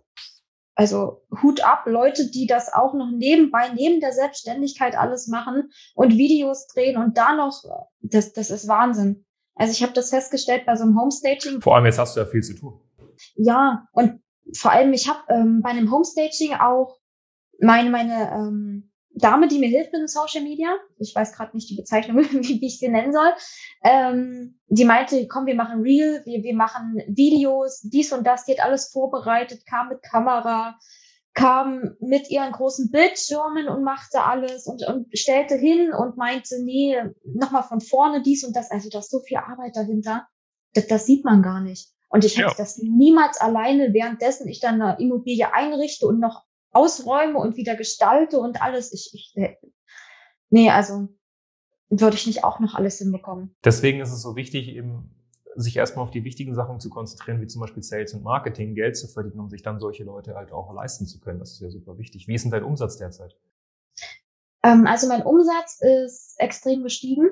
also 0.75 1.21
Hut 1.41 1.65
ab, 1.65 1.83
Leute, 1.85 2.29
die 2.29 2.47
das 2.47 2.73
auch 2.73 2.93
noch 2.93 3.09
nebenbei, 3.11 3.69
neben 3.73 4.01
der 4.01 4.11
Selbstständigkeit 4.11 4.97
alles 4.97 5.27
machen 5.29 5.71
und 5.95 6.17
Videos 6.17 6.67
drehen 6.67 6.97
und 6.97 7.17
da 7.17 7.33
noch, 7.33 7.63
das, 8.01 8.33
das 8.33 8.49
ist 8.49 8.67
Wahnsinn. 8.67 9.23
Also 9.55 9.71
ich 9.71 9.83
habe 9.83 9.93
das 9.93 10.09
festgestellt 10.09 10.65
bei 10.65 10.75
so 10.75 10.83
einem 10.83 10.99
Homestaging. 10.99 11.61
Vor 11.61 11.77
allem 11.77 11.85
jetzt 11.85 11.97
hast 11.97 12.17
du 12.17 12.19
ja 12.19 12.25
viel 12.25 12.43
zu 12.43 12.55
tun. 12.55 12.81
Ja, 13.35 13.87
und 13.93 14.21
vor 14.53 14.71
allem, 14.71 14.91
ich 14.91 15.07
habe 15.07 15.19
ähm, 15.29 15.61
bei 15.63 15.69
einem 15.69 15.89
Homestaging 15.89 16.55
auch 16.55 16.99
meine, 17.57 17.89
meine 17.89 18.31
ähm, 18.33 18.92
Dame, 19.15 19.47
die 19.47 19.59
mir 19.59 19.69
hilft 19.69 19.93
mit 19.93 20.09
Social 20.09 20.43
Media, 20.43 20.69
ich 20.97 21.13
weiß 21.15 21.33
gerade 21.33 21.55
nicht 21.55 21.69
die 21.69 21.75
Bezeichnung, 21.75 22.17
wie, 22.31 22.61
wie 22.61 22.65
ich 22.65 22.79
sie 22.79 22.89
nennen 22.89 23.13
soll, 23.13 23.31
ähm, 23.83 24.59
die 24.67 24.85
meinte, 24.85 25.27
komm, 25.27 25.45
wir 25.45 25.55
machen 25.55 25.81
Real, 25.81 26.21
wir, 26.25 26.43
wir 26.43 26.55
machen 26.55 27.01
Videos, 27.07 27.81
dies 27.81 28.11
und 28.11 28.25
das, 28.25 28.45
die 28.45 28.53
hat 28.53 28.65
alles 28.65 28.89
vorbereitet, 28.91 29.65
kam 29.65 29.89
mit 29.89 30.01
Kamera, 30.01 30.77
kam 31.33 31.95
mit 31.99 32.29
ihren 32.29 32.51
großen 32.51 32.91
Bildschirmen 32.91 33.67
und 33.67 33.83
machte 33.83 34.21
alles 34.21 34.67
und, 34.67 34.85
und 34.87 35.07
stellte 35.17 35.55
hin 35.55 35.91
und 35.93 36.17
meinte, 36.17 36.63
nee, 36.63 36.95
nochmal 37.23 37.63
von 37.63 37.81
vorne 37.81 38.21
dies 38.21 38.43
und 38.43 38.55
das. 38.55 38.69
Also 38.69 38.89
da 38.89 38.99
ist 38.99 39.09
so 39.09 39.19
viel 39.19 39.37
Arbeit 39.37 39.75
dahinter. 39.75 40.27
Das, 40.73 40.87
das 40.87 41.05
sieht 41.05 41.25
man 41.25 41.41
gar 41.41 41.61
nicht. 41.61 41.89
Und 42.09 42.23
ich 42.23 42.37
hätte 42.37 42.49
ja. 42.49 42.55
das 42.55 42.77
niemals 42.77 43.41
alleine, 43.41 43.93
währenddessen 43.93 44.47
ich 44.47 44.59
dann 44.59 44.79
eine 44.79 44.99
Immobilie 44.99 45.51
einrichte 45.51 46.05
und 46.05 46.19
noch 46.19 46.43
ausräume 46.73 47.37
und 47.37 47.55
wieder 47.55 47.75
gestalte 47.75 48.39
und 48.39 48.61
alles. 48.61 48.93
Ich, 48.93 49.11
ich 49.13 49.33
äh, 49.35 49.55
nee, 50.49 50.69
also 50.69 51.09
würde 51.89 52.15
ich 52.15 52.27
nicht 52.27 52.43
auch 52.43 52.59
noch 52.59 52.75
alles 52.75 52.97
hinbekommen. 52.97 53.55
Deswegen 53.63 53.99
ist 54.01 54.11
es 54.11 54.21
so 54.21 54.35
wichtig, 54.35 54.69
eben 54.69 55.15
sich 55.55 55.77
erstmal 55.77 56.03
auf 56.03 56.11
die 56.11 56.23
wichtigen 56.23 56.55
Sachen 56.55 56.79
zu 56.79 56.89
konzentrieren, 56.89 57.41
wie 57.41 57.47
zum 57.47 57.61
Beispiel 57.61 57.83
Sales 57.83 58.13
und 58.13 58.23
Marketing, 58.23 58.73
Geld 58.73 58.97
zu 58.97 59.07
verdienen, 59.07 59.39
um 59.39 59.49
sich 59.49 59.61
dann 59.61 59.79
solche 59.79 60.03
Leute 60.03 60.35
halt 60.35 60.51
auch 60.51 60.73
leisten 60.73 61.05
zu 61.05 61.19
können. 61.19 61.39
Das 61.39 61.51
ist 61.51 61.61
ja 61.61 61.69
super 61.69 61.97
wichtig. 61.97 62.27
Wie 62.27 62.33
ist 62.33 62.43
denn 62.43 62.51
dein 62.51 62.63
Umsatz 62.63 62.97
derzeit? 62.97 63.37
Ähm, 64.63 64.87
also 64.87 65.07
mein 65.07 65.21
Umsatz 65.21 65.79
ist 65.81 66.35
extrem 66.39 66.83
gestiegen. 66.83 67.29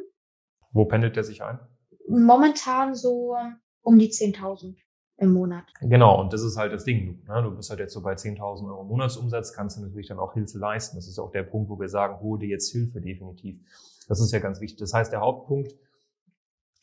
Wo 0.72 0.86
pendelt 0.86 1.16
der 1.16 1.24
sich 1.24 1.42
ein? 1.42 1.60
Momentan 2.08 2.94
so 2.94 3.36
um 3.82 3.98
die 3.98 4.10
10.000 4.10 4.76
im 5.22 5.34
Monat. 5.34 5.66
Genau, 5.82 6.22
und 6.22 6.34
das 6.34 6.42
ist 6.42 6.58
halt 6.58 6.74
das 6.74 6.84
Ding. 6.84 7.24
Ne? 7.28 7.42
Du 7.44 7.56
bist 7.56 7.70
halt 7.70 7.80
jetzt 7.80 7.94
so 7.94 8.02
bei 8.02 8.14
10.000 8.14 8.68
Euro 8.68 8.84
Monatsumsatz, 8.84 9.54
kannst 9.54 9.78
du 9.78 9.82
natürlich 9.82 10.08
dann 10.08 10.20
auch 10.20 10.34
Hilfe 10.34 10.58
leisten. 10.58 10.98
Das 10.98 11.08
ist 11.08 11.20
auch 11.20 11.32
der 11.32 11.44
Punkt, 11.44 11.70
wo 11.70 11.80
wir 11.80 11.88
sagen, 11.88 12.20
hol 12.22 12.40
dir 12.40 12.50
jetzt 12.50 12.72
Hilfe, 12.72 13.02
definitiv. 13.02 13.60
Das 14.08 14.20
ist 14.20 14.32
ja 14.32 14.40
ganz 14.40 14.60
wichtig. 14.60 14.80
Das 14.80 14.94
heißt, 14.94 15.12
der 15.12 15.22
Hauptpunkt 15.22 15.74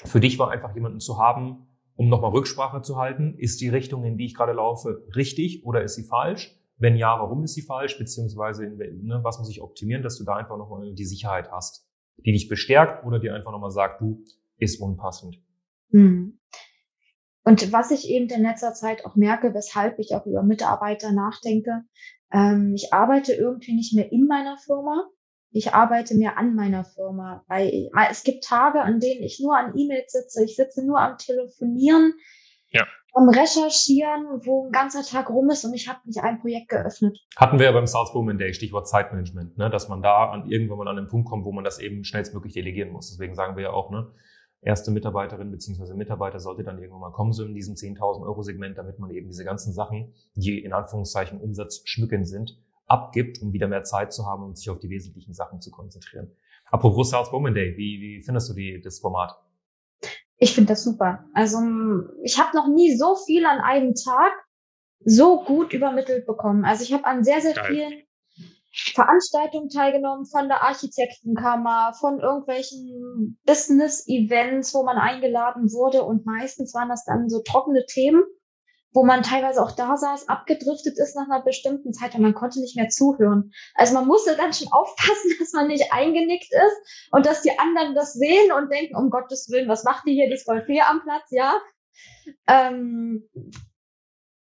für 0.05 0.21
dich 0.21 0.39
war 0.39 0.51
einfach 0.51 0.75
jemanden 0.75 1.01
zu 1.01 1.19
haben, 1.19 1.67
um 1.97 2.09
nochmal 2.09 2.31
Rücksprache 2.31 2.83
zu 2.83 2.97
halten. 2.97 3.35
Ist 3.37 3.61
die 3.61 3.69
Richtung, 3.69 4.05
in 4.05 4.17
die 4.17 4.27
ich 4.27 4.35
gerade 4.35 4.53
laufe, 4.53 5.05
richtig 5.17 5.67
oder 5.67 5.83
ist 5.83 5.97
sie 5.97 6.05
falsch? 6.05 6.57
Wenn 6.77 6.97
ja, 6.97 7.19
warum 7.19 7.43
ist 7.43 7.55
sie 7.55 7.63
falsch? 7.63 7.99
Beziehungsweise, 7.99 8.67
ne, 8.69 9.21
was 9.23 9.39
muss 9.39 9.51
ich 9.51 9.61
optimieren, 9.61 10.03
dass 10.03 10.17
du 10.17 10.25
da 10.25 10.37
einfach 10.37 10.57
nochmal 10.57 10.95
die 10.95 11.05
Sicherheit 11.05 11.51
hast? 11.51 11.89
die 12.25 12.33
dich 12.33 12.49
bestärkt 12.49 13.05
oder 13.05 13.19
die 13.19 13.31
einfach 13.31 13.53
nochmal 13.53 13.71
sagt, 13.71 14.01
du, 14.01 14.25
ist 14.59 14.81
unpassend. 14.81 15.41
Hm. 15.91 16.39
Und 17.49 17.73
was 17.73 17.91
ich 17.91 18.11
eben 18.11 18.29
in 18.29 18.43
letzter 18.43 18.75
Zeit 18.75 19.07
auch 19.07 19.17
merke, 19.17 19.55
weshalb 19.55 19.99
ich 19.99 20.15
auch 20.15 20.27
über 20.27 20.43
Mitarbeiter 20.43 21.13
nachdenke, 21.13 21.83
ähm, 22.31 22.75
ich 22.75 22.93
arbeite 22.93 23.33
irgendwie 23.33 23.75
nicht 23.75 23.95
mehr 23.95 24.13
in 24.13 24.27
meiner 24.27 24.59
Firma, 24.59 25.09
ich 25.51 25.73
arbeite 25.73 26.15
mehr 26.15 26.37
an 26.37 26.55
meiner 26.55 26.85
Firma, 26.85 27.43
weil 27.49 27.89
es 28.11 28.23
gibt 28.23 28.45
Tage, 28.45 28.83
an 28.83 29.01
denen 29.01 29.23
ich 29.23 29.41
nur 29.41 29.57
an 29.57 29.73
E-Mails 29.75 30.13
sitze, 30.13 30.45
ich 30.45 30.57
sitze 30.57 30.87
nur 30.87 31.01
am 31.01 31.17
Telefonieren, 31.17 32.13
ja. 32.69 32.87
am 33.15 33.31
Recherchieren, 33.31 34.27
wo 34.45 34.67
ein 34.67 34.71
ganzer 34.71 35.03
Tag 35.03 35.31
rum 35.31 35.49
ist 35.49 35.65
und 35.65 35.73
ich 35.73 35.89
habe 35.89 36.01
nicht 36.05 36.23
ein 36.23 36.41
Projekt 36.41 36.69
geöffnet. 36.69 37.19
Hatten 37.35 37.59
wir 37.59 37.65
ja 37.65 37.73
beim 37.73 37.87
Salzburg 37.87 38.29
Day, 38.37 38.53
Stichwort 38.53 38.89
Zeitmanagement, 38.89 39.57
ne, 39.57 39.71
dass 39.71 39.89
man 39.89 40.03
da 40.03 40.29
an 40.33 40.51
irgendwann 40.51 40.77
mal 40.77 40.89
an 40.89 40.97
den 40.97 41.09
Punkt 41.09 41.31
kommt, 41.31 41.47
wo 41.47 41.53
man 41.53 41.65
das 41.65 41.79
eben 41.79 42.05
schnellstmöglich 42.05 42.53
delegieren 42.53 42.93
muss. 42.93 43.09
Deswegen 43.09 43.35
sagen 43.35 43.57
wir 43.57 43.63
ja 43.63 43.71
auch, 43.71 43.91
ne, 43.91 44.13
erste 44.61 44.91
Mitarbeiterin 44.91 45.51
bzw. 45.51 45.95
Mitarbeiter 45.95 46.41
sollte 46.41 46.65
dann 46.65 46.79
irgendwann 46.79 47.01
mal 47.01 47.13
kommen, 47.13 47.33
so 47.33 47.45
in 47.45 47.55
diesem 47.55 47.75
10.000 47.75 48.23
Euro 48.23 48.43
Segment, 48.43 48.77
damit 48.79 48.99
man 48.99 49.11
eben 49.11 49.29
diese 49.29 49.45
ganzen 49.45 49.73
Sachen, 49.73 50.13
die 50.35 50.63
in 50.63 50.73
Anführungszeichen 50.73 51.41
Umsatz 51.41 51.83
schmücken 51.85 52.25
sind, 52.25 52.59
abgibt, 52.87 53.41
um 53.43 53.53
wieder 53.53 53.69
mehr 53.69 53.85
Zeit 53.85 54.13
zu 54.13 54.27
haben 54.27 54.43
und 54.43 54.49
um 54.51 54.55
sich 54.57 54.71
auf 54.71 54.79
die 54.79 54.91
wesentlichen 54.91 55.35
Sachen 55.35 55.61
zu 55.61 55.71
konzentrieren. 55.71 56.31
Apropos 56.71 57.11
Sales 57.11 57.33
Woman 57.33 57.55
Day, 57.55 57.77
wie, 57.77 58.01
wie 58.01 58.23
findest 58.23 58.51
du 58.51 58.55
die, 58.55 58.81
das 58.81 58.99
Format? 58.99 59.37
Ich 60.37 60.55
finde 60.55 60.73
das 60.73 60.85
super. 60.85 61.25
Also 61.35 61.59
ich 62.23 62.39
habe 62.39 62.57
noch 62.57 62.69
nie 62.69 62.97
so 62.97 63.17
viel 63.17 63.45
an 63.45 63.61
einem 63.61 63.95
Tag 63.95 64.33
so 65.05 65.45
gut 65.45 65.73
übermittelt 65.73 66.27
bekommen. 66.27 66.65
Also 66.65 66.83
ich 66.83 66.93
habe 66.93 67.05
an 67.05 67.25
sehr, 67.25 67.41
sehr 67.41 67.55
Geil. 67.55 67.67
vielen 67.67 68.03
Veranstaltungen 68.95 69.69
teilgenommen 69.69 70.27
von 70.27 70.49
der 70.49 70.63
Architektenkammer, 70.63 71.95
von 71.99 72.21
irgendwelchen 72.21 73.39
Business-Events, 73.45 74.75
wo 74.75 74.85
man 74.85 74.97
eingeladen 74.97 75.73
wurde 75.73 76.05
und 76.05 76.27
meistens 76.27 76.75
waren 76.75 76.89
das 76.89 77.05
dann 77.05 77.29
so 77.29 77.43
trockene 77.43 77.85
Themen 77.87 78.23
wo 78.93 79.05
man 79.05 79.23
teilweise 79.23 79.63
auch 79.63 79.73
da 79.73 79.97
saß, 79.97 80.29
abgedriftet 80.29 80.99
ist 80.99 81.15
nach 81.15 81.29
einer 81.29 81.45
bestimmten 81.45 81.93
Zeit 81.93 82.15
und 82.15 82.23
man 82.23 82.35
konnte 82.35 82.61
nicht 82.61 82.77
mehr 82.77 82.89
zuhören. 82.89 83.53
Also 83.75 83.95
man 83.95 84.07
musste 84.07 84.37
dann 84.37 84.53
schon 84.53 84.69
aufpassen, 84.73 85.33
dass 85.39 85.53
man 85.53 85.69
nicht 85.69 85.93
eingenickt 85.93 86.53
ist 86.53 87.09
und 87.13 87.27
dass 87.27 87.43
die 87.43 87.59
anderen 87.59 87.95
das 87.95 88.15
sehen 88.15 88.53
und 88.53 88.73
denken, 88.73 88.97
um 88.97 89.11
Gottes 89.11 89.49
Willen, 89.51 89.69
was 89.69 89.85
macht 89.85 90.07
die 90.07 90.15
hier, 90.15 90.29
die 90.29 90.35
ist 90.35 90.47
voll 90.47 90.65
fair 90.65 90.89
am 90.89 91.03
Platz, 91.03 91.27
ja. 91.31 91.55
Ähm, 92.47 93.29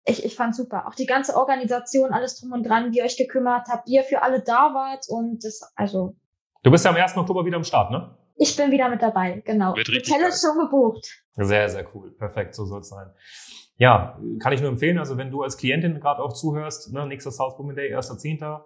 ich, 0.07 0.25
ich 0.25 0.35
fand 0.35 0.55
super. 0.55 0.87
Auch 0.87 0.95
die 0.95 1.05
ganze 1.05 1.35
Organisation, 1.35 2.11
alles 2.11 2.39
drum 2.39 2.53
und 2.53 2.63
dran, 2.63 2.91
wie 2.91 2.97
ihr 2.97 3.03
euch 3.03 3.17
gekümmert 3.17 3.67
habt, 3.69 3.87
wie 3.87 3.95
ihr 3.95 4.03
für 4.03 4.23
alle 4.23 4.41
da 4.41 4.73
wart 4.73 5.05
und 5.09 5.43
das, 5.43 5.61
also. 5.75 6.15
Du 6.63 6.71
bist 6.71 6.85
ja 6.85 6.91
am 6.91 6.97
1. 6.97 7.15
Oktober 7.17 7.45
wieder 7.45 7.57
am 7.57 7.63
Start, 7.63 7.91
ne? 7.91 8.17
Ich 8.35 8.55
bin 8.55 8.71
wieder 8.71 8.89
mit 8.89 9.01
dabei, 9.01 9.41
genau. 9.45 9.71
Hotel 9.71 9.95
ist 9.97 10.41
schon 10.41 10.57
gebucht. 10.59 11.23
Sehr, 11.35 11.69
sehr 11.69 11.85
cool. 11.95 12.11
Perfekt, 12.11 12.55
so 12.55 12.65
soll 12.65 12.81
es 12.81 12.89
sein 12.89 13.11
ja, 13.77 14.19
kann 14.39 14.53
ich 14.53 14.61
nur 14.61 14.69
empfehlen. 14.69 14.97
Also 14.97 15.17
wenn 15.17 15.31
du 15.31 15.43
als 15.43 15.57
Klientin 15.57 15.99
gerade 15.99 16.21
auch 16.21 16.33
zuhörst, 16.33 16.91
ne, 16.93 17.05
nächster 17.07 17.31
South 17.31 17.57
Women 17.57 17.75
Day, 17.75 17.95
1.10. 17.95 18.63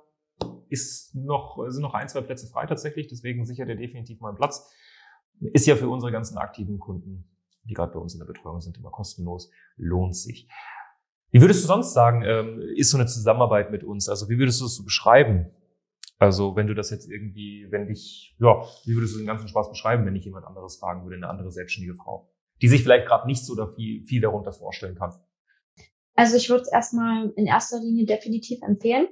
ist 0.70 1.14
noch, 1.16 1.60
sind 1.68 1.82
noch 1.82 1.94
ein, 1.94 2.08
zwei 2.10 2.22
Plätze 2.22 2.48
frei 2.48 2.66
tatsächlich, 2.66 3.08
deswegen 3.08 3.46
sichert 3.46 3.70
ihr 3.70 3.76
definitiv 3.76 4.20
mal 4.22 4.30
einen 4.30 4.38
Platz. 4.38 4.72
Ist 5.54 5.68
ja 5.68 5.76
für 5.76 5.90
unsere 5.90 6.12
ganzen 6.12 6.38
aktiven 6.38 6.80
Kunden, 6.80 7.30
die 7.64 7.74
gerade 7.74 7.92
bei 7.92 8.00
uns 8.00 8.14
in 8.14 8.20
der 8.20 8.28
Betreuung 8.28 8.62
sind, 8.62 8.78
immer 8.78 8.92
kostenlos, 8.92 9.52
lohnt 9.76 10.16
sich. 10.16 10.48
Wie 11.32 11.42
würdest 11.42 11.64
du 11.64 11.68
sonst 11.68 11.94
sagen, 11.94 12.24
ähm, 12.24 12.62
ist 12.76 12.92
so 12.92 12.98
eine 12.98 13.08
Zusammenarbeit 13.08 13.72
mit 13.72 13.84
uns? 13.84 14.10
Also 14.10 14.30
wie 14.30 14.38
würdest 14.38 14.62
du 14.62 14.66
es 14.66 14.76
so 14.76 14.84
beschreiben? 14.84 15.50
Also 16.20 16.56
wenn 16.56 16.68
du 16.68 16.76
das 16.76 16.90
jetzt 16.92 17.10
irgendwie, 17.10 17.68
wenn 17.70 17.88
dich, 17.88 18.36
ja, 18.40 18.64
wie 18.86 18.96
würdest 18.96 19.16
du 19.16 19.20
den 19.20 19.28
ganzen 19.28 19.48
Spaß 19.48 19.70
beschreiben, 19.70 20.06
wenn 20.06 20.14
dich 20.14 20.26
jemand 20.26 20.46
anderes 20.46 20.78
fragen 20.78 21.04
würde, 21.04 21.16
eine 21.16 21.30
andere 21.30 21.52
selbstständige 21.52 21.96
Frau? 21.96 22.32
die 22.62 22.68
sich 22.68 22.84
vielleicht 22.84 23.08
gerade 23.08 23.28
nicht 23.28 23.44
so 23.44 23.56
viel, 23.68 24.06
viel 24.06 24.22
darunter 24.22 24.54
vorstellen 24.54 24.96
kann? 24.96 25.14
Also 26.16 26.38
ich 26.38 26.50
würde 26.50 26.62
es 26.64 26.72
erstmal 26.72 27.32
in 27.36 27.48
erster 27.48 27.80
Linie 27.80 28.06
definitiv 28.06 28.62
empfehlen. 28.62 29.08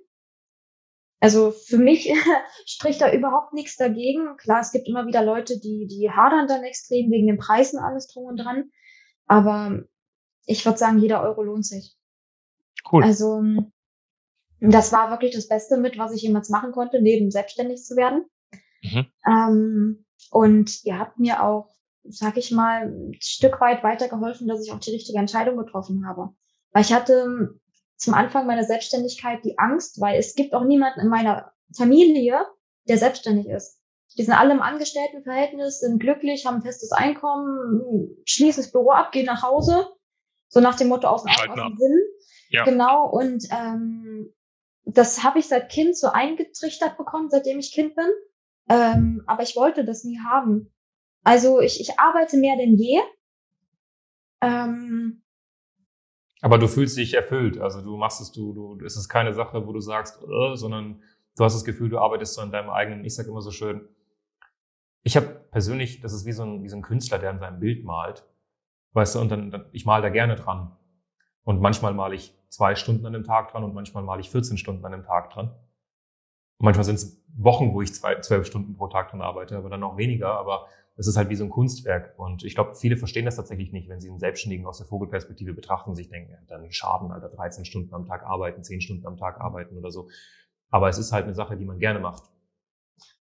Also 1.20 1.52
für 1.52 1.78
mich 1.78 2.14
spricht 2.66 3.02
da 3.02 3.12
überhaupt 3.12 3.54
nichts 3.54 3.76
dagegen. 3.76 4.38
Klar, 4.38 4.62
es 4.62 4.72
gibt 4.72 4.88
immer 4.88 5.06
wieder 5.08 5.24
Leute, 5.24 5.60
die, 5.60 5.88
die 5.88 6.10
hadern 6.12 6.48
dann 6.48 6.64
extrem 6.64 7.10
wegen 7.12 7.28
den 7.28 7.38
Preisen 7.38 7.80
alles 7.80 8.08
drum 8.08 8.26
und 8.26 8.38
dran. 8.38 8.72
Aber 9.26 9.84
ich 10.46 10.66
würde 10.66 10.78
sagen, 10.78 11.00
jeder 11.00 11.22
Euro 11.22 11.44
lohnt 11.44 11.66
sich. 11.66 11.96
Cool. 12.92 13.04
Also 13.04 13.44
das 14.60 14.92
war 14.92 15.12
wirklich 15.12 15.34
das 15.34 15.48
Beste 15.48 15.78
mit, 15.78 15.98
was 15.98 16.14
ich 16.14 16.22
jemals 16.22 16.50
machen 16.50 16.72
konnte, 16.72 17.02
neben 17.02 17.32
selbstständig 17.32 17.84
zu 17.84 17.96
werden. 17.96 18.26
Mhm. 18.82 19.06
Ähm, 19.26 20.06
und 20.32 20.84
ihr 20.86 21.00
habt 21.00 21.20
mir 21.20 21.44
auch 21.44 21.70
sag 22.04 22.38
ich 22.38 22.52
mal, 22.52 22.88
ein 22.88 23.14
Stück 23.20 23.60
weit 23.62 23.84
weitergeholfen, 23.84 24.48
dass 24.48 24.64
ich 24.64 24.72
auch 24.72 24.80
die 24.80 24.92
richtige 24.92 25.20
Entscheidung 25.20 25.58
getroffen 25.58 26.08
habe. 26.08 26.30
Weil 26.72 26.84
ich 26.84 26.94
hatte 26.94 27.60
zum 27.98 28.14
Anfang 28.14 28.48
meiner 28.48 28.64
Selbstständigkeit 28.64 29.44
die 29.44 29.58
Angst, 29.58 30.00
weil 30.00 30.20
es 30.20 30.36
gibt 30.36 30.54
auch 30.54 30.64
niemanden 30.64 31.02
in 31.02 31.08
meiner 31.08 31.52
Familie, 31.76 32.46
der 32.88 32.98
selbstständig 32.98 33.48
ist. 33.48 33.80
Die 34.18 34.24
sind 34.24 34.34
alle 34.34 34.54
im 34.54 34.62
Angestelltenverhältnis, 34.62 35.80
sind 35.80 36.00
glücklich, 36.00 36.46
haben 36.46 36.56
ein 36.56 36.62
festes 36.64 36.92
Einkommen, 36.92 38.10
schließen 38.26 38.64
das 38.64 38.72
Büro 38.72 38.92
ab, 38.92 39.12
gehen 39.12 39.26
nach 39.26 39.44
Hause, 39.44 39.88
so 40.48 40.60
nach 40.60 40.76
dem 40.76 40.88
Motto 40.88 41.08
aus 41.08 41.24
dem, 41.24 41.30
aus 41.30 41.56
dem 41.56 41.78
Sinn. 41.78 42.00
Ja. 42.50 42.66
Genau, 42.66 43.08
und 43.08 43.46
ähm, 43.52 44.34
das 44.86 45.24
habe 45.24 45.40
ich 45.40 45.48
seit 45.48 45.70
Kind 45.70 45.96
so 45.98 46.08
eingetrichtert 46.08 46.98
bekommen, 46.98 47.30
seitdem 47.30 47.60
ich 47.60 47.72
Kind 47.72 47.96
bin. 47.96 48.10
Ähm, 48.70 49.24
aber 49.28 49.44
ich 49.44 49.56
wollte 49.56 49.86
das 49.86 50.04
nie 50.04 50.20
haben. 50.20 50.72
Also 51.24 51.60
ich, 51.60 51.80
ich 51.80 52.00
arbeite 52.00 52.38
mehr 52.38 52.56
denn 52.58 52.76
je. 52.76 53.00
Ähm, 54.42 55.22
aber 56.42 56.58
du 56.58 56.68
fühlst 56.68 56.98
dich 56.98 57.14
erfüllt. 57.14 57.60
Also 57.60 57.82
du 57.82 57.98
machst 57.98 58.22
es, 58.22 58.32
du, 58.32 58.54
du, 58.54 58.86
es 58.86 58.96
ist 58.96 59.10
keine 59.10 59.34
Sache, 59.34 59.68
wo 59.68 59.74
du 59.74 59.82
sagst, 59.82 60.22
äh, 60.24 60.56
sondern 60.56 61.04
du 61.36 61.44
hast 61.44 61.56
das 61.56 61.66
Gefühl, 61.66 61.90
du 61.90 62.00
arbeitest 62.00 62.36
so 62.36 62.42
an 62.42 62.52
deinem 62.52 62.70
eigenen, 62.70 63.04
ich 63.04 63.16
sage 63.16 63.30
immer 63.30 63.42
so 63.42 63.52
schön, 63.52 63.88
ich 65.04 65.16
habe 65.18 65.28
persönlich, 65.52 66.02
das 66.02 66.14
ist 66.14 66.26
wie 66.26 66.32
so, 66.32 66.44
ein, 66.44 66.64
wie 66.64 66.70
so 66.70 66.78
ein 66.78 66.82
Künstler, 66.82 67.20
der 67.20 67.30
an 67.30 67.40
seinem 67.40 67.60
Bild 67.60 67.84
malt. 67.84 68.26
Weißt 68.94 69.16
du, 69.16 69.20
und 69.20 69.30
dann, 69.30 69.52
dann 69.52 69.70
ich 69.72 69.86
male 69.86 70.02
da 70.02 70.10
gerne 70.10 70.36
dran. 70.36 70.76
Und 71.44 71.62
manchmal 71.62 71.94
male 71.94 72.16
ich 72.16 72.39
zwei 72.50 72.76
Stunden 72.76 73.06
an 73.06 73.14
dem 73.14 73.24
Tag 73.24 73.52
dran 73.52 73.64
und 73.64 73.74
manchmal 73.74 74.04
male 74.04 74.22
ich 74.22 74.30
14 74.30 74.58
Stunden 74.58 74.86
an 74.86 74.92
dem 74.92 75.04
Tag 75.04 75.32
dran. 75.32 75.56
Manchmal 76.60 76.84
sind 76.84 76.96
es 76.96 77.24
Wochen, 77.38 77.74
wo 77.74 77.82
ich 77.82 77.94
zwei, 77.94 78.20
zwölf 78.20 78.46
Stunden 78.46 78.76
pro 78.76 78.88
Tag 78.88 79.12
dran 79.12 79.22
arbeite, 79.22 79.58
aber 79.58 79.70
dann 79.70 79.84
auch 79.84 79.98
weniger. 79.98 80.34
Aber 80.34 80.68
es 80.98 81.08
ist 81.08 81.16
halt 81.16 81.30
wie 81.30 81.36
so 81.36 81.46
ein 81.46 81.50
Kunstwerk. 81.50 82.20
Und 82.20 82.44
ich 82.44 82.56
glaube, 82.56 82.76
viele 82.76 82.98
verstehen 82.98 83.24
das 83.24 83.38
tatsächlich 83.38 83.72
nicht, 83.72 83.88
wenn 83.88 84.02
sie 84.02 84.10
einen 84.10 84.20
Selbstständigen 84.20 84.66
aus 84.66 84.80
der 84.80 84.88
Vogelperspektive 84.88 85.54
betrachten 85.54 85.92
und 85.92 85.96
sich 85.96 86.10
denken, 86.10 86.32
ja, 86.32 86.38
dann 86.48 86.70
Schaden, 86.72 87.12
Alter, 87.12 87.30
13 87.30 87.64
Stunden 87.64 87.94
am 87.94 88.06
Tag 88.06 88.24
arbeiten, 88.24 88.64
10 88.64 88.82
Stunden 88.82 89.08
am 89.08 89.16
Tag 89.16 89.40
arbeiten 89.40 89.78
oder 89.78 89.92
so. 89.92 90.10
Aber 90.70 90.90
es 90.90 90.98
ist 90.98 91.14
halt 91.14 91.24
eine 91.24 91.34
Sache, 91.34 91.56
die 91.56 91.64
man 91.64 91.80
gerne 91.80 92.00
macht. 92.00 92.24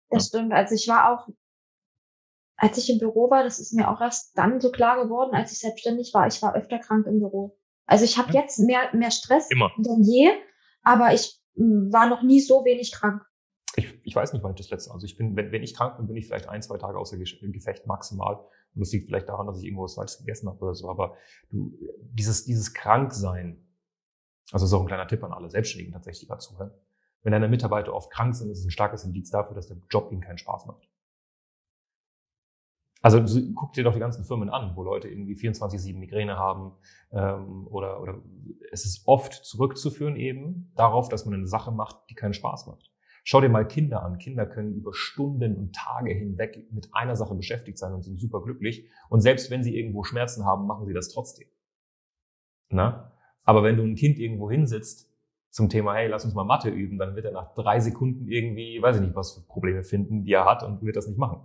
Das 0.10 0.32
ja. 0.32 0.40
stimmt. 0.40 0.54
Also 0.54 0.76
ich 0.76 0.88
war 0.88 1.12
auch, 1.12 1.28
als 2.58 2.78
ich 2.78 2.92
im 2.92 3.00
Büro 3.00 3.32
war, 3.32 3.44
das 3.44 3.60
ist 3.60 3.74
mir 3.74 3.90
auch 3.90 4.00
erst 4.00 4.38
dann 4.38 4.62
so 4.62 4.72
klar 4.72 5.04
geworden, 5.04 5.34
als 5.34 5.52
ich 5.52 5.60
selbstständig 5.60 6.14
war, 6.14 6.28
ich 6.28 6.42
war 6.44 6.56
öfter 6.56 6.78
krank 6.78 7.08
im 7.08 7.20
Büro. 7.20 7.58
Also 7.86 8.06
ich 8.06 8.18
habe 8.18 8.32
ja. 8.34 8.42
jetzt 8.42 8.60
mehr, 8.60 8.90
mehr 8.94 9.12
Stress 9.12 9.50
Immer. 9.52 9.72
denn 9.78 10.04
je, 10.04 10.32
aber 10.84 11.14
ich 11.14 11.40
hm, 11.56 11.92
war 11.92 12.10
noch 12.10 12.24
nie 12.24 12.40
so 12.40 12.66
wenig 12.66 12.92
krank 12.92 13.22
ich, 13.76 14.00
ich 14.04 14.16
weiß 14.16 14.34
nicht, 14.34 14.44
wann 14.44 14.52
ich 14.52 14.58
das 14.58 14.70
letzte, 14.70 14.92
also 14.92 15.06
ich 15.06 15.18
bin, 15.18 15.36
wenn, 15.36 15.52
wenn 15.52 15.64
ich 15.64 15.76
krank 15.76 15.98
bin, 15.98 16.08
bin 16.08 16.16
ich 16.16 16.28
vielleicht 16.28 16.48
ein, 16.48 16.62
zwei 16.62 16.78
Tage 16.78 16.98
außer 16.98 17.18
Gefecht 17.18 17.88
maximal. 17.88 18.36
Und 18.36 18.80
das 18.82 18.92
liegt 18.92 19.06
vielleicht 19.06 19.30
daran, 19.30 19.48
dass 19.48 19.60
ich 19.60 19.66
irgendwo 19.66 19.84
was 19.84 19.96
Falsches 19.96 20.20
gegessen 20.20 20.48
habe 20.48 20.60
oder 20.60 20.76
so. 20.76 20.90
Aber 20.90 21.18
du, 21.50 21.78
dieses, 22.00 22.46
dieses 22.46 22.74
Kranksein, 22.74 23.66
also 24.52 24.64
das 24.66 24.72
ist 24.72 24.74
auch 24.74 24.82
ein 24.82 24.88
kleiner 24.88 25.08
Tipp 25.08 25.24
an 25.24 25.34
alle 25.34 25.50
Selbstständigen 25.50 25.94
tatsächlich, 25.94 26.30
die 26.30 26.38
zuhören. 26.38 26.72
Wenn 27.24 27.32
deine 27.32 27.48
Mitarbeiter 27.48 27.94
oft 27.94 28.12
krank 28.12 28.36
sind, 28.36 28.52
ist 28.52 28.60
es 28.60 28.66
ein 28.66 28.72
starkes 28.72 29.06
Indiz 29.06 29.30
dafür, 29.30 29.56
dass 29.56 29.68
der 29.68 29.78
Job 29.90 30.12
ihnen 30.12 30.22
keinen 30.22 30.38
Spaß 30.38 30.66
macht. 30.66 30.88
Also 33.04 33.20
guck 33.54 33.74
dir 33.74 33.84
doch 33.84 33.94
die 33.94 34.00
ganzen 34.00 34.24
Firmen 34.24 34.50
an, 34.50 34.78
wo 34.78 34.84
Leute 34.84 35.10
irgendwie 35.10 35.36
24-7 35.36 35.98
Migräne 35.98 36.38
haben 36.38 36.72
ähm, 37.12 37.68
oder, 37.68 38.02
oder 38.02 38.24
es 38.72 38.86
ist 38.86 39.06
oft 39.08 39.34
zurückzuführen 39.34 40.16
eben 40.16 40.72
darauf, 40.78 41.10
dass 41.10 41.26
man 41.26 41.34
eine 41.34 41.48
Sache 41.48 41.74
macht, 41.74 41.98
die 42.10 42.16
keinen 42.16 42.34
Spaß 42.34 42.66
macht. 42.68 42.94
Schau 43.26 43.42
dir 43.42 43.50
mal 43.50 43.68
Kinder 43.68 44.04
an. 44.04 44.20
Kinder 44.20 44.46
können 44.46 44.74
über 44.74 44.94
Stunden 44.94 45.58
und 45.58 45.76
Tage 45.76 46.14
hinweg 46.14 46.66
mit 46.72 46.90
einer 46.94 47.18
Sache 47.18 47.36
beschäftigt 47.36 47.78
sein 47.78 47.94
und 47.94 48.04
sind 48.04 48.18
super 48.18 48.42
glücklich. 48.42 48.88
Und 49.10 49.20
selbst 49.20 49.52
wenn 49.52 49.64
sie 49.64 49.78
irgendwo 49.78 50.06
Schmerzen 50.06 50.46
haben, 50.46 50.66
machen 50.66 50.86
sie 50.86 50.94
das 50.94 51.10
trotzdem. 51.10 51.48
Na? 52.70 53.12
Aber 53.44 53.64
wenn 53.64 53.76
du 53.76 53.84
ein 53.84 53.96
Kind 53.96 54.18
irgendwo 54.18 54.50
hinsitzt 54.50 55.10
zum 55.50 55.68
Thema, 55.68 55.94
hey, 55.94 56.08
lass 56.08 56.24
uns 56.24 56.36
mal 56.36 56.46
Mathe 56.46 56.70
üben, 56.70 56.98
dann 56.98 57.16
wird 57.18 57.26
er 57.26 57.34
nach 57.34 57.54
drei 57.54 57.82
Sekunden 57.82 58.30
irgendwie, 58.30 58.82
weiß 58.82 58.96
ich 58.96 59.02
nicht, 59.02 59.16
was 59.16 59.34
für 59.34 59.42
Probleme 59.42 59.84
finden, 59.84 60.24
die 60.24 60.32
er 60.32 60.46
hat 60.46 60.64
und 60.64 60.82
wird 60.84 60.96
das 60.96 61.08
nicht 61.08 61.20
machen. 61.20 61.42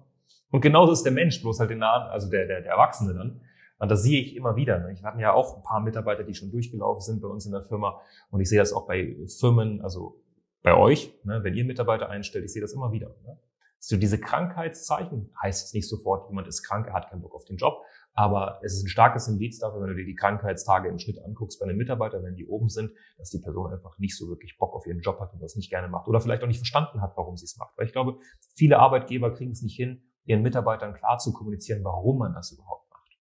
Und 0.51 0.61
genauso 0.61 0.93
ist 0.93 1.03
der 1.03 1.13
Mensch, 1.13 1.41
bloß 1.43 1.61
halt 1.61 1.71
den 1.71 1.79
nahen, 1.79 2.09
also 2.09 2.31
der, 2.31 2.47
der, 2.47 2.63
der 2.63 2.73
Erwachsene 2.73 3.15
dann. 3.15 3.41
Und 3.79 3.91
das 3.91 4.03
sehe 4.03 4.21
ich 4.23 4.35
immer 4.35 4.57
wieder. 4.57 4.79
Ne? 4.81 4.93
Ich 4.93 5.05
hatten 5.05 5.21
ja 5.21 5.33
auch 5.33 5.57
ein 5.57 5.63
paar 5.63 5.81
Mitarbeiter, 5.81 6.25
die 6.25 6.35
schon 6.35 6.51
durchgelaufen 6.51 7.03
sind 7.03 7.21
bei 7.21 7.29
uns 7.29 7.47
in 7.47 7.53
der 7.53 7.63
Firma. 7.63 8.01
Und 8.31 8.41
ich 8.41 8.49
sehe 8.49 8.59
das 8.59 8.73
auch 8.73 8.87
bei 8.87 9.17
Firmen, 9.39 9.83
also 9.83 10.21
bei 10.63 10.77
euch, 10.77 11.15
ne, 11.25 11.41
wenn 11.45 11.55
ihr 11.55 11.65
Mitarbeiter 11.65 12.09
einstellt, 12.09 12.45
ich 12.45 12.53
sehe 12.53 12.63
das 12.63 12.73
immer 12.73 12.93
wieder. 12.93 13.15
Ne? 13.25 13.39
So 13.79 13.97
diese 13.97 14.19
Krankheitszeichen 14.19 15.31
heißt 15.41 15.63
jetzt 15.63 15.75
nicht 15.75 15.89
sofort, 15.89 16.29
jemand 16.29 16.49
ist 16.49 16.63
krank, 16.65 16.89
er 16.89 16.95
hat 16.95 17.11
keinen 17.11 17.23
Bock 17.23 17.35
auf 17.35 17.45
den 17.45 17.57
Job, 17.57 17.81
aber 18.13 18.59
es 18.65 18.75
ist 18.75 18.85
ein 18.85 18.89
starkes 18.89 19.29
Indiz 19.29 19.61
dafür, 19.61 19.81
wenn 19.81 19.91
du 19.91 19.95
dir 19.95 20.05
die 20.05 20.17
Krankheitstage 20.17 20.89
im 20.89 20.99
Schnitt 20.99 21.25
anguckst 21.25 21.61
bei 21.61 21.67
einem 21.67 21.79
Mitarbeiter, 21.79 22.21
wenn 22.25 22.35
die 22.35 22.47
oben 22.47 22.69
sind, 22.69 22.91
dass 23.17 23.31
die 23.31 23.39
Person 23.39 23.73
einfach 23.73 23.97
nicht 23.99 24.17
so 24.17 24.29
wirklich 24.29 24.59
Bock 24.59 24.75
auf 24.75 24.85
ihren 24.87 25.01
Job 25.01 25.21
hat 25.21 25.33
und 25.33 25.41
das 25.41 25.55
nicht 25.55 25.71
gerne 25.71 25.87
macht 25.87 26.09
oder 26.09 26.21
vielleicht 26.21 26.43
auch 26.43 26.49
nicht 26.49 26.59
verstanden 26.59 27.01
hat, 27.01 27.17
warum 27.17 27.37
sie 27.37 27.45
es 27.45 27.57
macht. 27.57 27.79
Weil 27.79 27.87
ich 27.87 27.93
glaube, 27.93 28.19
viele 28.57 28.81
Arbeitgeber 28.81 29.33
kriegen 29.33 29.53
es 29.53 29.63
nicht 29.63 29.77
hin, 29.77 30.03
ihren 30.29 30.43
Mitarbeitern 30.43 30.95
klar 30.95 31.19
zu 31.19 31.33
kommunizieren, 31.33 31.83
warum 31.83 32.19
man 32.19 32.35
das 32.35 32.53
überhaupt 32.53 32.91
macht. 32.91 33.19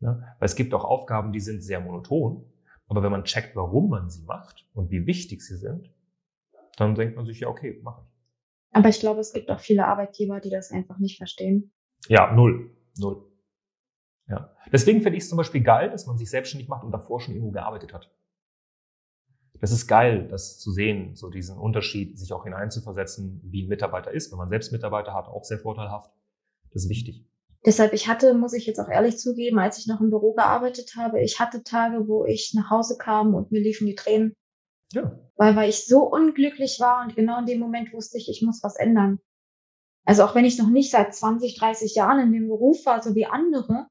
Ja? 0.00 0.36
Weil 0.38 0.46
es 0.46 0.56
gibt 0.56 0.72
auch 0.72 0.84
Aufgaben, 0.84 1.32
die 1.32 1.40
sind 1.40 1.62
sehr 1.62 1.80
monoton, 1.80 2.44
aber 2.88 3.02
wenn 3.02 3.10
man 3.10 3.24
checkt, 3.24 3.56
warum 3.56 3.90
man 3.90 4.08
sie 4.08 4.24
macht 4.24 4.66
und 4.74 4.90
wie 4.90 5.06
wichtig 5.06 5.42
sie 5.42 5.56
sind, 5.56 5.92
dann 6.76 6.94
denkt 6.94 7.16
man 7.16 7.26
sich, 7.26 7.40
ja, 7.40 7.48
okay, 7.48 7.80
mache 7.82 8.02
ich. 8.02 8.08
Aber 8.70 8.88
ich 8.88 9.00
glaube, 9.00 9.20
es 9.20 9.32
gibt 9.32 9.50
auch 9.50 9.60
viele 9.60 9.86
Arbeitgeber, 9.86 10.40
die 10.40 10.50
das 10.50 10.70
einfach 10.70 10.98
nicht 10.98 11.16
verstehen. 11.16 11.72
Ja, 12.06 12.32
null. 12.32 12.70
Null. 12.96 13.24
Ja. 14.28 14.54
Deswegen 14.70 15.00
finde 15.00 15.16
ich 15.16 15.24
es 15.24 15.28
zum 15.28 15.38
Beispiel 15.38 15.62
geil, 15.62 15.90
dass 15.90 16.06
man 16.06 16.18
sich 16.18 16.30
selbstständig 16.30 16.68
macht 16.68 16.84
und 16.84 16.92
davor 16.92 17.20
schon 17.20 17.34
irgendwo 17.34 17.52
gearbeitet 17.52 17.92
hat. 17.92 18.10
Das 19.60 19.72
ist 19.72 19.88
geil, 19.88 20.28
das 20.30 20.58
zu 20.58 20.70
sehen, 20.70 21.16
so 21.16 21.30
diesen 21.30 21.58
Unterschied, 21.58 22.18
sich 22.18 22.32
auch 22.32 22.44
hineinzuversetzen, 22.44 23.40
wie 23.44 23.64
ein 23.64 23.68
Mitarbeiter 23.68 24.12
ist. 24.12 24.30
Wenn 24.30 24.38
man 24.38 24.48
selbst 24.48 24.72
Mitarbeiter 24.72 25.14
hat, 25.14 25.26
auch 25.26 25.44
sehr 25.44 25.58
vorteilhaft. 25.58 26.12
Das 26.72 26.84
ist 26.84 26.90
wichtig. 26.90 27.24
Deshalb, 27.66 27.92
ich 27.92 28.06
hatte, 28.06 28.34
muss 28.34 28.52
ich 28.52 28.66
jetzt 28.66 28.78
auch 28.78 28.88
ehrlich 28.88 29.18
zugeben, 29.18 29.58
als 29.58 29.78
ich 29.78 29.88
noch 29.88 30.00
im 30.00 30.10
Büro 30.10 30.32
gearbeitet 30.32 30.94
habe, 30.96 31.20
ich 31.20 31.40
hatte 31.40 31.64
Tage, 31.64 32.06
wo 32.06 32.24
ich 32.24 32.54
nach 32.54 32.70
Hause 32.70 32.96
kam 32.96 33.34
und 33.34 33.50
mir 33.50 33.60
liefen 33.60 33.86
die 33.86 33.96
Tränen. 33.96 34.36
Ja. 34.92 35.18
Weil, 35.36 35.56
weil 35.56 35.68
ich 35.68 35.86
so 35.86 36.02
unglücklich 36.02 36.78
war 36.78 37.04
und 37.04 37.16
genau 37.16 37.40
in 37.40 37.46
dem 37.46 37.58
Moment 37.58 37.92
wusste 37.92 38.16
ich, 38.16 38.28
ich 38.28 38.42
muss 38.42 38.62
was 38.62 38.76
ändern. 38.76 39.18
Also 40.04 40.24
auch 40.24 40.34
wenn 40.34 40.44
ich 40.44 40.58
noch 40.58 40.70
nicht 40.70 40.90
seit 40.90 41.14
20, 41.14 41.58
30 41.58 41.94
Jahren 41.94 42.20
in 42.20 42.32
dem 42.32 42.48
Beruf 42.48 42.86
war, 42.86 43.02
so 43.02 43.14
wie 43.14 43.26
andere, 43.26 43.88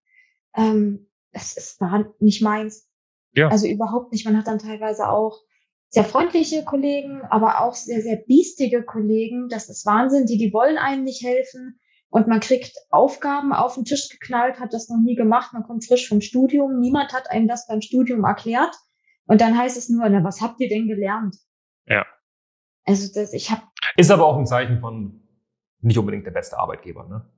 ähm, 0.56 1.08
es, 1.32 1.56
es 1.56 1.80
war 1.80 2.12
nicht 2.20 2.41
meins. 2.41 2.88
Ja. 3.34 3.50
Also 3.50 3.67
überhaupt 3.67 4.12
nicht. 4.12 4.26
Man 4.26 4.36
hat 4.36 4.48
dann 4.48 4.58
teilweise 4.58 5.10
auch 5.10 5.43
sehr 5.89 6.04
freundliche 6.04 6.63
Kollegen, 6.63 7.21
aber 7.30 7.62
auch 7.62 7.73
sehr, 7.73 8.02
sehr 8.02 8.17
biestige 8.17 8.84
Kollegen. 8.84 9.47
Das 9.50 9.69
ist 9.69 9.86
Wahnsinn. 9.86 10.26
Die, 10.26 10.38
die 10.38 10.54
wollen 10.54 10.78
einem 10.78 11.04
nicht 11.04 11.23
helfen. 11.23 11.80
Und 12.10 12.28
man 12.28 12.39
kriegt 12.39 12.73
Aufgaben 12.89 13.54
auf 13.54 13.76
den 13.76 13.86
Tisch 13.86 14.10
geknallt, 14.10 14.60
hat 14.60 14.73
das 14.73 14.89
noch 14.89 15.00
nie 15.02 15.15
gemacht. 15.15 15.54
Man 15.54 15.63
kommt 15.63 15.86
frisch 15.86 16.08
vom 16.08 16.21
Studium. 16.21 16.80
Niemand 16.80 17.13
hat 17.13 17.30
einem 17.30 17.47
das 17.47 17.67
beim 17.67 17.82
Studium 17.82 18.23
erklärt. 18.23 18.76
Und 19.26 19.41
dann 19.41 19.58
heißt 19.58 19.78
es 19.78 19.89
nur, 19.89 20.08
na, 20.08 20.23
was 20.23 20.41
habt 20.41 20.60
ihr 20.60 20.69
denn 20.69 20.88
gelernt? 20.88 21.36
Ja. 21.86 22.06
Also 22.86 23.12
das, 23.13 23.34
ich 23.34 23.52
habe. 23.52 23.62
Ist 23.97 24.12
aber 24.12 24.26
auch 24.26 24.38
ein 24.38 24.45
Zeichen 24.45 24.80
von 24.80 25.21
nicht 25.82 25.97
unbedingt 25.97 26.26
der 26.26 26.32
beste 26.32 26.58
Arbeitgeber, 26.58 27.08
ne? 27.08 27.30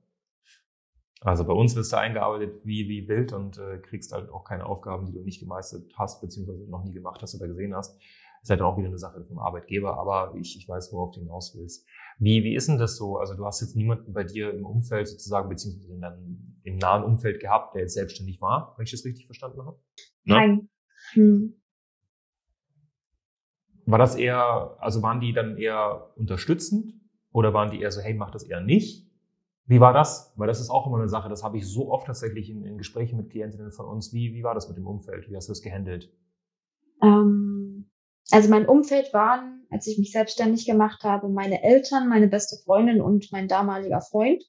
Also 1.22 1.44
bei 1.44 1.52
uns 1.52 1.76
wirst 1.76 1.92
du 1.92 1.98
eingearbeitet 1.98 2.64
wie, 2.64 2.88
wie 2.88 3.06
wild 3.06 3.34
und 3.34 3.58
äh, 3.58 3.78
kriegst 3.78 4.12
halt 4.12 4.30
auch 4.30 4.44
keine 4.44 4.64
Aufgaben, 4.64 5.04
die 5.06 5.12
du 5.12 5.20
nicht 5.20 5.38
gemeistert 5.38 5.92
hast, 5.98 6.22
beziehungsweise 6.22 6.64
noch 6.70 6.82
nie 6.82 6.92
gemacht 6.92 7.20
hast 7.20 7.34
oder 7.34 7.46
gesehen 7.46 7.74
hast. 7.74 8.00
Ist 8.42 8.50
halt 8.50 8.62
auch 8.62 8.78
wieder 8.78 8.88
eine 8.88 8.98
Sache 8.98 9.22
vom 9.24 9.38
Arbeitgeber, 9.38 9.98
aber 9.98 10.34
ich, 10.34 10.56
ich 10.56 10.66
weiß, 10.66 10.92
worauf 10.92 11.12
du 11.12 11.20
hinaus 11.20 11.54
willst. 11.56 11.86
Wie, 12.18 12.42
wie 12.42 12.54
ist 12.54 12.68
denn 12.68 12.78
das 12.78 12.96
so? 12.96 13.18
Also 13.18 13.34
du 13.34 13.44
hast 13.44 13.60
jetzt 13.60 13.76
niemanden 13.76 14.12
bei 14.12 14.24
dir 14.24 14.52
im 14.52 14.64
Umfeld 14.64 15.08
sozusagen, 15.08 15.48
beziehungsweise 15.48 15.92
in 15.92 16.00
deinem, 16.00 16.58
im 16.62 16.76
nahen 16.76 17.04
Umfeld 17.04 17.40
gehabt, 17.40 17.74
der 17.74 17.82
jetzt 17.82 17.94
selbstständig 17.94 18.40
war, 18.40 18.74
wenn 18.76 18.84
ich 18.84 18.90
das 18.90 19.04
richtig 19.04 19.26
verstanden 19.26 19.64
habe? 19.64 19.78
Ne? 20.24 20.34
Nein. 20.34 20.68
Hm. 21.12 21.54
War 23.86 23.98
das 23.98 24.14
eher, 24.14 24.76
also 24.78 25.02
waren 25.02 25.20
die 25.20 25.32
dann 25.32 25.56
eher 25.56 26.12
unterstützend 26.16 26.94
oder 27.32 27.52
waren 27.52 27.70
die 27.70 27.80
eher 27.80 27.90
so, 27.90 28.00
hey, 28.00 28.14
mach 28.14 28.30
das 28.30 28.44
eher 28.44 28.60
nicht? 28.60 29.10
Wie 29.66 29.80
war 29.80 29.92
das? 29.92 30.32
Weil 30.36 30.48
das 30.48 30.60
ist 30.60 30.70
auch 30.70 30.86
immer 30.86 30.98
eine 30.98 31.08
Sache, 31.08 31.28
das 31.28 31.44
habe 31.44 31.56
ich 31.56 31.66
so 31.66 31.90
oft 31.90 32.06
tatsächlich 32.06 32.50
in, 32.50 32.64
in 32.64 32.78
Gesprächen 32.78 33.16
mit 33.16 33.30
Klientinnen 33.30 33.70
von 33.70 33.86
uns. 33.86 34.12
Wie, 34.12 34.34
wie 34.34 34.42
war 34.42 34.54
das 34.54 34.68
mit 34.68 34.76
dem 34.76 34.86
Umfeld? 34.86 35.30
Wie 35.30 35.36
hast 35.36 35.48
du 35.48 35.52
das 35.52 35.62
gehandelt? 35.62 36.12
Ähm, 37.02 37.59
also 38.30 38.48
mein 38.48 38.66
Umfeld 38.66 39.12
waren, 39.12 39.66
als 39.70 39.86
ich 39.86 39.98
mich 39.98 40.12
selbstständig 40.12 40.66
gemacht 40.66 41.04
habe, 41.04 41.28
meine 41.28 41.62
Eltern, 41.62 42.08
meine 42.08 42.28
beste 42.28 42.56
Freundin 42.64 43.00
und 43.00 43.30
mein 43.32 43.48
damaliger 43.48 44.00
Freund. 44.00 44.42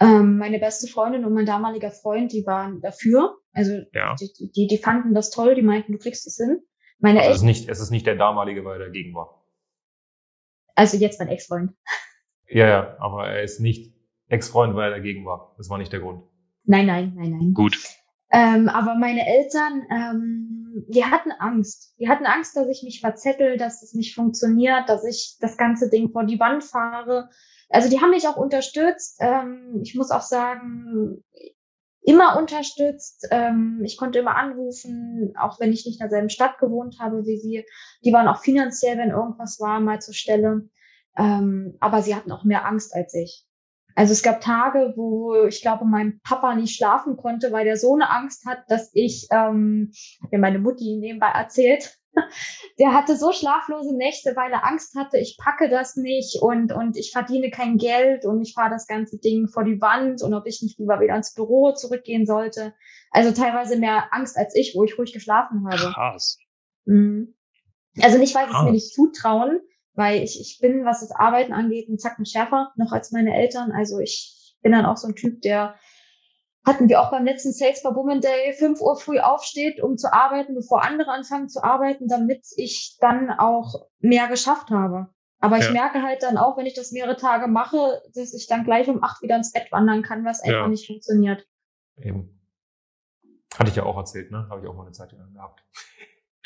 Ähm, 0.00 0.38
meine 0.38 0.58
beste 0.58 0.88
Freundin 0.88 1.24
und 1.24 1.34
mein 1.34 1.46
damaliger 1.46 1.90
Freund, 1.90 2.32
die 2.32 2.44
waren 2.46 2.80
dafür. 2.80 3.36
Also 3.52 3.72
ja. 3.92 4.14
die, 4.16 4.50
die, 4.52 4.66
die 4.66 4.78
fanden 4.78 5.14
das 5.14 5.30
toll, 5.30 5.54
die 5.54 5.62
meinten, 5.62 5.92
du 5.92 5.98
kriegst 5.98 6.26
es 6.26 6.36
hin. 6.36 6.62
Meine 6.98 7.20
also 7.20 7.30
es, 7.30 7.36
ist 7.38 7.42
nicht, 7.42 7.68
es 7.68 7.80
ist 7.80 7.90
nicht 7.90 8.06
der 8.06 8.16
damalige, 8.16 8.64
weil 8.64 8.80
er 8.80 8.86
dagegen 8.86 9.14
war. 9.14 9.44
Also 10.74 10.96
jetzt 10.96 11.18
mein 11.18 11.28
Ex-Freund. 11.28 11.72
Ja, 12.48 12.66
ja, 12.66 12.96
aber 12.98 13.28
er 13.28 13.42
ist 13.42 13.60
nicht 13.60 13.94
Ex-Freund, 14.28 14.74
weil 14.74 14.92
er 14.92 14.98
dagegen 14.98 15.24
war. 15.24 15.54
Das 15.56 15.68
war 15.70 15.78
nicht 15.78 15.92
der 15.92 16.00
Grund. 16.00 16.22
Nein, 16.64 16.86
nein, 16.86 17.12
nein, 17.16 17.30
nein. 17.30 17.52
Gut. 17.54 17.76
Ähm, 18.30 18.68
aber 18.68 18.94
meine 18.94 19.26
Eltern, 19.26 19.82
ähm, 19.90 20.61
die 20.88 21.04
hatten 21.04 21.32
Angst. 21.32 21.94
Die 21.98 22.08
hatten 22.08 22.26
Angst, 22.26 22.56
dass 22.56 22.68
ich 22.68 22.82
mich 22.82 23.00
verzettel, 23.00 23.56
dass 23.56 23.82
es 23.82 23.94
nicht 23.94 24.14
funktioniert, 24.14 24.88
dass 24.88 25.04
ich 25.04 25.36
das 25.40 25.56
ganze 25.56 25.90
Ding 25.90 26.10
vor 26.10 26.24
die 26.24 26.40
Wand 26.40 26.64
fahre. 26.64 27.28
Also 27.68 27.88
die 27.88 28.00
haben 28.00 28.10
mich 28.10 28.26
auch 28.28 28.36
unterstützt. 28.36 29.18
Ähm, 29.20 29.80
ich 29.82 29.94
muss 29.94 30.10
auch 30.10 30.22
sagen, 30.22 31.24
immer 32.02 32.38
unterstützt. 32.38 33.26
Ähm, 33.30 33.82
ich 33.84 33.96
konnte 33.96 34.18
immer 34.18 34.36
anrufen, 34.36 35.34
auch 35.38 35.60
wenn 35.60 35.72
ich 35.72 35.86
nicht 35.86 36.00
in 36.00 36.08
derselben 36.08 36.30
Stadt 36.30 36.58
gewohnt 36.58 36.98
habe 36.98 37.24
wie 37.24 37.38
sie. 37.38 37.64
Die 38.04 38.12
waren 38.12 38.28
auch 38.28 38.40
finanziell, 38.40 38.98
wenn 38.98 39.10
irgendwas 39.10 39.60
war, 39.60 39.80
mal 39.80 40.00
zur 40.00 40.14
Stelle. 40.14 40.68
Ähm, 41.16 41.76
aber 41.80 42.02
sie 42.02 42.14
hatten 42.14 42.32
auch 42.32 42.44
mehr 42.44 42.64
Angst 42.66 42.94
als 42.94 43.14
ich. 43.14 43.46
Also 43.94 44.12
es 44.12 44.22
gab 44.22 44.40
Tage, 44.40 44.94
wo 44.96 45.46
ich 45.46 45.62
glaube, 45.62 45.84
mein 45.84 46.20
Papa 46.22 46.54
nicht 46.54 46.76
schlafen 46.76 47.16
konnte, 47.16 47.52
weil 47.52 47.64
der 47.64 47.76
so 47.76 47.94
eine 47.94 48.10
Angst 48.10 48.46
hat, 48.46 48.64
dass 48.68 48.90
ich, 48.94 49.28
ähm, 49.30 49.92
hat 50.22 50.32
mir 50.32 50.38
meine 50.38 50.58
Mutti 50.58 50.96
nebenbei 50.98 51.28
erzählt, 51.28 51.98
der 52.78 52.92
hatte 52.92 53.16
so 53.16 53.32
schlaflose 53.32 53.96
Nächte, 53.96 54.34
weil 54.36 54.52
er 54.52 54.66
Angst 54.66 54.94
hatte, 54.96 55.18
ich 55.18 55.38
packe 55.42 55.68
das 55.68 55.96
nicht 55.96 56.40
und, 56.40 56.72
und 56.72 56.96
ich 56.96 57.10
verdiene 57.10 57.50
kein 57.50 57.78
Geld 57.78 58.26
und 58.26 58.42
ich 58.42 58.54
fahre 58.54 58.70
das 58.70 58.86
ganze 58.86 59.18
Ding 59.18 59.48
vor 59.48 59.64
die 59.64 59.80
Wand 59.80 60.22
und 60.22 60.34
ob 60.34 60.46
ich 60.46 60.62
nicht 60.62 60.78
lieber 60.78 61.00
wieder 61.00 61.16
ins 61.16 61.34
Büro 61.34 61.72
zurückgehen 61.72 62.26
sollte. 62.26 62.74
Also 63.10 63.32
teilweise 63.32 63.78
mehr 63.78 64.12
Angst 64.12 64.36
als 64.36 64.54
ich, 64.54 64.74
wo 64.74 64.84
ich 64.84 64.98
ruhig 64.98 65.12
geschlafen 65.12 65.66
habe. 65.70 65.92
Krass. 65.92 66.38
Mhm. 66.84 67.34
Also 68.00 68.18
nicht, 68.18 68.34
weil 68.34 68.46
sie 68.46 68.54
es 68.54 68.62
mir 68.62 68.72
nicht 68.72 68.94
zutrauen, 68.94 69.60
weil 69.94 70.22
ich, 70.22 70.40
ich 70.40 70.58
bin, 70.60 70.84
was 70.84 71.00
das 71.00 71.12
Arbeiten 71.12 71.52
angeht, 71.52 71.88
ein 71.88 71.98
Zacken 71.98 72.26
schärfer 72.26 72.72
noch 72.76 72.92
als 72.92 73.12
meine 73.12 73.34
Eltern. 73.34 73.72
Also 73.72 73.98
ich 73.98 74.56
bin 74.62 74.72
dann 74.72 74.86
auch 74.86 74.96
so 74.96 75.08
ein 75.08 75.14
Typ, 75.14 75.40
der 75.42 75.74
hatten 76.64 76.88
wir 76.88 77.00
auch 77.00 77.10
beim 77.10 77.24
letzten 77.24 77.52
Sales 77.52 77.82
by 77.82 77.88
Woman 77.94 78.20
Day 78.20 78.52
5 78.52 78.80
Uhr 78.80 78.96
früh 78.96 79.18
aufsteht, 79.18 79.82
um 79.82 79.96
zu 79.96 80.12
arbeiten, 80.12 80.54
bevor 80.54 80.84
andere 80.84 81.10
anfangen 81.10 81.48
zu 81.48 81.62
arbeiten, 81.62 82.06
damit 82.06 82.46
ich 82.56 82.96
dann 83.00 83.30
auch 83.30 83.88
mehr 83.98 84.28
geschafft 84.28 84.70
habe. 84.70 85.08
Aber 85.40 85.58
ich 85.58 85.64
ja. 85.64 85.72
merke 85.72 86.02
halt 86.02 86.22
dann 86.22 86.36
auch, 86.36 86.56
wenn 86.56 86.66
ich 86.66 86.74
das 86.74 86.92
mehrere 86.92 87.16
Tage 87.16 87.48
mache, 87.48 88.00
dass 88.14 88.32
ich 88.32 88.46
dann 88.46 88.62
gleich 88.62 88.88
um 88.88 89.02
acht 89.02 89.22
wieder 89.22 89.34
ins 89.34 89.50
Bett 89.50 89.72
wandern 89.72 90.02
kann, 90.02 90.24
was 90.24 90.40
einfach 90.40 90.60
ja. 90.60 90.68
nicht 90.68 90.86
funktioniert. 90.86 91.44
Eben. 91.96 92.40
Hatte 93.58 93.68
ich 93.68 93.76
ja 93.76 93.82
auch 93.82 93.96
erzählt, 93.96 94.30
ne? 94.30 94.46
Habe 94.48 94.62
ich 94.62 94.68
auch 94.68 94.74
mal 94.74 94.84
eine 94.84 94.92
Zeit 94.92 95.10
gehabt. 95.10 95.64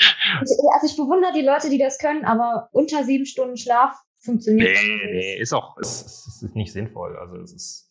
Also 0.38 0.86
ich 0.86 0.96
bewundere 0.96 1.32
die 1.32 1.42
Leute, 1.42 1.70
die 1.70 1.78
das 1.78 1.98
können, 1.98 2.24
aber 2.24 2.68
unter 2.72 3.04
sieben 3.04 3.26
Stunden 3.26 3.56
Schlaf 3.56 3.96
funktioniert 4.16 4.76
nee, 4.76 5.10
nee, 5.12 5.38
ist 5.40 5.52
auch, 5.52 5.78
ist, 5.78 6.26
ist 6.42 6.54
nicht 6.54 6.72
sinnvoll. 6.72 7.16
Also 7.16 7.36
es 7.36 7.52
ist, 7.52 7.90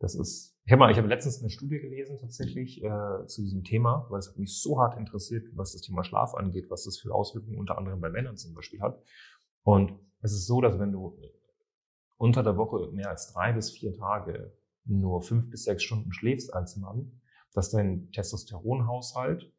das 0.00 0.14
ist, 0.14 0.56
ich 0.64 0.72
habe 0.72 0.80
mal, 0.80 0.90
ich 0.90 0.98
habe 0.98 1.08
letztens 1.08 1.40
eine 1.40 1.50
Studie 1.50 1.78
gelesen 1.78 2.18
tatsächlich 2.18 2.82
äh, 2.82 3.26
zu 3.26 3.42
diesem 3.42 3.64
Thema, 3.64 4.06
weil 4.10 4.18
es 4.18 4.28
hat 4.28 4.38
mich 4.38 4.60
so 4.60 4.80
hart 4.80 4.98
interessiert, 4.98 5.46
was 5.54 5.72
das 5.72 5.82
Thema 5.82 6.04
Schlaf 6.04 6.34
angeht, 6.34 6.66
was 6.70 6.84
das 6.84 6.98
für 6.98 7.14
Auswirkungen 7.14 7.58
unter 7.58 7.78
anderem 7.78 8.00
bei 8.00 8.10
Männern 8.10 8.36
zum 8.36 8.54
Beispiel 8.54 8.80
hat. 8.80 9.00
Und 9.62 9.98
es 10.20 10.32
ist 10.32 10.46
so, 10.46 10.60
dass 10.60 10.78
wenn 10.78 10.92
du 10.92 11.18
unter 12.16 12.42
der 12.42 12.56
Woche 12.56 12.90
mehr 12.92 13.10
als 13.10 13.32
drei 13.32 13.52
bis 13.52 13.70
vier 13.70 13.94
Tage 13.94 14.52
nur 14.84 15.22
fünf 15.22 15.50
bis 15.50 15.64
sechs 15.64 15.82
Stunden 15.82 16.12
schläfst 16.12 16.52
als 16.52 16.76
Mann, 16.76 17.20
dass 17.52 17.70
dein 17.70 18.10
Testosteronhaushalt 18.10 19.52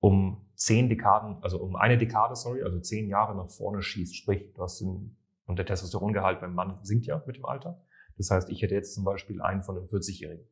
um 0.00 0.46
zehn 0.54 0.88
Dekaden, 0.88 1.42
also 1.42 1.60
um 1.60 1.76
eine 1.76 1.98
Dekade, 1.98 2.34
sorry, 2.34 2.62
also 2.62 2.80
zehn 2.80 3.08
Jahre 3.08 3.36
nach 3.36 3.50
vorne 3.50 3.82
schießt. 3.82 4.16
Sprich, 4.16 4.52
du 4.54 4.62
hast 4.62 4.80
den, 4.80 5.16
und 5.46 5.58
der 5.58 5.66
Testosterongehalt 5.66 6.40
beim 6.40 6.54
Mann 6.54 6.78
sinkt 6.82 7.06
ja 7.06 7.22
mit 7.26 7.36
dem 7.36 7.44
Alter. 7.44 7.80
Das 8.16 8.30
heißt, 8.30 8.50
ich 8.50 8.60
hätte 8.62 8.74
jetzt 8.74 8.94
zum 8.94 9.04
Beispiel 9.04 9.40
einen 9.40 9.62
von 9.62 9.76
einem 9.76 9.86
40-Jährigen. 9.86 10.46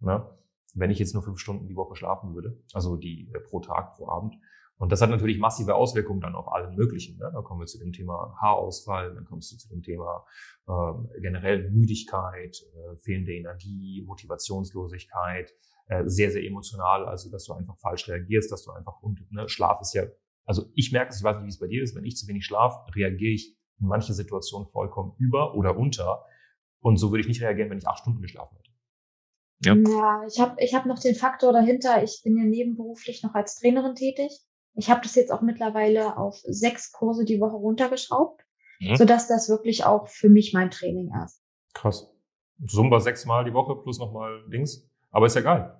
Ne? 0.00 0.26
Wenn 0.74 0.90
ich 0.90 0.98
jetzt 0.98 1.14
nur 1.14 1.22
fünf 1.22 1.38
Stunden 1.38 1.66
die 1.66 1.76
Woche 1.76 1.94
schlafen 1.94 2.34
würde, 2.34 2.58
also 2.72 2.96
die 2.96 3.30
äh, 3.34 3.40
pro 3.40 3.60
Tag, 3.60 3.94
pro 3.96 4.08
Abend. 4.08 4.34
Und 4.78 4.90
das 4.92 5.02
hat 5.02 5.10
natürlich 5.10 5.38
massive 5.38 5.74
Auswirkungen 5.74 6.22
dann 6.22 6.34
auf 6.34 6.50
allen 6.50 6.74
möglichen. 6.74 7.18
Ne? 7.18 7.30
Da 7.34 7.42
kommen 7.42 7.60
wir 7.60 7.66
zu 7.66 7.78
dem 7.78 7.92
Thema 7.92 8.34
Haarausfall, 8.40 9.14
dann 9.14 9.26
kommst 9.26 9.52
du 9.52 9.56
zu 9.58 9.68
dem 9.68 9.82
Thema 9.82 10.24
äh, 10.66 11.20
generell 11.20 11.70
Müdigkeit, 11.70 12.56
äh, 12.56 12.96
fehlende 12.96 13.34
Energie, 13.34 14.02
Motivationslosigkeit, 14.06 15.52
äh, 15.90 16.08
sehr, 16.08 16.30
sehr 16.30 16.44
emotional, 16.44 17.04
also 17.06 17.30
dass 17.30 17.46
du 17.46 17.52
einfach 17.52 17.76
falsch 17.78 18.08
reagierst, 18.08 18.52
dass 18.52 18.62
du 18.62 18.70
einfach, 18.70 19.02
und 19.02 19.20
ne, 19.32 19.48
Schlaf 19.48 19.80
ist 19.80 19.92
ja, 19.92 20.04
also 20.44 20.70
ich 20.76 20.92
merke 20.92 21.10
es, 21.10 21.18
ich 21.18 21.24
weiß 21.24 21.38
nicht, 21.38 21.46
wie 21.46 21.50
es 21.50 21.58
bei 21.58 21.66
dir 21.66 21.82
ist, 21.82 21.96
wenn 21.96 22.04
ich 22.04 22.16
zu 22.16 22.28
wenig 22.28 22.44
schlaf, 22.44 22.86
reagiere 22.94 23.32
ich 23.32 23.56
in 23.80 23.88
manche 23.88 24.14
Situationen 24.14 24.68
vollkommen 24.68 25.14
über 25.18 25.56
oder 25.56 25.76
unter. 25.76 26.24
Und 26.78 26.96
so 26.98 27.10
würde 27.10 27.22
ich 27.22 27.26
nicht 27.26 27.42
reagieren, 27.42 27.70
wenn 27.70 27.78
ich 27.78 27.88
acht 27.88 27.98
Stunden 27.98 28.22
geschlafen 28.22 28.56
hätte. 28.56 28.70
Ja, 29.64 29.74
ja 29.74 30.26
ich 30.28 30.38
habe 30.38 30.62
ich 30.62 30.74
hab 30.76 30.86
noch 30.86 31.00
den 31.00 31.16
Faktor 31.16 31.52
dahinter, 31.52 32.04
ich 32.04 32.20
bin 32.22 32.36
ja 32.36 32.44
nebenberuflich 32.44 33.24
noch 33.24 33.34
als 33.34 33.56
Trainerin 33.56 33.96
tätig. 33.96 34.30
Ich 34.74 34.90
habe 34.90 35.00
das 35.02 35.16
jetzt 35.16 35.32
auch 35.32 35.42
mittlerweile 35.42 36.16
auf 36.16 36.38
sechs 36.44 36.92
Kurse 36.92 37.24
die 37.24 37.40
Woche 37.40 37.56
runtergeschraubt, 37.56 38.40
mhm. 38.78 38.94
sodass 38.94 39.26
das 39.26 39.48
wirklich 39.48 39.84
auch 39.84 40.06
für 40.06 40.28
mich 40.28 40.54
mein 40.54 40.70
Training 40.70 41.10
ist. 41.24 41.42
Krass. 41.74 42.14
Zumba 42.64 43.00
sechsmal 43.00 43.44
die 43.44 43.54
Woche 43.54 43.74
plus 43.74 43.98
nochmal 43.98 44.44
links. 44.48 44.88
Aber 45.10 45.26
ist 45.26 45.34
ja 45.34 45.42
geil. 45.42 45.79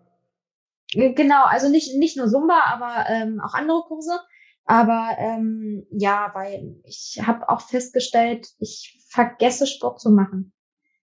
Genau, 0.93 1.45
also 1.45 1.69
nicht, 1.69 1.97
nicht 1.97 2.17
nur 2.17 2.29
Zumba, 2.29 2.63
aber 2.67 3.09
ähm, 3.09 3.41
auch 3.41 3.55
andere 3.55 3.83
Kurse. 3.87 4.19
Aber 4.65 5.17
ähm, 5.19 5.87
ja, 5.91 6.31
weil 6.35 6.77
ich 6.85 7.21
habe 7.25 7.49
auch 7.49 7.61
festgestellt, 7.61 8.49
ich 8.59 9.01
vergesse 9.09 9.67
Sport 9.67 10.01
zu 10.01 10.11
machen. 10.11 10.53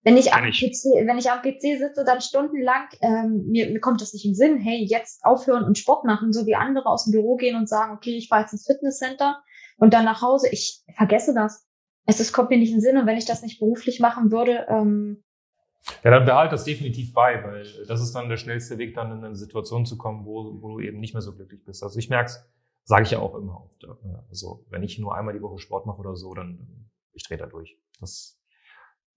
Wenn 0.03 0.17
ich, 0.17 0.33
am 0.33 0.43
PC, 0.43 1.07
wenn 1.07 1.17
ich 1.17 1.31
am 1.31 1.41
PC 1.41 1.79
sitze, 1.79 2.03
dann 2.05 2.21
stundenlang, 2.21 2.87
ähm, 3.01 3.45
mir, 3.47 3.71
mir 3.71 3.79
kommt 3.79 4.01
das 4.01 4.13
nicht 4.13 4.23
in 4.23 4.31
den 4.31 4.35
Sinn, 4.35 4.57
hey, 4.59 4.85
jetzt 4.87 5.25
aufhören 5.25 5.63
und 5.63 5.79
Sport 5.79 6.05
machen, 6.05 6.31
so 6.31 6.45
wie 6.45 6.53
andere 6.53 6.85
aus 6.85 7.05
dem 7.05 7.11
Büro 7.11 7.37
gehen 7.37 7.55
und 7.55 7.67
sagen, 7.67 7.95
okay, 7.95 8.15
ich 8.15 8.27
fahre 8.27 8.43
jetzt 8.43 8.53
ins 8.53 8.67
Fitnesscenter 8.67 9.41
und 9.77 9.95
dann 9.95 10.05
nach 10.05 10.21
Hause. 10.21 10.47
Ich 10.51 10.83
vergesse 10.95 11.33
das. 11.33 11.65
Es 12.05 12.19
ist, 12.19 12.33
kommt 12.33 12.51
mir 12.51 12.59
nicht 12.59 12.69
in 12.69 12.75
den 12.75 12.81
Sinn 12.81 12.97
und 12.97 13.07
wenn 13.07 13.17
ich 13.17 13.25
das 13.25 13.41
nicht 13.41 13.59
beruflich 13.59 13.99
machen 13.99 14.31
würde, 14.31 14.67
ähm, 14.69 15.23
ja, 16.03 16.11
dann 16.11 16.25
behalt 16.25 16.51
das 16.51 16.63
definitiv 16.63 17.13
bei, 17.13 17.43
weil 17.43 17.65
das 17.87 18.01
ist 18.01 18.13
dann 18.13 18.29
der 18.29 18.37
schnellste 18.37 18.77
Weg, 18.77 18.95
dann 18.95 19.11
in 19.11 19.23
eine 19.23 19.35
Situation 19.35 19.85
zu 19.85 19.97
kommen, 19.97 20.25
wo, 20.25 20.61
wo 20.61 20.77
du 20.77 20.79
eben 20.79 20.99
nicht 20.99 21.13
mehr 21.13 21.21
so 21.21 21.35
glücklich 21.35 21.63
bist. 21.63 21.83
Also 21.83 21.99
ich 21.99 22.09
merke 22.09 22.31
es, 22.31 22.43
sage 22.83 23.03
ich 23.03 23.11
ja 23.11 23.19
auch 23.19 23.35
immer 23.35 23.63
oft. 23.63 23.85
Also 24.29 24.65
wenn 24.69 24.83
ich 24.83 24.97
nur 24.99 25.15
einmal 25.15 25.33
die 25.33 25.41
Woche 25.41 25.59
Sport 25.59 25.85
mache 25.85 25.99
oder 25.99 26.15
so, 26.15 26.33
dann 26.33 26.89
ich 27.13 27.23
drehe 27.23 27.37
da 27.37 27.45
durch. 27.45 27.77
Das 27.99 28.39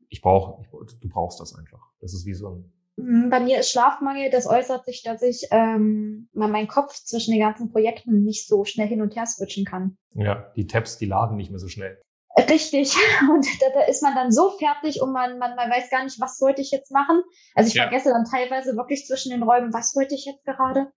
ich 0.08 0.22
brauche, 0.22 0.62
du 0.70 1.08
brauchst 1.08 1.40
das 1.40 1.54
einfach. 1.54 1.90
Das 2.00 2.14
ist 2.14 2.24
wie 2.26 2.34
so 2.34 2.48
ein 2.48 2.72
mhm, 2.96 3.30
bei 3.30 3.40
mir 3.40 3.60
ist 3.60 3.70
Schlafmangel, 3.70 4.30
das 4.30 4.46
äußert 4.46 4.84
sich, 4.84 5.02
dass 5.02 5.22
ich 5.22 5.48
ähm, 5.50 6.28
meinen 6.32 6.68
Kopf 6.68 6.94
zwischen 6.94 7.32
den 7.32 7.40
ganzen 7.40 7.70
Projekten 7.70 8.24
nicht 8.24 8.46
so 8.46 8.64
schnell 8.64 8.88
hin 8.88 9.02
und 9.02 9.16
her 9.16 9.26
switchen 9.26 9.64
kann. 9.64 9.96
Ja, 10.14 10.50
die 10.56 10.66
Tabs, 10.66 10.98
die 10.98 11.06
laden 11.06 11.36
nicht 11.36 11.50
mehr 11.50 11.58
so 11.60 11.68
schnell. 11.68 12.00
Richtig. 12.38 12.94
Und 13.30 13.46
da, 13.60 13.66
da 13.74 13.80
ist 13.86 14.02
man 14.02 14.14
dann 14.14 14.30
so 14.30 14.50
fertig 14.58 15.02
und 15.02 15.12
man, 15.12 15.38
man, 15.38 15.56
man 15.56 15.70
weiß 15.70 15.90
gar 15.90 16.04
nicht, 16.04 16.20
was 16.20 16.40
wollte 16.40 16.60
ich 16.62 16.70
jetzt 16.70 16.92
machen. 16.92 17.22
Also 17.54 17.68
ich 17.68 17.74
ja. 17.74 17.82
vergesse 17.82 18.10
dann 18.10 18.24
teilweise 18.24 18.76
wirklich 18.76 19.06
zwischen 19.06 19.30
den 19.30 19.42
Räumen, 19.42 19.72
was 19.72 19.96
wollte 19.96 20.14
ich 20.14 20.24
jetzt 20.24 20.44
gerade. 20.44 20.92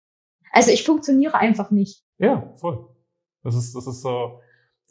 Also 0.51 0.71
ich 0.71 0.83
funktioniere 0.83 1.35
einfach 1.35 1.71
nicht. 1.71 2.03
Ja, 2.19 2.53
voll. 2.57 2.87
Das 3.43 3.55
ist, 3.55 3.73
das 3.73 3.87
ist 3.87 4.01
so, 4.01 4.39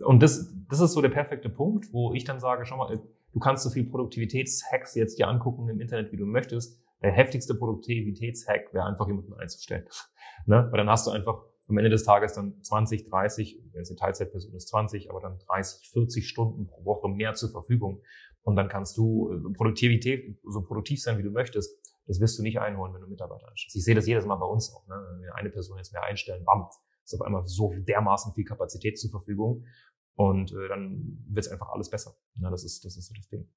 und 0.04 0.22
das, 0.22 0.52
das 0.68 0.80
ist 0.80 0.92
so 0.92 1.00
der 1.00 1.10
perfekte 1.10 1.48
Punkt, 1.48 1.92
wo 1.92 2.14
ich 2.14 2.24
dann 2.24 2.40
sage, 2.40 2.66
schau 2.66 2.78
mal, 2.78 3.00
Du 3.32 3.38
kannst 3.38 3.62
so 3.62 3.70
viel 3.70 3.84
Produktivitätshacks 3.84 4.94
jetzt 4.94 5.18
dir 5.18 5.28
angucken 5.28 5.68
im 5.68 5.80
Internet, 5.80 6.12
wie 6.12 6.16
du 6.16 6.26
möchtest. 6.26 6.80
Der 7.02 7.12
heftigste 7.12 7.54
Produktivitätshack 7.54 8.74
wäre 8.74 8.86
einfach 8.86 9.06
jemanden 9.06 9.34
einzustellen. 9.34 9.86
ne? 10.46 10.68
Weil 10.70 10.78
dann 10.78 10.90
hast 10.90 11.06
du 11.06 11.12
einfach 11.12 11.42
am 11.70 11.78
Ende 11.78 11.90
des 11.90 12.04
Tages 12.04 12.34
dann 12.34 12.62
20, 12.62 13.08
30, 13.08 13.62
wenn 13.72 13.82
es 13.82 13.90
eine 13.90 13.98
Teilzeitperson 13.98 14.54
ist 14.54 14.68
20, 14.68 15.10
aber 15.10 15.20
dann 15.20 15.38
30, 15.38 15.90
40 15.90 16.28
Stunden 16.28 16.66
pro 16.66 16.84
Woche 16.84 17.08
mehr 17.08 17.34
zur 17.34 17.50
Verfügung. 17.50 18.02
Und 18.42 18.56
dann 18.56 18.68
kannst 18.68 18.96
du 18.96 19.32
äh, 19.32 19.52
Produktivität, 19.52 20.38
so 20.44 20.62
produktiv 20.62 21.02
sein, 21.02 21.18
wie 21.18 21.22
du 21.22 21.30
möchtest. 21.30 21.78
Das 22.06 22.20
wirst 22.20 22.38
du 22.38 22.42
nicht 22.42 22.58
einholen, 22.58 22.92
wenn 22.94 23.00
du 23.00 23.06
Mitarbeiter 23.06 23.48
einstellst. 23.48 23.76
Ich 23.76 23.84
sehe 23.84 23.94
das 23.94 24.06
jedes 24.06 24.26
Mal 24.26 24.36
bei 24.36 24.46
uns 24.46 24.74
auch. 24.74 24.86
Ne? 24.88 24.94
Wenn 25.12 25.22
wir 25.22 25.34
eine 25.36 25.50
Person 25.50 25.76
jetzt 25.78 25.92
mehr 25.92 26.02
einstellen, 26.02 26.44
bam, 26.44 26.68
ist 27.04 27.14
auf 27.14 27.22
einmal 27.22 27.44
so 27.44 27.72
dermaßen 27.72 28.34
viel 28.34 28.44
Kapazität 28.44 28.98
zur 28.98 29.10
Verfügung. 29.10 29.64
Und 30.14 30.52
äh, 30.52 30.68
dann 30.68 31.24
wird 31.28 31.46
es 31.46 31.52
einfach 31.52 31.70
alles 31.70 31.88
besser. 31.88 32.16
Ja, 32.40 32.50
das 32.50 32.64
ist, 32.64 32.84
das 32.84 32.96
ist 32.96 33.06
so 33.06 33.14
das 33.14 33.28
Ding. 33.28 33.48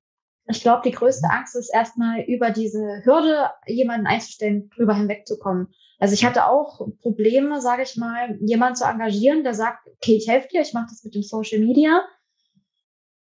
Ich 0.48 0.62
glaube, 0.62 0.82
die 0.84 0.92
größte 0.92 1.30
Angst 1.30 1.56
ist 1.56 1.74
erstmal 1.74 2.22
über 2.22 2.52
diese 2.52 3.02
Hürde, 3.04 3.50
jemanden 3.66 4.08
einzustellen, 4.08 4.70
drüber 4.76 4.94
hinwegzukommen. 4.94 5.74
Also 6.00 6.14
ich 6.16 6.26
hatte 6.26 6.48
auch 6.48 6.86
Probleme, 7.02 7.62
sage 7.62 7.84
ich 7.84 7.96
mal, 7.96 8.38
jemanden 8.42 8.76
zu 8.76 8.84
engagieren, 8.84 9.44
der 9.44 9.54
sagt, 9.54 9.88
okay, 9.88 10.16
ich 10.18 10.28
helfe 10.28 10.50
dir, 10.50 10.62
ich 10.62 10.74
mache 10.74 10.88
das 10.90 11.04
mit 11.04 11.16
dem 11.16 11.24
Social 11.24 11.60
Media. 11.60 12.04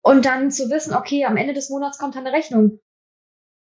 Und 0.02 0.26
dann 0.26 0.50
zu 0.50 0.70
wissen, 0.70 0.96
okay, 0.96 1.26
am 1.26 1.38
Ende 1.38 1.54
des 1.54 1.70
Monats 1.70 2.00
kommt 2.00 2.18
eine 2.18 2.32
Rechnung. 2.32 2.80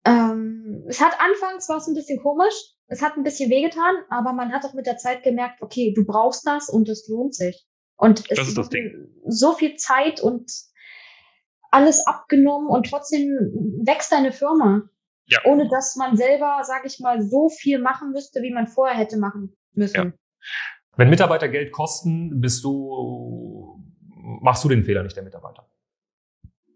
Ähm, 0.04 0.84
es 0.88 1.02
hat 1.02 1.14
anfangs 1.20 1.70
war 1.70 1.78
es 1.78 1.88
ein 1.88 1.96
bisschen 1.96 2.22
komisch, 2.22 2.54
es 2.88 3.02
hat 3.02 3.18
ein 3.18 3.24
bisschen 3.24 3.50
wehgetan, 3.50 3.96
aber 4.10 4.34
man 4.34 4.52
hat 4.52 4.66
auch 4.66 4.74
mit 4.74 4.86
der 4.86 4.98
Zeit 4.98 5.24
gemerkt, 5.24 5.62
okay, 5.62 5.94
du 5.96 6.06
brauchst 6.06 6.46
das 6.46 6.70
und 6.70 6.88
es 6.90 7.08
lohnt 7.08 7.34
sich. 7.34 7.66
Und 7.98 8.30
es 8.30 8.38
das 8.38 8.48
ist 8.50 8.58
das 8.58 8.70
Ding. 8.70 9.10
so 9.26 9.54
viel 9.54 9.76
Zeit 9.76 10.22
und 10.22 10.52
alles 11.78 12.06
abgenommen 12.08 12.68
und 12.70 12.90
trotzdem 12.90 13.30
wächst 13.86 14.12
deine 14.12 14.32
Firma. 14.32 14.82
Ja. 15.28 15.40
Ohne 15.46 15.68
dass 15.70 15.96
man 15.96 16.16
selber, 16.16 16.62
sage 16.64 16.88
ich 16.88 17.00
mal, 17.00 17.22
so 17.22 17.50
viel 17.50 17.80
machen 17.80 18.12
müsste, 18.12 18.42
wie 18.42 18.54
man 18.54 18.68
vorher 18.68 18.98
hätte 18.98 19.18
machen 19.18 19.56
müssen. 19.74 19.96
Ja. 19.96 20.14
Wenn 20.96 21.10
Mitarbeiter 21.10 21.50
Geld 21.50 21.72
kosten, 21.72 22.40
bist 22.40 22.64
du, 22.64 23.84
machst 24.42 24.64
du 24.64 24.70
den 24.70 24.84
Fehler 24.84 25.04
nicht 25.04 25.16
der 25.16 25.24
Mitarbeiter. 25.24 25.70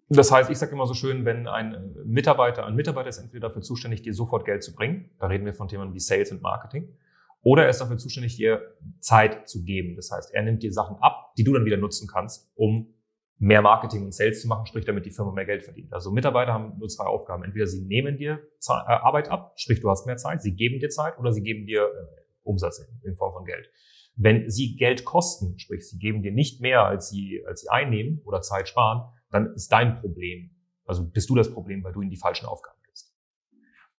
Das 0.10 0.30
heißt, 0.30 0.50
ich 0.50 0.58
sage 0.58 0.74
immer 0.74 0.86
so 0.86 0.94
schön, 0.94 1.24
wenn 1.24 1.48
ein 1.48 1.96
Mitarbeiter, 2.04 2.66
ein 2.66 2.76
Mitarbeiter 2.76 3.08
ist 3.08 3.20
entweder 3.20 3.48
dafür 3.48 3.62
zuständig, 3.62 4.02
dir 4.02 4.14
sofort 4.14 4.44
Geld 4.46 4.62
zu 4.62 4.76
bringen, 4.76 5.10
da 5.20 5.28
reden 5.28 5.46
wir 5.46 5.54
von 5.54 5.70
Themen 5.70 5.94
wie 5.94 6.02
Sales 6.02 6.34
und 6.34 6.42
Marketing, 6.42 6.98
oder 7.44 7.64
er 7.64 7.70
ist 7.70 7.80
dafür 7.80 7.98
zuständig, 7.98 8.36
dir 8.36 8.76
Zeit 9.00 9.48
zu 9.48 9.64
geben. 9.64 9.96
Das 9.96 10.12
heißt, 10.12 10.34
er 10.34 10.44
nimmt 10.44 10.64
dir 10.64 10.74
Sachen 10.74 10.98
ab, 10.98 11.34
die 11.38 11.46
du 11.46 11.54
dann 11.54 11.64
wieder 11.64 11.78
nutzen 11.78 12.10
kannst, 12.12 12.52
um 12.56 12.94
mehr 13.42 13.64
Marketing 13.64 14.06
und 14.06 14.14
Sales 14.14 14.40
zu 14.40 14.48
machen, 14.48 14.68
sprich 14.68 14.86
damit 14.86 15.04
die 15.08 15.12
Firma 15.12 15.32
mehr 15.32 15.46
Geld 15.46 15.64
verdient. 15.64 15.92
Also 15.92 16.12
Mitarbeiter 16.12 16.54
haben 16.54 16.78
nur 16.78 16.88
zwei 16.90 17.06
Aufgaben. 17.06 17.44
Entweder 17.44 17.66
sie 17.66 17.82
nehmen 17.82 18.16
dir 18.16 18.34
äh, 18.34 18.72
Arbeit 18.72 19.30
ab, 19.30 19.54
sprich 19.56 19.82
du 19.82 19.90
hast 19.90 20.06
mehr 20.06 20.18
Zeit, 20.18 20.44
sie 20.44 20.54
geben 20.54 20.80
dir 20.80 20.90
Zeit 20.90 21.18
oder 21.18 21.34
sie 21.34 21.42
geben 21.42 21.66
dir 21.66 21.86
äh, 21.86 22.22
Umsatz 22.44 22.88
in 23.04 23.16
Form 23.16 23.34
von 23.34 23.44
Geld. 23.46 23.68
Wenn 24.16 24.48
sie 24.48 24.76
Geld 24.76 25.06
kosten, 25.06 25.58
sprich 25.58 25.90
sie 25.90 25.98
geben 25.98 26.22
dir 26.22 26.32
nicht 26.32 26.62
mehr, 26.62 26.86
als 26.86 27.10
sie, 27.10 27.44
als 27.48 27.62
sie 27.62 27.70
einnehmen 27.70 28.22
oder 28.26 28.42
Zeit 28.42 28.68
sparen, 28.68 29.12
dann 29.32 29.56
ist 29.56 29.70
dein 29.72 30.00
Problem. 30.00 30.52
Also 30.86 31.10
bist 31.10 31.28
du 31.28 31.36
das 31.36 31.52
Problem, 31.52 31.84
weil 31.84 31.94
du 31.94 32.02
ihnen 32.02 32.12
die 32.12 32.18
falschen 32.18 32.46
Aufgaben 32.46 32.78
gibst. 32.86 33.12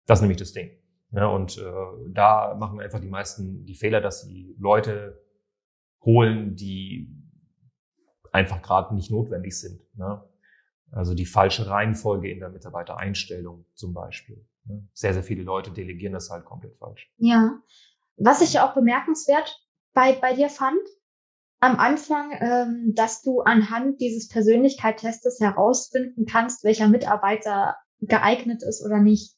Das 0.06 0.18
ist 0.18 0.22
nämlich 0.22 0.38
das 0.38 0.52
Ding. 0.52 0.70
Ja, 1.10 1.26
und 1.26 1.58
äh, 1.58 1.62
da 2.10 2.54
machen 2.54 2.80
einfach 2.80 3.00
die 3.00 3.08
meisten 3.08 3.64
die 3.64 3.74
Fehler, 3.74 4.00
dass 4.00 4.22
sie 4.22 4.54
Leute 4.60 5.20
holen, 6.04 6.54
die 6.54 7.21
einfach 8.32 8.62
gerade 8.62 8.94
nicht 8.94 9.10
notwendig 9.10 9.58
sind. 9.58 9.80
Ne? 9.96 10.22
Also 10.90 11.14
die 11.14 11.26
falsche 11.26 11.68
Reihenfolge 11.68 12.30
in 12.30 12.40
der 12.40 12.50
Mitarbeitereinstellung 12.50 13.64
zum 13.74 13.94
Beispiel. 13.94 14.44
Ne? 14.64 14.86
Sehr, 14.92 15.14
sehr 15.14 15.22
viele 15.22 15.42
Leute 15.42 15.70
delegieren 15.70 16.12
das 16.12 16.30
halt 16.30 16.44
komplett 16.44 16.76
falsch. 16.76 17.10
Ja. 17.18 17.60
Was 18.16 18.42
ich 18.42 18.54
ja 18.54 18.68
auch 18.68 18.74
bemerkenswert 18.74 19.64
bei, 19.94 20.12
bei 20.12 20.34
dir 20.34 20.48
fand, 20.48 20.80
am 21.60 21.76
Anfang, 21.76 22.32
ähm, 22.40 22.92
dass 22.94 23.22
du 23.22 23.40
anhand 23.40 24.00
dieses 24.00 24.28
Persönlichkeitstestes 24.28 25.38
herausfinden 25.38 26.26
kannst, 26.26 26.64
welcher 26.64 26.88
Mitarbeiter 26.88 27.76
geeignet 28.00 28.62
ist 28.64 28.84
oder 28.84 28.98
nicht 28.98 29.36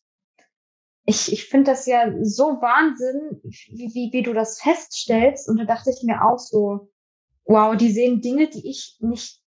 ich, 1.07 1.33
ich 1.33 1.47
finde 1.47 1.71
das 1.71 1.87
ja 1.87 2.13
so 2.23 2.45
Wahnsinn, 2.45 3.41
wie, 3.43 3.93
wie, 3.95 4.11
wie 4.13 4.23
du 4.23 4.33
das 4.33 4.61
feststellst. 4.61 5.49
Und 5.49 5.59
da 5.59 5.65
dachte 5.65 5.91
ich 5.91 6.03
mir 6.03 6.25
auch 6.25 6.39
so, 6.39 6.91
wow, 7.45 7.77
die 7.77 7.91
sehen 7.91 8.21
Dinge, 8.21 8.49
die 8.49 8.69
ich 8.69 8.97
nicht, 9.01 9.41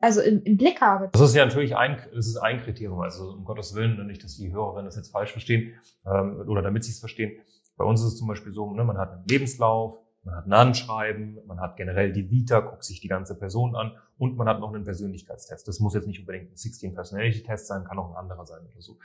also 0.00 0.20
im, 0.20 0.42
im 0.42 0.56
Blick 0.56 0.80
habe. 0.80 1.10
Das 1.12 1.22
ist 1.22 1.34
ja 1.34 1.44
natürlich 1.44 1.76
ein, 1.76 1.98
das 2.14 2.26
ist 2.26 2.36
ein 2.36 2.60
Kriterium. 2.60 3.00
Also 3.00 3.30
um 3.30 3.44
Gottes 3.44 3.74
Willen, 3.74 4.06
nicht, 4.06 4.22
dass 4.22 4.36
die 4.36 4.52
Hörerinnen 4.52 4.86
das 4.86 4.96
jetzt 4.96 5.12
falsch 5.12 5.32
verstehen 5.32 5.74
ähm, 6.06 6.44
oder 6.46 6.62
damit 6.62 6.84
sie 6.84 6.90
es 6.90 7.00
verstehen. 7.00 7.40
Bei 7.76 7.84
uns 7.84 8.00
ist 8.00 8.08
es 8.08 8.16
zum 8.18 8.28
Beispiel 8.28 8.52
so, 8.52 8.72
ne, 8.72 8.84
man 8.84 8.98
hat 8.98 9.12
einen 9.12 9.26
Lebenslauf, 9.26 9.98
man 10.22 10.36
hat 10.36 10.46
ein 10.46 10.52
Anschreiben, 10.52 11.38
man 11.46 11.60
hat 11.60 11.76
generell 11.76 12.12
die 12.12 12.30
Vita, 12.30 12.60
guckt 12.60 12.84
sich 12.84 13.00
die 13.00 13.08
ganze 13.08 13.38
Person 13.38 13.74
an 13.76 13.96
und 14.16 14.36
man 14.36 14.48
hat 14.48 14.60
noch 14.60 14.72
einen 14.72 14.84
Persönlichkeitstest. 14.84 15.66
Das 15.66 15.80
muss 15.80 15.94
jetzt 15.94 16.06
nicht 16.06 16.20
unbedingt 16.20 16.52
ein 16.52 16.56
16 16.56 16.94
Personality 16.94 17.42
Test 17.42 17.66
sein, 17.66 17.84
kann 17.84 17.98
auch 17.98 18.10
ein 18.10 18.16
anderer 18.16 18.46
sein 18.46 18.62
oder 18.66 18.80
so. 18.80 18.98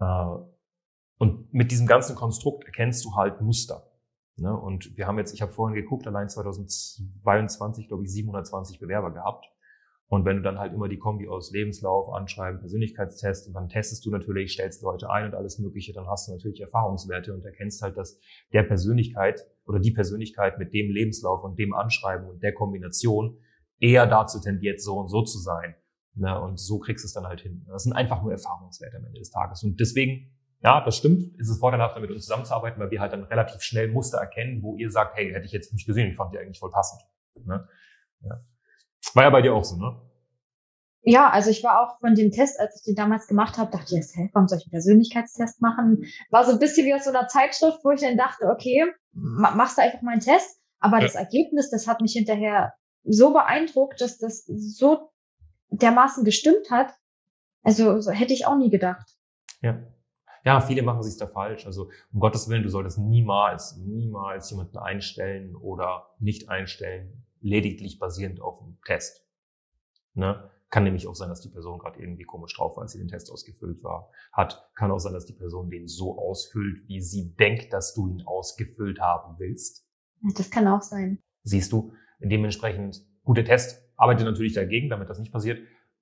Äh, 0.00 0.60
und 1.18 1.52
mit 1.52 1.70
diesem 1.70 1.86
ganzen 1.86 2.16
Konstrukt 2.16 2.64
erkennst 2.64 3.04
du 3.04 3.14
halt 3.14 3.40
Muster. 3.40 3.89
Ne? 4.40 4.56
Und 4.56 4.96
wir 4.96 5.06
haben 5.06 5.18
jetzt, 5.18 5.34
ich 5.34 5.42
habe 5.42 5.52
vorhin 5.52 5.74
geguckt, 5.74 6.06
allein 6.06 6.28
2022, 6.28 7.88
glaube 7.88 8.04
ich, 8.04 8.12
720 8.12 8.80
Bewerber 8.80 9.12
gehabt. 9.12 9.46
Und 10.08 10.24
wenn 10.24 10.36
du 10.36 10.42
dann 10.42 10.58
halt 10.58 10.72
immer 10.72 10.88
die 10.88 10.98
Kombi 10.98 11.28
aus 11.28 11.52
Lebenslauf, 11.52 12.12
Anschreiben, 12.12 12.58
Persönlichkeitstest 12.58 13.46
und 13.46 13.54
dann 13.54 13.68
testest 13.68 14.04
du 14.04 14.10
natürlich, 14.10 14.52
stellst 14.52 14.82
Leute 14.82 15.08
ein 15.08 15.26
und 15.26 15.34
alles 15.34 15.58
Mögliche, 15.60 15.92
dann 15.92 16.08
hast 16.08 16.26
du 16.26 16.32
natürlich 16.32 16.60
Erfahrungswerte 16.60 17.32
und 17.32 17.44
erkennst 17.44 17.80
halt, 17.82 17.96
dass 17.96 18.18
der 18.52 18.64
Persönlichkeit 18.64 19.46
oder 19.66 19.78
die 19.78 19.92
Persönlichkeit 19.92 20.58
mit 20.58 20.72
dem 20.72 20.90
Lebenslauf 20.90 21.44
und 21.44 21.58
dem 21.58 21.74
Anschreiben 21.74 22.26
und 22.26 22.42
der 22.42 22.54
Kombination 22.54 23.38
eher 23.78 24.06
dazu 24.06 24.40
tendiert, 24.40 24.80
so 24.80 24.98
und 24.98 25.10
so 25.10 25.22
zu 25.22 25.38
sein. 25.38 25.76
Ne? 26.14 26.40
Und 26.40 26.58
so 26.58 26.78
kriegst 26.80 27.04
du 27.04 27.06
es 27.06 27.12
dann 27.12 27.26
halt 27.26 27.42
hin. 27.42 27.64
Das 27.68 27.84
sind 27.84 27.92
einfach 27.92 28.22
nur 28.22 28.32
Erfahrungswerte 28.32 28.96
am 28.96 29.04
Ende 29.04 29.20
des 29.20 29.30
Tages. 29.30 29.62
Und 29.62 29.78
deswegen 29.78 30.32
ja, 30.62 30.84
das 30.84 30.96
stimmt. 30.96 31.38
Ist 31.38 31.48
es 31.48 31.58
vorteilhafter, 31.58 32.00
mit 32.00 32.10
uns 32.10 32.24
zusammenzuarbeiten, 32.24 32.80
weil 32.80 32.90
wir 32.90 33.00
halt 33.00 33.12
dann 33.12 33.24
relativ 33.24 33.62
schnell 33.62 33.88
Muster 33.88 34.18
erkennen, 34.18 34.62
wo 34.62 34.76
ihr 34.76 34.90
sagt, 34.90 35.16
hey, 35.16 35.32
hätte 35.32 35.46
ich 35.46 35.52
jetzt 35.52 35.72
nicht 35.72 35.86
gesehen, 35.86 36.10
ich 36.10 36.16
fand 36.16 36.34
die 36.34 36.38
eigentlich 36.38 36.58
voll 36.58 36.70
passend. 36.70 37.02
Ne? 37.44 37.66
Ja. 38.22 38.40
War 39.14 39.24
ja 39.24 39.30
bei 39.30 39.42
dir 39.42 39.54
auch 39.54 39.64
so, 39.64 39.76
ne? 39.76 40.00
Ja, 41.02 41.30
also 41.30 41.48
ich 41.48 41.64
war 41.64 41.80
auch 41.80 41.98
von 42.00 42.14
dem 42.14 42.30
Test, 42.30 42.60
als 42.60 42.76
ich 42.76 42.84
den 42.84 42.94
damals 42.94 43.26
gemacht 43.26 43.56
habe, 43.56 43.70
dachte 43.70 43.96
ich, 43.96 44.04
hey, 44.14 44.28
warum 44.34 44.48
soll 44.48 44.58
ich 44.58 44.64
einen 44.66 44.72
Persönlichkeitstest 44.72 45.62
machen? 45.62 46.04
War 46.28 46.44
so 46.44 46.52
ein 46.52 46.58
bisschen 46.58 46.86
wie 46.86 46.92
aus 46.92 47.04
so 47.04 47.10
einer 47.10 47.26
Zeitschrift, 47.26 47.78
wo 47.82 47.90
ich 47.90 48.02
dann 48.02 48.18
dachte, 48.18 48.44
okay, 48.46 48.84
machst 49.12 49.78
du 49.78 49.82
einfach 49.82 50.02
mal 50.02 50.12
einen 50.12 50.20
Test. 50.20 50.60
Aber 50.78 50.98
ja. 50.98 51.04
das 51.04 51.14
Ergebnis, 51.14 51.70
das 51.70 51.86
hat 51.86 52.02
mich 52.02 52.12
hinterher 52.12 52.74
so 53.02 53.32
beeindruckt, 53.32 54.00
dass 54.02 54.18
das 54.18 54.44
so 54.44 55.10
dermaßen 55.70 56.24
gestimmt 56.24 56.70
hat. 56.70 56.92
Also 57.62 58.00
so 58.00 58.10
hätte 58.10 58.34
ich 58.34 58.46
auch 58.46 58.56
nie 58.56 58.70
gedacht. 58.70 59.16
Ja. 59.62 59.80
Ja, 60.44 60.60
viele 60.60 60.82
machen 60.82 61.02
sich 61.02 61.16
da 61.16 61.26
falsch. 61.26 61.66
Also 61.66 61.90
um 62.12 62.20
Gottes 62.20 62.48
Willen, 62.48 62.62
du 62.62 62.68
solltest 62.68 62.98
niemals, 62.98 63.76
niemals 63.76 64.50
jemanden 64.50 64.78
einstellen 64.78 65.54
oder 65.56 66.10
nicht 66.18 66.48
einstellen, 66.48 67.24
lediglich 67.40 67.98
basierend 67.98 68.40
auf 68.40 68.60
einem 68.60 68.78
Test. 68.84 69.26
Ne? 70.14 70.50
Kann 70.70 70.84
nämlich 70.84 71.08
auch 71.08 71.14
sein, 71.14 71.28
dass 71.28 71.40
die 71.40 71.48
Person 71.48 71.78
gerade 71.78 72.00
irgendwie 72.00 72.24
komisch 72.24 72.54
drauf 72.56 72.76
war, 72.76 72.82
als 72.82 72.92
sie 72.92 72.98
den 72.98 73.08
Test 73.08 73.30
ausgefüllt 73.30 73.82
war, 73.82 74.10
hat. 74.32 74.70
Kann 74.74 74.90
auch 74.90 74.98
sein, 74.98 75.12
dass 75.12 75.26
die 75.26 75.32
Person 75.32 75.68
den 75.68 75.88
so 75.88 76.18
ausfüllt, 76.18 76.86
wie 76.88 77.00
sie 77.00 77.34
denkt, 77.34 77.72
dass 77.72 77.94
du 77.94 78.08
ihn 78.08 78.22
ausgefüllt 78.22 79.00
haben 79.00 79.36
willst. 79.38 79.86
Das 80.36 80.50
kann 80.50 80.68
auch 80.68 80.82
sein. 80.82 81.18
Siehst 81.42 81.72
du, 81.72 81.92
dementsprechend 82.20 83.04
gute 83.24 83.42
Test 83.42 83.82
arbeitet 83.96 84.26
natürlich 84.26 84.52
dagegen, 84.52 84.88
damit 84.90 85.08
das 85.08 85.18
nicht 85.18 85.32
passiert. 85.32 85.60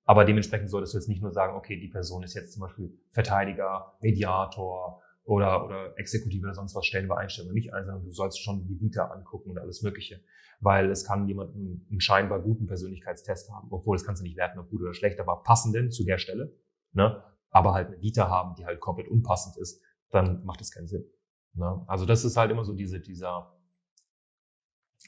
Aber 0.09 0.25
dementsprechend 0.25 0.71
solltest 0.71 0.95
du 0.95 0.97
jetzt 0.97 1.07
nicht 1.07 1.21
nur 1.21 1.31
sagen, 1.31 1.55
okay, 1.55 1.79
die 1.79 1.87
Person 1.87 2.23
ist 2.23 2.33
jetzt 2.33 2.53
zum 2.53 2.61
Beispiel 2.61 2.99
Verteidiger, 3.11 3.95
Mediator 4.01 5.03
oder, 5.23 5.63
oder 5.63 5.99
Exekutive 5.99 6.47
oder 6.47 6.55
sonst 6.55 6.73
was 6.73 6.87
stellen 6.87 7.07
wir 7.07 7.17
ein, 7.17 7.29
stellen 7.29 7.49
wir 7.49 7.53
nicht 7.53 7.75
ein, 7.75 7.85
sondern 7.85 8.03
du 8.03 8.09
sollst 8.09 8.41
schon 8.41 8.65
die 8.65 8.81
Vita 8.81 9.05
angucken 9.05 9.51
und 9.51 9.59
alles 9.59 9.83
Mögliche. 9.83 10.19
Weil 10.61 10.89
es 10.89 11.05
kann 11.05 11.27
jemand 11.27 11.53
einen, 11.53 11.85
einen 11.91 12.01
scheinbar 12.01 12.39
guten 12.39 12.65
Persönlichkeitstest 12.65 13.51
haben, 13.51 13.67
obwohl 13.69 13.97
das 13.97 14.03
kannst 14.03 14.21
du 14.21 14.23
nicht 14.23 14.35
werten, 14.35 14.57
ob 14.57 14.71
gut 14.71 14.81
oder 14.81 14.95
schlecht, 14.95 15.19
aber 15.19 15.43
passenden 15.43 15.91
zu 15.91 16.03
der 16.03 16.17
Stelle, 16.17 16.57
ne? 16.91 17.23
aber 17.51 17.75
halt 17.75 17.89
eine 17.89 18.01
Vita 18.01 18.27
haben, 18.29 18.55
die 18.55 18.65
halt 18.65 18.79
komplett 18.79 19.09
unpassend 19.09 19.57
ist, 19.57 19.79
dann 20.09 20.43
macht 20.43 20.59
das 20.59 20.71
keinen 20.71 20.87
Sinn. 20.87 21.05
Ne? 21.53 21.83
Also 21.85 22.07
das 22.07 22.25
ist 22.25 22.35
halt 22.35 22.49
immer 22.49 22.65
so 22.65 22.73
diese, 22.73 22.99
dieser, 22.99 23.55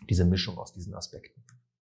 diese 0.08 0.26
Mischung 0.26 0.60
aus 0.60 0.74
diesen 0.74 0.94
Aspekten. 0.94 1.44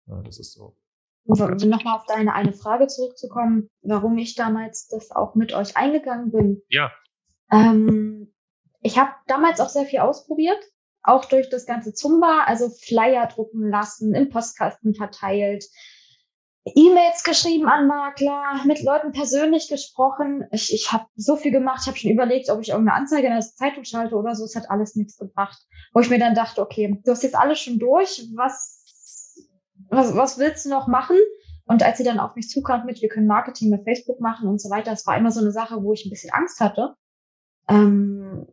Ja, 0.05 0.21
das 0.21 0.39
ist 0.39 0.53
so. 0.53 0.77
Um 1.25 1.69
nochmal 1.69 1.97
auf 1.97 2.07
deine 2.07 2.33
eine 2.33 2.53
Frage 2.55 2.87
zurückzukommen, 2.87 3.69
warum 3.83 4.17
ich 4.17 4.35
damals 4.35 4.89
das 4.89 5.11
auch 5.11 5.35
mit 5.35 5.53
euch 5.53 5.77
eingegangen 5.77 6.31
bin. 6.31 6.63
Ja. 6.71 6.91
Ähm, 7.53 8.33
ich 8.81 8.99
habe 8.99 9.11
damals 9.27 9.61
auch 9.61 9.69
sehr 9.69 9.85
viel 9.85 9.99
ausprobiert, 9.99 10.59
auch 11.03 11.27
durch 11.27 11.51
das 11.51 11.67
ganze 11.67 11.93
Zumba, 11.93 12.45
also 12.47 12.71
Flyer 12.71 13.27
drucken 13.27 13.69
lassen, 13.69 14.15
im 14.15 14.31
Postkasten 14.31 14.95
verteilt, 14.95 15.65
E-Mails 16.75 17.23
geschrieben 17.23 17.69
an 17.69 17.87
Makler, 17.87 18.63
mit 18.65 18.83
Leuten 18.83 19.13
persönlich 19.13 19.69
gesprochen. 19.69 20.47
Ich, 20.51 20.73
ich 20.73 20.93
habe 20.93 21.07
so 21.17 21.37
viel 21.37 21.53
gemacht, 21.53 21.81
ich 21.83 21.89
habe 21.89 21.99
schon 21.99 22.11
überlegt, 22.11 22.51
ob 22.51 22.61
ich 22.61 22.71
irgendeine 22.71 22.99
Anzeige 22.99 23.27
in 23.27 23.33
der 23.33 23.41
Zeitung 23.41 23.85
schalte 23.85 24.17
oder 24.17 24.35
so. 24.35 24.45
Es 24.45 24.57
hat 24.57 24.71
alles 24.71 24.97
nichts 24.97 25.17
gebracht. 25.17 25.59
Wo 25.93 26.01
ich 26.01 26.11
mir 26.11 26.19
dann 26.19 26.35
dachte, 26.35 26.61
okay, 26.61 27.01
du 27.05 27.11
hast 27.11 27.23
jetzt 27.23 27.37
alles 27.37 27.61
schon 27.61 27.79
durch, 27.79 28.27
was 28.35 28.78
was, 29.91 30.15
was 30.15 30.39
willst 30.39 30.65
du 30.65 30.71
noch 30.71 30.87
machen? 30.87 31.17
Und 31.65 31.83
als 31.83 31.99
sie 31.99 32.05
dann 32.05 32.19
auf 32.19 32.35
mich 32.35 32.49
zukam 32.49 32.87
mit, 32.87 33.03
wir 33.03 33.09
können 33.09 33.27
Marketing 33.27 33.71
mit 33.71 33.85
Facebook 33.85 34.21
machen 34.21 34.49
und 34.49 34.61
so 34.61 34.71
weiter, 34.71 34.91
das 34.91 35.07
war 35.07 35.17
immer 35.17 35.31
so 35.31 35.41
eine 35.41 35.53
Sache, 35.53 35.83
wo 35.83 35.93
ich 35.93 36.07
ein 36.07 36.11
bisschen 36.11 36.33
Angst 36.33 36.61
hatte. 36.61 36.95
Ähm, 37.69 38.47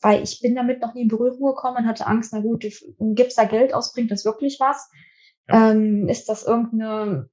weil 0.00 0.22
ich 0.22 0.40
bin 0.40 0.54
damit 0.54 0.80
noch 0.80 0.94
nie 0.94 1.02
in 1.02 1.08
Berührung 1.08 1.54
gekommen 1.54 1.78
und 1.78 1.86
hatte 1.86 2.06
Angst, 2.06 2.32
na 2.32 2.40
gut, 2.40 2.64
gibt's 2.98 3.34
da 3.34 3.44
Geld 3.44 3.74
aus, 3.74 3.92
bringt 3.92 4.10
das 4.10 4.24
wirklich 4.24 4.60
was? 4.60 4.90
Ja. 5.48 5.70
Ähm, 5.70 6.08
ist 6.08 6.28
das 6.28 6.44
irgendeine 6.44 7.30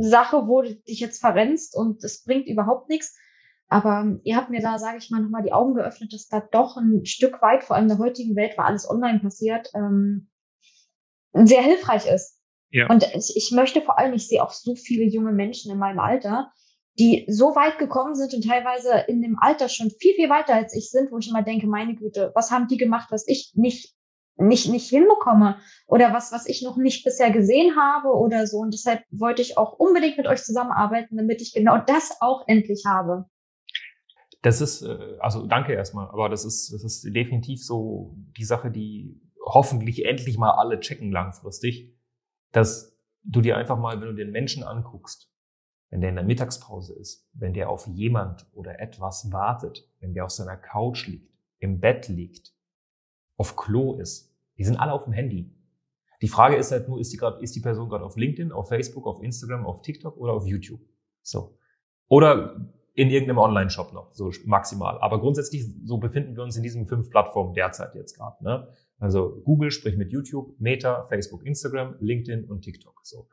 Sache, 0.00 0.48
wo 0.48 0.62
du 0.62 0.74
dich 0.74 1.00
jetzt 1.00 1.20
verrennst 1.20 1.76
und 1.76 2.02
es 2.02 2.24
bringt 2.24 2.48
überhaupt 2.48 2.88
nichts? 2.88 3.16
Aber 3.68 4.18
ihr 4.24 4.36
habt 4.36 4.50
mir 4.50 4.62
da, 4.62 4.78
sage 4.78 4.98
ich 4.98 5.10
mal, 5.10 5.22
nochmal 5.22 5.42
die 5.42 5.52
Augen 5.52 5.74
geöffnet, 5.74 6.12
dass 6.12 6.26
da 6.26 6.40
doch 6.40 6.76
ein 6.76 7.04
Stück 7.04 7.40
weit, 7.42 7.64
vor 7.64 7.76
allem 7.76 7.84
in 7.84 7.96
der 7.96 7.98
heutigen 7.98 8.34
Welt, 8.34 8.56
weil 8.56 8.66
alles 8.66 8.88
online 8.88 9.20
passiert, 9.20 9.70
ähm, 9.74 10.30
sehr 11.32 11.62
hilfreich 11.62 12.06
ist. 12.06 12.37
Ja. 12.70 12.88
Und 12.88 13.06
ich 13.14 13.50
möchte 13.52 13.80
vor 13.80 13.98
allem, 13.98 14.12
ich 14.12 14.28
sehe 14.28 14.42
auch 14.42 14.50
so 14.50 14.74
viele 14.74 15.04
junge 15.04 15.32
Menschen 15.32 15.72
in 15.72 15.78
meinem 15.78 16.00
Alter, 16.00 16.50
die 16.98 17.24
so 17.28 17.54
weit 17.54 17.78
gekommen 17.78 18.14
sind 18.14 18.34
und 18.34 18.44
teilweise 18.44 19.04
in 19.06 19.22
dem 19.22 19.36
Alter 19.40 19.68
schon 19.68 19.90
viel, 19.90 20.14
viel 20.14 20.28
weiter 20.28 20.54
als 20.54 20.74
ich 20.74 20.90
sind, 20.90 21.12
wo 21.12 21.18
ich 21.18 21.28
immer 21.28 21.42
denke, 21.42 21.66
meine 21.66 21.94
Güte, 21.94 22.32
was 22.34 22.50
haben 22.50 22.66
die 22.66 22.76
gemacht, 22.76 23.08
was 23.10 23.26
ich 23.28 23.52
nicht, 23.54 23.94
nicht, 24.36 24.68
nicht 24.68 24.90
hinbekomme 24.90 25.58
oder 25.86 26.12
was, 26.12 26.32
was 26.32 26.48
ich 26.48 26.62
noch 26.62 26.76
nicht 26.76 27.04
bisher 27.04 27.30
gesehen 27.30 27.76
habe 27.76 28.08
oder 28.08 28.46
so. 28.46 28.58
Und 28.58 28.74
deshalb 28.74 29.02
wollte 29.10 29.42
ich 29.42 29.56
auch 29.56 29.74
unbedingt 29.78 30.18
mit 30.18 30.26
euch 30.26 30.42
zusammenarbeiten, 30.42 31.16
damit 31.16 31.40
ich 31.40 31.52
genau 31.52 31.78
das 31.78 32.16
auch 32.20 32.44
endlich 32.48 32.84
habe. 32.84 33.26
Das 34.42 34.60
ist, 34.60 34.82
äh, 34.82 35.16
also 35.20 35.46
danke 35.46 35.72
erstmal, 35.72 36.08
aber 36.08 36.28
das 36.28 36.44
ist, 36.44 36.72
das 36.72 36.84
ist 36.84 37.04
definitiv 37.14 37.64
so 37.64 38.16
die 38.36 38.44
Sache, 38.44 38.70
die 38.70 39.20
hoffentlich 39.44 40.04
endlich 40.04 40.36
mal 40.36 40.50
alle 40.50 40.80
checken 40.80 41.10
langfristig 41.10 41.97
dass 42.52 42.96
du 43.24 43.40
dir 43.40 43.56
einfach 43.56 43.78
mal, 43.78 44.00
wenn 44.00 44.08
du 44.08 44.14
den 44.14 44.30
Menschen 44.30 44.62
anguckst, 44.62 45.30
wenn 45.90 46.00
der 46.00 46.10
in 46.10 46.16
der 46.16 46.24
Mittagspause 46.24 46.94
ist, 46.94 47.28
wenn 47.32 47.54
der 47.54 47.70
auf 47.70 47.86
jemand 47.86 48.46
oder 48.52 48.80
etwas 48.80 49.32
wartet, 49.32 49.88
wenn 50.00 50.14
der 50.14 50.24
auf 50.24 50.30
seiner 50.30 50.56
Couch 50.56 51.06
liegt, 51.06 51.32
im 51.58 51.80
Bett 51.80 52.08
liegt, 52.08 52.52
auf 53.36 53.56
Klo 53.56 53.94
ist, 53.98 54.34
die 54.58 54.64
sind 54.64 54.76
alle 54.76 54.92
auf 54.92 55.04
dem 55.04 55.12
Handy. 55.12 55.54
Die 56.20 56.28
Frage 56.28 56.56
ist 56.56 56.72
halt 56.72 56.88
nur, 56.88 57.00
ist 57.00 57.12
die, 57.12 57.16
grad, 57.16 57.40
ist 57.40 57.54
die 57.54 57.60
Person 57.60 57.88
gerade 57.88 58.04
auf 58.04 58.16
LinkedIn, 58.16 58.50
auf 58.50 58.68
Facebook, 58.68 59.06
auf 59.06 59.22
Instagram, 59.22 59.64
auf 59.64 59.82
TikTok 59.82 60.16
oder 60.16 60.32
auf 60.32 60.46
YouTube? 60.46 60.80
So. 61.22 61.56
Oder 62.08 62.72
in 62.94 63.10
irgendeinem 63.10 63.38
Online-Shop 63.38 63.92
noch, 63.92 64.12
so 64.12 64.32
maximal. 64.44 64.98
Aber 64.98 65.20
grundsätzlich, 65.20 65.64
so 65.84 65.98
befinden 65.98 66.34
wir 66.34 66.42
uns 66.42 66.56
in 66.56 66.64
diesen 66.64 66.86
fünf 66.88 67.10
Plattformen 67.10 67.54
derzeit 67.54 67.94
jetzt 67.94 68.16
gerade. 68.16 68.42
Ne? 68.42 68.68
Also 68.98 69.40
Google 69.44 69.70
sprich 69.70 69.96
mit 69.96 70.10
YouTube, 70.12 70.58
Meta, 70.60 71.04
Facebook, 71.04 71.44
Instagram, 71.44 71.96
LinkedIn 72.00 72.44
und 72.44 72.62
TikTok. 72.62 73.00
So. 73.04 73.28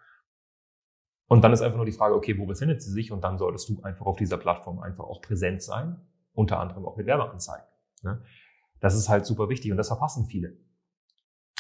Und 1.28 1.44
dann 1.44 1.54
ist 1.54 1.62
einfach 1.62 1.78
nur 1.78 1.86
die 1.86 1.92
Frage, 1.92 2.16
okay, 2.16 2.38
wo 2.38 2.46
befindet 2.46 2.84
sie 2.84 2.92
sich? 2.92 3.12
Und 3.12 3.24
dann 3.24 3.38
solltest 3.38 3.70
du 3.70 3.82
einfach 3.82 4.06
auf 4.06 4.18
dieser 4.18 4.38
Plattform 4.38 4.80
einfach 4.80 5.06
auch 5.06 5.22
präsent 5.22 5.64
sein, 5.64 6.00
unter 6.34 6.60
anderem 6.60 6.86
auch 6.86 6.98
mit 6.98 7.08
Werbeanzeigen. 7.08 7.66
Ne? 8.04 8.22
Das 8.80 8.96
ist 8.96 9.10
halt 9.10 9.26
super 9.26 9.50
wichtig 9.50 9.72
und 9.72 9.78
das 9.78 9.88
verpassen 9.88 10.28
viele. 10.28 10.56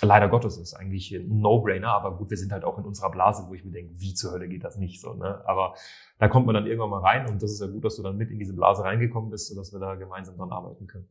Leider 0.01 0.27
Gottes 0.27 0.57
ist 0.57 0.73
eigentlich 0.73 1.11
ein 1.13 1.39
No-Brainer, 1.39 1.87
aber 1.87 2.17
gut, 2.17 2.29
wir 2.29 2.37
sind 2.37 2.51
halt 2.51 2.65
auch 2.65 2.77
in 2.77 2.83
unserer 2.83 3.09
Blase, 3.09 3.45
wo 3.47 3.53
ich 3.53 3.63
mir 3.63 3.71
denke, 3.71 3.99
wie 3.99 4.13
zur 4.13 4.33
Hölle 4.33 4.49
geht 4.49 4.63
das 4.63 4.77
nicht 4.77 4.99
so. 4.99 5.13
Ne? 5.13 5.41
Aber 5.47 5.73
da 6.19 6.27
kommt 6.27 6.45
man 6.45 6.53
dann 6.53 6.67
irgendwann 6.67 6.89
mal 6.89 6.99
rein 6.99 7.27
und 7.29 7.41
das 7.41 7.51
ist 7.51 7.61
ja 7.61 7.67
gut, 7.67 7.85
dass 7.85 7.95
du 7.95 8.03
dann 8.03 8.17
mit 8.17 8.29
in 8.29 8.37
diese 8.37 8.53
Blase 8.53 8.83
reingekommen 8.83 9.31
bist, 9.31 9.47
sodass 9.47 9.71
wir 9.71 9.79
da 9.79 9.95
gemeinsam 9.95 10.35
dran 10.35 10.51
arbeiten 10.51 10.85
können. 10.85 11.07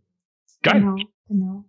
Geil. 0.63 0.81
Genau, 0.81 0.97
genau. 1.27 1.65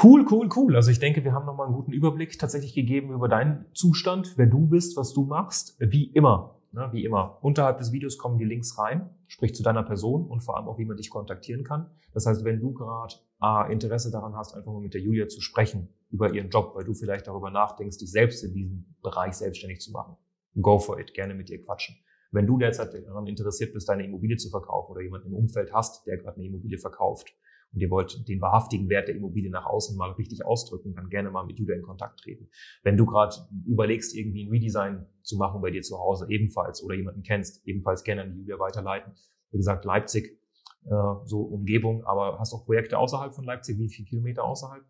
Cool, 0.00 0.24
cool, 0.30 0.48
cool. 0.54 0.76
Also 0.76 0.92
ich 0.92 1.00
denke, 1.00 1.24
wir 1.24 1.32
haben 1.32 1.44
nochmal 1.44 1.66
einen 1.66 1.74
guten 1.74 1.92
Überblick 1.92 2.38
tatsächlich 2.38 2.72
gegeben 2.72 3.12
über 3.12 3.26
deinen 3.26 3.64
Zustand, 3.74 4.34
wer 4.36 4.46
du 4.46 4.66
bist, 4.66 4.96
was 4.96 5.12
du 5.12 5.24
machst. 5.24 5.76
Wie 5.80 6.04
immer, 6.12 6.60
ne, 6.70 6.88
wie 6.92 7.04
immer. 7.04 7.38
Unterhalb 7.42 7.78
des 7.78 7.90
Videos 7.90 8.16
kommen 8.16 8.38
die 8.38 8.44
Links 8.44 8.78
rein, 8.78 9.10
sprich 9.26 9.56
zu 9.56 9.64
deiner 9.64 9.82
Person 9.82 10.28
und 10.28 10.44
vor 10.44 10.56
allem 10.56 10.68
auch, 10.68 10.78
wie 10.78 10.84
man 10.84 10.96
dich 10.96 11.10
kontaktieren 11.10 11.64
kann. 11.64 11.90
Das 12.14 12.26
heißt, 12.26 12.44
wenn 12.44 12.60
du 12.60 12.72
gerade 12.72 13.14
äh, 13.42 13.72
Interesse 13.72 14.12
daran 14.12 14.36
hast, 14.36 14.54
einfach 14.54 14.72
mal 14.72 14.80
mit 14.80 14.94
der 14.94 15.00
Julia 15.00 15.26
zu 15.26 15.40
sprechen 15.40 15.88
über 16.10 16.32
ihren 16.32 16.50
Job, 16.50 16.76
weil 16.76 16.84
du 16.84 16.94
vielleicht 16.94 17.26
darüber 17.26 17.50
nachdenkst, 17.50 17.98
dich 17.98 18.12
selbst 18.12 18.44
in 18.44 18.54
diesem 18.54 18.94
Bereich 19.02 19.34
selbstständig 19.34 19.80
zu 19.80 19.90
machen, 19.90 20.16
go 20.60 20.78
for 20.78 21.00
it, 21.00 21.12
gerne 21.12 21.34
mit 21.34 21.50
ihr 21.50 21.64
quatschen. 21.64 21.96
Wenn 22.30 22.46
du 22.46 22.56
derzeit 22.56 22.94
daran 22.94 23.26
interessiert 23.26 23.72
bist, 23.72 23.88
deine 23.88 24.04
Immobilie 24.04 24.36
zu 24.36 24.48
verkaufen 24.50 24.92
oder 24.92 25.00
jemanden 25.00 25.28
im 25.28 25.34
Umfeld 25.34 25.72
hast, 25.72 26.06
der 26.06 26.18
gerade 26.18 26.36
eine 26.36 26.46
Immobilie 26.46 26.78
verkauft, 26.78 27.34
und 27.72 27.80
ihr 27.80 27.90
wollt 27.90 28.28
den 28.28 28.40
wahrhaftigen 28.40 28.88
Wert 28.88 29.08
der 29.08 29.16
Immobilie 29.16 29.50
nach 29.50 29.66
außen 29.66 29.96
mal 29.96 30.12
richtig 30.12 30.44
ausdrücken, 30.44 30.94
dann 30.94 31.08
gerne 31.10 31.30
mal 31.30 31.44
mit 31.44 31.58
Julia 31.58 31.76
in 31.76 31.82
Kontakt 31.82 32.20
treten. 32.20 32.48
Wenn 32.82 32.96
du 32.96 33.06
gerade 33.06 33.36
überlegst, 33.66 34.16
irgendwie 34.16 34.46
ein 34.46 34.50
Redesign 34.50 35.06
zu 35.22 35.36
machen 35.36 35.60
bei 35.60 35.70
dir 35.70 35.82
zu 35.82 35.98
Hause, 35.98 36.26
ebenfalls, 36.28 36.82
oder 36.82 36.94
jemanden 36.94 37.22
kennst, 37.22 37.66
ebenfalls 37.66 38.04
gerne 38.04 38.22
an 38.22 38.34
Julia 38.36 38.58
weiterleiten. 38.58 39.12
Wie 39.50 39.58
gesagt, 39.58 39.84
Leipzig, 39.84 40.40
äh, 40.84 40.90
so 41.24 41.42
Umgebung, 41.42 42.04
aber 42.04 42.38
hast 42.38 42.54
auch 42.54 42.64
Projekte 42.64 42.98
außerhalb 42.98 43.34
von 43.34 43.44
Leipzig? 43.44 43.78
Wie 43.78 43.88
viele 43.88 44.08
Kilometer 44.08 44.44
außerhalb? 44.44 44.84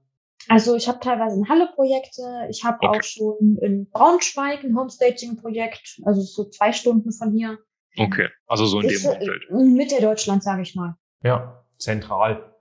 Also 0.49 0.77
ich 0.77 0.89
habe 0.89 1.01
teilweise 1.01 1.37
in 1.37 1.49
Halle 1.49 1.69
Projekte, 1.75 2.23
ich 2.49 2.65
habe 2.65 2.79
okay. 2.81 2.99
auch 2.99 3.03
schon 3.03 3.59
in 3.61 3.91
Braunschweig 3.91 4.63
ein 4.63 4.77
Homestaging-Projekt, 4.77 6.01
also 6.05 6.21
so 6.21 6.49
zwei 6.49 6.73
Stunden 6.73 7.13
von 7.13 7.33
hier. 7.33 7.59
Okay, 7.97 8.29
also 8.47 8.65
so 8.67 8.81
in 8.81 8.89
dem 8.89 9.05
Umfeld. 9.05 9.51
Mitte 9.51 10.01
Deutschland, 10.01 10.45
sage 10.45 10.63
ich 10.63 10.77
mal. 10.77 10.95
Ja, 11.23 11.65
zentral 11.79 12.55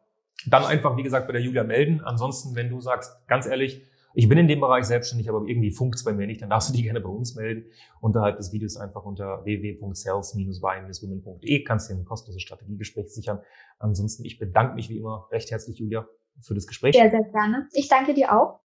dann 0.46 0.64
einfach, 0.64 0.96
wie 0.98 1.04
gesagt, 1.04 1.28
bei 1.28 1.34
der 1.34 1.42
Julia 1.42 1.64
melden. 1.64 2.02
Ansonsten, 2.02 2.56
wenn 2.56 2.70
du 2.70 2.80
sagst, 2.80 3.28
ganz 3.28 3.48
ehrlich, 3.48 3.82
ich 4.14 4.30
bin 4.30 4.38
in 4.40 4.48
dem 4.48 4.60
Bereich 4.60 4.86
selbstständig, 4.86 5.30
aber 5.30 5.46
irgendwie 5.46 5.70
funkt's 5.72 6.04
bei 6.04 6.12
mir 6.14 6.26
nicht, 6.26 6.42
dann 6.42 6.50
darfst 6.50 6.70
du 6.70 6.74
dich 6.74 6.82
gerne 6.84 7.02
bei 7.02 7.10
uns 7.10 7.36
melden. 7.36 7.66
Unterhalb 8.02 8.38
des 8.38 8.52
Videos 8.52 8.78
einfach 8.78 9.06
unter 9.06 9.46
www.sales-by-women.de 9.46 11.64
kannst 11.64 11.90
du 11.90 11.94
dir 11.94 12.02
ein 12.02 12.06
kostenloses 12.06 12.42
Strategiegespräch 12.42 13.14
sichern. 13.14 13.42
Ansonsten, 13.80 14.26
ich 14.26 14.40
bedanke 14.40 14.74
mich 14.76 14.90
wie 14.90 14.98
immer 14.98 15.28
recht 15.32 15.52
herzlich, 15.52 15.78
Julia, 15.78 16.08
für 16.42 16.56
das 16.56 16.66
Gespräch. 16.68 16.96
Sehr, 16.96 17.12
sehr 17.12 17.24
gerne. 17.24 17.68
Ich 17.74 17.90
danke 17.90 18.14
dir 18.14 18.34
auch. 18.36 18.60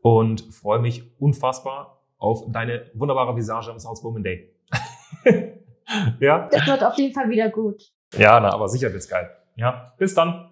Und 0.00 0.42
freue 0.52 0.80
mich 0.80 1.18
unfassbar 1.20 2.02
auf 2.18 2.44
deine 2.50 2.90
wunderbare 2.94 3.36
Visage 3.36 3.70
am 3.70 3.78
South 3.78 4.02
Woman 4.04 4.22
Day. 4.22 4.54
ja. 6.20 6.48
Das 6.48 6.66
wird 6.66 6.82
auf 6.84 6.96
jeden 6.96 7.12
Fall 7.12 7.28
wieder 7.28 7.50
gut. 7.50 7.92
Ja, 8.16 8.40
na, 8.40 8.52
aber 8.52 8.68
sicher 8.68 8.92
wird's 8.92 9.08
geil. 9.08 9.28
Ja, 9.56 9.92
bis 9.98 10.14
dann. 10.14 10.51